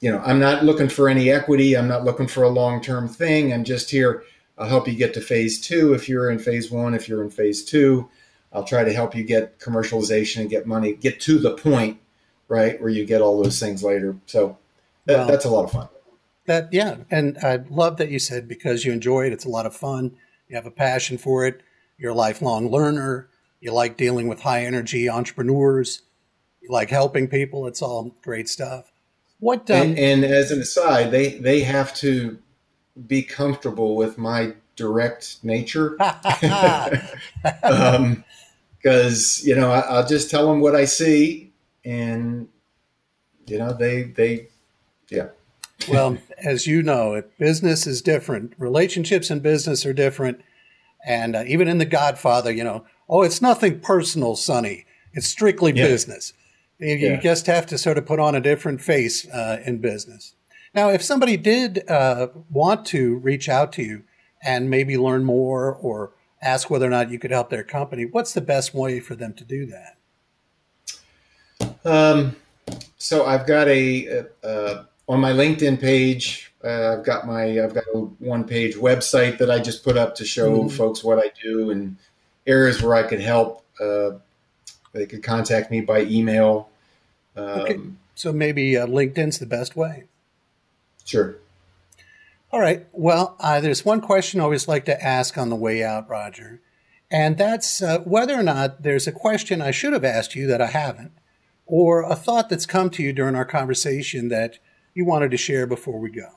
you 0.00 0.10
know 0.10 0.20
i'm 0.24 0.38
not 0.38 0.64
looking 0.64 0.88
for 0.88 1.08
any 1.08 1.30
equity. 1.30 1.76
I'm 1.76 1.88
not 1.88 2.04
looking 2.04 2.28
for 2.28 2.44
a 2.44 2.48
long-term 2.48 3.08
thing. 3.08 3.52
I'm 3.52 3.64
just 3.64 3.90
here. 3.90 4.22
I'll 4.56 4.68
help 4.68 4.86
you 4.86 4.94
get 4.94 5.14
to 5.14 5.20
phase 5.20 5.60
two 5.60 5.94
if 5.94 6.08
you're 6.08 6.30
in 6.30 6.38
phase 6.38 6.70
one. 6.70 6.94
If 6.94 7.08
you're 7.08 7.24
in 7.24 7.30
phase 7.30 7.64
two 7.64 8.08
i'll 8.52 8.64
try 8.64 8.84
to 8.84 8.92
help 8.92 9.16
you 9.16 9.24
get 9.24 9.58
commercialization 9.58 10.42
and 10.42 10.48
get 10.48 10.64
money 10.64 10.94
get 10.94 11.20
to 11.20 11.38
the 11.38 11.56
point 11.56 11.98
right 12.46 12.80
where 12.80 12.90
you 12.90 13.04
get 13.04 13.20
all 13.20 13.42
those 13.42 13.58
things 13.58 13.82
later. 13.82 14.16
So 14.26 14.56
that, 15.06 15.18
well, 15.18 15.26
that's 15.26 15.44
a 15.44 15.50
lot 15.50 15.64
of 15.64 15.72
fun 15.72 15.88
that 16.46 16.72
yeah, 16.72 16.96
and 17.10 17.38
I 17.38 17.56
love 17.70 17.96
that 17.98 18.10
you 18.10 18.18
said 18.18 18.48
because 18.48 18.84
you 18.84 18.92
enjoy 18.92 19.26
it. 19.26 19.32
It's 19.32 19.44
a 19.44 19.50
lot 19.50 19.66
of 19.66 19.74
fun. 19.74 20.16
You 20.48 20.56
have 20.56 20.66
a 20.66 20.70
passion 20.70 21.18
for 21.18 21.46
it. 21.46 21.62
You're 21.98 22.12
a 22.12 22.14
lifelong 22.14 22.70
learner. 22.70 23.28
You 23.60 23.72
like 23.72 23.96
dealing 23.96 24.28
with 24.28 24.40
high 24.40 24.64
energy 24.64 25.08
entrepreneurs. 25.08 26.02
You 26.60 26.70
like 26.70 26.90
helping 26.90 27.28
people. 27.28 27.66
It's 27.66 27.80
all 27.80 28.14
great 28.22 28.48
stuff. 28.48 28.92
What 29.40 29.70
um, 29.70 29.76
and, 29.76 29.98
and 29.98 30.24
as 30.24 30.50
an 30.50 30.60
aside, 30.60 31.10
they 31.10 31.38
they 31.38 31.60
have 31.60 31.94
to 31.96 32.38
be 33.06 33.22
comfortable 33.22 33.96
with 33.96 34.18
my 34.18 34.54
direct 34.76 35.38
nature. 35.42 35.90
because 35.90 37.02
um, 37.62 38.24
you 39.42 39.54
know 39.54 39.70
I, 39.70 40.00
will 40.00 40.06
just 40.06 40.30
tell 40.30 40.46
them 40.48 40.60
what 40.60 40.74
I 40.74 40.84
see, 40.84 41.52
and 41.84 42.48
you 43.46 43.58
know 43.58 43.72
they 43.72 44.04
they 44.04 44.48
yeah 45.10 45.28
well, 45.88 46.18
as 46.38 46.66
you 46.66 46.82
know, 46.82 47.22
business 47.38 47.86
is 47.86 48.02
different. 48.02 48.54
Relationships 48.58 49.30
and 49.30 49.42
business 49.42 49.84
are 49.84 49.92
different. 49.92 50.40
And 51.06 51.36
uh, 51.36 51.44
even 51.46 51.68
in 51.68 51.78
The 51.78 51.84
Godfather, 51.84 52.50
you 52.50 52.64
know, 52.64 52.84
oh, 53.08 53.22
it's 53.22 53.42
nothing 53.42 53.80
personal, 53.80 54.36
Sonny. 54.36 54.86
It's 55.12 55.26
strictly 55.26 55.72
yeah. 55.72 55.86
business. 55.86 56.32
You, 56.78 56.96
yeah. 56.96 57.20
just 57.20 57.46
have 57.46 57.66
to 57.66 57.78
sort 57.78 57.98
of 57.98 58.06
put 58.06 58.18
on 58.18 58.34
a 58.34 58.40
different 58.40 58.80
face 58.80 59.28
uh, 59.28 59.60
in 59.64 59.78
business. 59.78 60.34
Now, 60.74 60.90
if 60.90 61.02
somebody 61.02 61.36
did 61.36 61.88
uh, 61.88 62.28
want 62.50 62.84
to 62.86 63.16
reach 63.16 63.48
out 63.48 63.72
to 63.74 63.82
you 63.82 64.02
and 64.42 64.68
maybe 64.68 64.98
learn 64.98 65.24
more 65.24 65.72
or 65.72 66.12
ask 66.42 66.68
whether 66.68 66.86
or 66.86 66.90
not 66.90 67.10
you 67.10 67.18
could 67.18 67.30
help 67.30 67.48
their 67.48 67.62
company, 67.62 68.04
what's 68.04 68.32
the 68.32 68.40
best 68.40 68.74
way 68.74 68.98
for 68.98 69.14
them 69.14 69.34
to 69.34 69.44
do 69.44 69.66
that? 69.66 69.96
Um, 71.84 72.36
so 72.98 73.24
I've 73.24 73.46
got 73.46 73.68
a, 73.68 74.26
a, 74.42 74.86
on 75.08 75.20
my 75.20 75.32
LinkedIn 75.32 75.80
page, 75.80 76.52
uh, 76.64 76.96
I've 76.98 77.04
got 77.04 77.26
my 77.26 77.62
I've 77.62 77.74
got 77.74 77.84
a 77.94 77.98
one 77.98 78.44
page 78.44 78.74
website 78.76 79.38
that 79.38 79.50
I 79.50 79.58
just 79.58 79.84
put 79.84 79.96
up 79.96 80.14
to 80.16 80.24
show 80.24 80.58
mm-hmm. 80.60 80.76
folks 80.76 81.04
what 81.04 81.18
I 81.18 81.30
do 81.42 81.70
and 81.70 81.96
areas 82.46 82.82
where 82.82 82.94
I 82.94 83.02
could 83.02 83.20
help. 83.20 83.64
Uh, 83.78 84.12
they 84.92 85.06
could 85.06 85.22
contact 85.22 85.70
me 85.70 85.80
by 85.80 86.02
email. 86.02 86.70
Um, 87.36 87.44
okay. 87.44 87.80
So 88.14 88.32
maybe 88.32 88.76
uh, 88.76 88.86
LinkedIn's 88.86 89.38
the 89.38 89.46
best 89.46 89.76
way. 89.76 90.04
Sure. 91.04 91.36
All 92.52 92.60
right. 92.60 92.86
Well, 92.92 93.36
uh, 93.40 93.60
there's 93.60 93.84
one 93.84 94.00
question 94.00 94.40
I 94.40 94.44
always 94.44 94.68
like 94.68 94.84
to 94.84 95.04
ask 95.04 95.36
on 95.36 95.50
the 95.50 95.56
way 95.56 95.82
out, 95.82 96.08
Roger, 96.08 96.60
and 97.10 97.36
that's 97.36 97.82
uh, 97.82 97.98
whether 98.00 98.38
or 98.38 98.44
not 98.44 98.82
there's 98.82 99.08
a 99.08 99.12
question 99.12 99.60
I 99.60 99.72
should 99.72 99.92
have 99.92 100.04
asked 100.04 100.36
you 100.36 100.46
that 100.46 100.62
I 100.62 100.68
haven't, 100.68 101.12
or 101.66 102.04
a 102.04 102.14
thought 102.14 102.48
that's 102.48 102.64
come 102.64 102.90
to 102.90 103.02
you 103.02 103.12
during 103.12 103.34
our 103.34 103.44
conversation 103.44 104.28
that 104.28 104.58
you 104.94 105.04
wanted 105.04 105.30
to 105.32 105.36
share 105.36 105.66
before 105.66 105.98
we 105.98 106.10
go? 106.10 106.28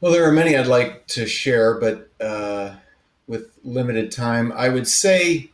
Well, 0.00 0.12
there 0.12 0.28
are 0.28 0.32
many 0.32 0.56
I'd 0.56 0.66
like 0.66 1.06
to 1.08 1.26
share, 1.26 1.78
but 1.78 2.10
uh, 2.20 2.74
with 3.26 3.50
limited 3.64 4.10
time, 4.10 4.52
I 4.52 4.68
would 4.68 4.88
say 4.88 5.50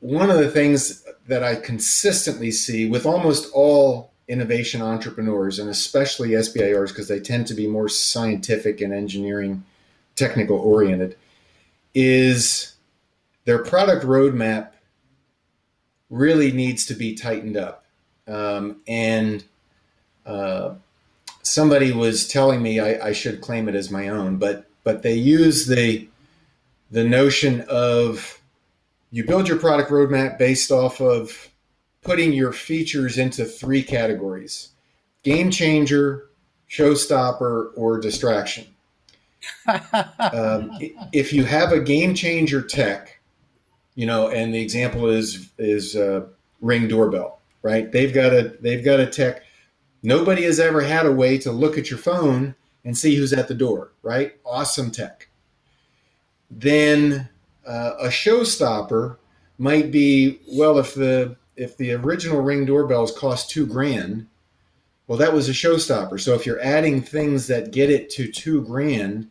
one 0.00 0.30
of 0.30 0.38
the 0.38 0.50
things 0.50 1.06
that 1.28 1.44
I 1.44 1.56
consistently 1.56 2.50
see 2.50 2.88
with 2.88 3.06
almost 3.06 3.50
all 3.52 4.10
innovation 4.28 4.82
entrepreneurs, 4.82 5.58
and 5.58 5.68
especially 5.68 6.30
SBIRs, 6.30 6.88
because 6.88 7.08
they 7.08 7.20
tend 7.20 7.46
to 7.48 7.54
be 7.54 7.66
more 7.66 7.88
scientific 7.88 8.80
and 8.80 8.92
engineering 8.92 9.64
technical 10.16 10.58
oriented, 10.58 11.16
is 11.94 12.74
their 13.44 13.62
product 13.62 14.04
roadmap 14.04 14.70
really 16.08 16.52
needs 16.52 16.86
to 16.86 16.94
be 16.94 17.14
tightened 17.14 17.56
up 17.56 17.81
um, 18.28 18.80
and 18.86 19.44
uh, 20.26 20.74
somebody 21.42 21.92
was 21.92 22.28
telling 22.28 22.62
me 22.62 22.80
I, 22.80 23.08
I, 23.08 23.12
should 23.12 23.40
claim 23.40 23.68
it 23.68 23.74
as 23.74 23.90
my 23.90 24.08
own, 24.08 24.36
but 24.36 24.66
but 24.84 25.02
they 25.02 25.14
use 25.14 25.66
the 25.66 26.08
the 26.90 27.04
notion 27.04 27.62
of 27.62 28.40
you 29.10 29.24
build 29.24 29.48
your 29.48 29.58
product 29.58 29.90
roadmap 29.90 30.38
based 30.38 30.70
off 30.70 31.00
of 31.00 31.48
putting 32.02 32.32
your 32.32 32.52
features 32.52 33.18
into 33.18 33.44
three 33.44 33.82
categories: 33.82 34.68
game 35.24 35.50
changer, 35.50 36.28
showstopper, 36.70 37.70
or 37.76 37.98
distraction. 37.98 38.66
um, 39.66 40.70
if 41.12 41.32
you 41.32 41.44
have 41.44 41.72
a 41.72 41.80
game 41.80 42.14
changer 42.14 42.62
tech, 42.62 43.20
you 43.96 44.06
know, 44.06 44.28
and 44.28 44.54
the 44.54 44.62
example 44.62 45.08
is 45.08 45.50
is 45.58 45.96
uh, 45.96 46.24
Ring 46.60 46.86
doorbell 46.86 47.40
right? 47.62 47.90
They've 47.90 48.12
got 48.12 48.32
a 48.32 48.56
they've 48.60 48.84
got 48.84 49.00
a 49.00 49.06
tech. 49.06 49.42
Nobody 50.02 50.42
has 50.42 50.58
ever 50.58 50.80
had 50.80 51.06
a 51.06 51.12
way 51.12 51.38
to 51.38 51.52
look 51.52 51.78
at 51.78 51.90
your 51.90 51.98
phone 51.98 52.54
and 52.84 52.98
see 52.98 53.14
who's 53.14 53.32
at 53.32 53.48
the 53.48 53.54
door, 53.54 53.92
right? 54.02 54.34
Awesome 54.44 54.90
tech. 54.90 55.28
Then 56.50 57.28
uh, 57.66 57.92
a 58.00 58.08
showstopper 58.08 59.16
might 59.58 59.90
be 59.90 60.40
well 60.48 60.78
if 60.78 60.94
the 60.94 61.36
if 61.56 61.76
the 61.76 61.92
original 61.92 62.40
ring 62.40 62.64
doorbells 62.64 63.16
cost 63.16 63.50
two 63.50 63.66
grand 63.66 64.26
well 65.06 65.18
that 65.18 65.32
was 65.32 65.48
a 65.48 65.52
showstopper 65.52 66.18
so 66.18 66.34
if 66.34 66.44
you're 66.44 66.60
adding 66.60 67.00
things 67.00 67.46
that 67.46 67.70
get 67.70 67.90
it 67.90 68.10
to 68.10 68.30
two 68.30 68.62
grand 68.62 69.28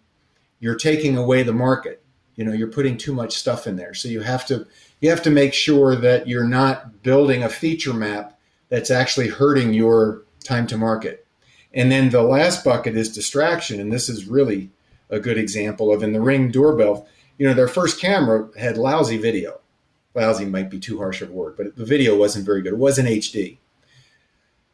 you're 0.59 0.75
taking 0.75 1.17
away 1.17 1.43
the 1.43 1.51
market 1.51 2.03
you 2.35 2.45
know 2.45 2.53
you're 2.53 2.71
putting 2.71 2.97
too 2.97 3.13
much 3.13 3.35
stuff 3.35 3.67
in 3.67 3.75
there 3.75 3.93
so 3.93 4.07
you 4.07 4.21
have 4.21 4.45
to 4.45 4.65
you 5.01 5.09
have 5.09 5.23
to 5.23 5.31
make 5.31 5.53
sure 5.53 5.95
that 5.95 6.27
you're 6.27 6.47
not 6.47 7.03
building 7.03 7.43
a 7.43 7.49
feature 7.49 7.93
map 7.93 8.39
that's 8.69 8.91
actually 8.91 9.27
hurting 9.27 9.73
your 9.73 10.23
time 10.43 10.65
to 10.67 10.77
market. 10.77 11.27
And 11.73 11.91
then 11.91 12.09
the 12.09 12.21
last 12.21 12.63
bucket 12.63 12.95
is 12.95 13.11
distraction. 13.11 13.79
And 13.79 13.91
this 13.91 14.07
is 14.09 14.27
really 14.27 14.69
a 15.09 15.19
good 15.19 15.37
example 15.37 15.93
of 15.93 16.03
in 16.03 16.13
the 16.13 16.21
Ring 16.21 16.51
doorbell, 16.51 17.07
you 17.37 17.47
know, 17.47 17.53
their 17.53 17.67
first 17.67 17.99
camera 17.99 18.49
had 18.57 18.77
lousy 18.77 19.17
video. 19.17 19.59
Lousy 20.13 20.45
might 20.45 20.69
be 20.69 20.79
too 20.79 20.97
harsh 20.99 21.21
of 21.21 21.29
a 21.29 21.33
word, 21.33 21.55
but 21.57 21.75
the 21.75 21.85
video 21.85 22.17
wasn't 22.17 22.45
very 22.45 22.61
good. 22.61 22.73
It 22.73 22.77
wasn't 22.77 23.09
HD. 23.09 23.57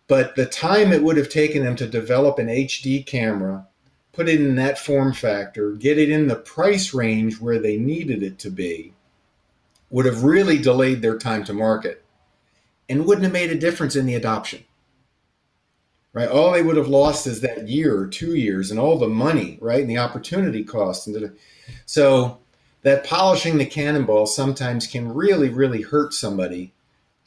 But 0.07 0.35
the 0.35 0.45
time 0.45 0.91
it 0.91 1.03
would 1.03 1.17
have 1.17 1.29
taken 1.29 1.63
them 1.63 1.75
to 1.75 1.87
develop 1.87 2.39
an 2.39 2.47
HD 2.47 3.05
camera, 3.05 3.67
put 4.13 4.29
it 4.29 4.41
in 4.41 4.55
that 4.55 4.79
form 4.79 5.13
factor, 5.13 5.71
get 5.73 5.97
it 5.97 6.09
in 6.09 6.27
the 6.27 6.35
price 6.35 6.93
range 6.93 7.39
where 7.39 7.59
they 7.59 7.77
needed 7.77 8.23
it 8.23 8.39
to 8.39 8.49
be, 8.49 8.93
would 9.89 10.05
have 10.05 10.23
really 10.23 10.57
delayed 10.57 11.01
their 11.01 11.17
time 11.17 11.43
to 11.45 11.53
market 11.53 12.03
and 12.89 13.05
wouldn't 13.05 13.23
have 13.23 13.33
made 13.33 13.51
a 13.51 13.55
difference 13.55 13.95
in 13.95 14.05
the 14.05 14.15
adoption. 14.15 14.63
Right? 16.13 16.29
All 16.29 16.51
they 16.51 16.63
would 16.63 16.77
have 16.77 16.87
lost 16.87 17.27
is 17.27 17.41
that 17.41 17.67
year 17.67 17.97
or 17.97 18.07
two 18.07 18.35
years 18.35 18.71
and 18.71 18.79
all 18.79 18.97
the 18.97 19.07
money, 19.07 19.57
right? 19.61 19.81
And 19.81 19.89
the 19.89 19.99
opportunity 19.99 20.63
cost. 20.63 21.07
And 21.07 21.37
so 21.85 22.39
that 22.81 23.03
polishing 23.03 23.57
the 23.57 23.65
cannonball 23.65 24.25
sometimes 24.25 24.87
can 24.87 25.13
really, 25.13 25.49
really 25.49 25.83
hurt 25.83 26.13
somebody 26.13 26.73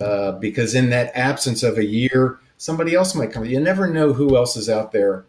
uh, 0.00 0.32
because 0.32 0.74
in 0.74 0.90
that 0.90 1.12
absence 1.14 1.62
of 1.62 1.78
a 1.78 1.84
year, 1.84 2.38
somebody 2.56 2.94
else 2.94 3.14
might 3.14 3.32
come. 3.32 3.44
You 3.44 3.60
never 3.60 3.86
know 3.86 4.12
who 4.12 4.36
else 4.36 4.56
is 4.56 4.68
out 4.68 4.92
there. 4.92 5.24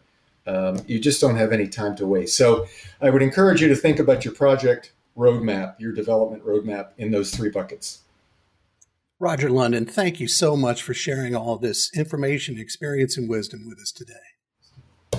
Um, 0.47 0.81
you 0.87 0.99
just 0.99 1.21
don't 1.21 1.35
have 1.35 1.51
any 1.51 1.67
time 1.67 1.95
to 1.97 2.07
waste. 2.07 2.35
So 2.35 2.65
I 2.99 3.09
would 3.09 3.21
encourage 3.21 3.61
you 3.61 3.67
to 3.67 3.75
think 3.75 3.99
about 3.99 4.25
your 4.25 4.33
project 4.33 4.91
roadmap, 5.21 5.79
your 5.79 5.93
development 5.93 6.43
roadmap 6.43 6.89
in 6.97 7.11
those 7.11 7.31
three 7.31 7.49
buckets. 7.49 8.01
Roger 9.19 9.51
London, 9.51 9.85
thank 9.85 10.19
you 10.19 10.27
so 10.27 10.57
much 10.57 10.81
for 10.81 10.95
sharing 10.95 11.35
all 11.35 11.57
this 11.57 11.95
information, 11.95 12.57
experience, 12.57 13.15
and 13.17 13.29
wisdom 13.29 13.67
with 13.67 13.79
us 13.79 13.91
today. 13.91 14.13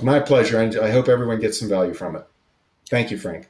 My 0.03 0.19
pleasure. 0.19 0.61
And 0.61 0.77
I 0.77 0.91
hope 0.91 1.09
everyone 1.09 1.39
gets 1.39 1.61
some 1.61 1.69
value 1.69 1.95
from 1.95 2.17
it. 2.17 2.27
Thank 2.91 3.13
you, 3.13 3.19
Frank. 3.19 3.49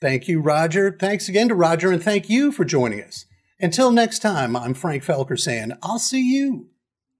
Thank 0.00 0.26
you, 0.26 0.40
Roger. 0.40 0.96
Thanks 0.98 1.28
again 1.28 1.48
to 1.48 1.54
Roger, 1.54 1.92
and 1.92 2.02
thank 2.02 2.28
you 2.28 2.50
for 2.50 2.64
joining 2.64 3.02
us. 3.02 3.26
Until 3.60 3.90
next 3.90 4.18
time, 4.18 4.56
I'm 4.56 4.74
Frank 4.74 5.04
Felker 5.04 5.38
saying, 5.38 5.72
I'll 5.82 5.98
see 5.98 6.36
you 6.36 6.68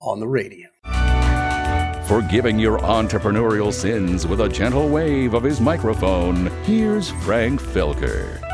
on 0.00 0.20
the 0.20 0.28
radio. 0.28 0.68
Forgiving 2.06 2.58
your 2.58 2.78
entrepreneurial 2.80 3.72
sins 3.72 4.26
with 4.26 4.40
a 4.40 4.48
gentle 4.48 4.88
wave 4.88 5.34
of 5.34 5.42
his 5.42 5.60
microphone, 5.60 6.46
here's 6.64 7.10
Frank 7.10 7.60
Felker. 7.60 8.45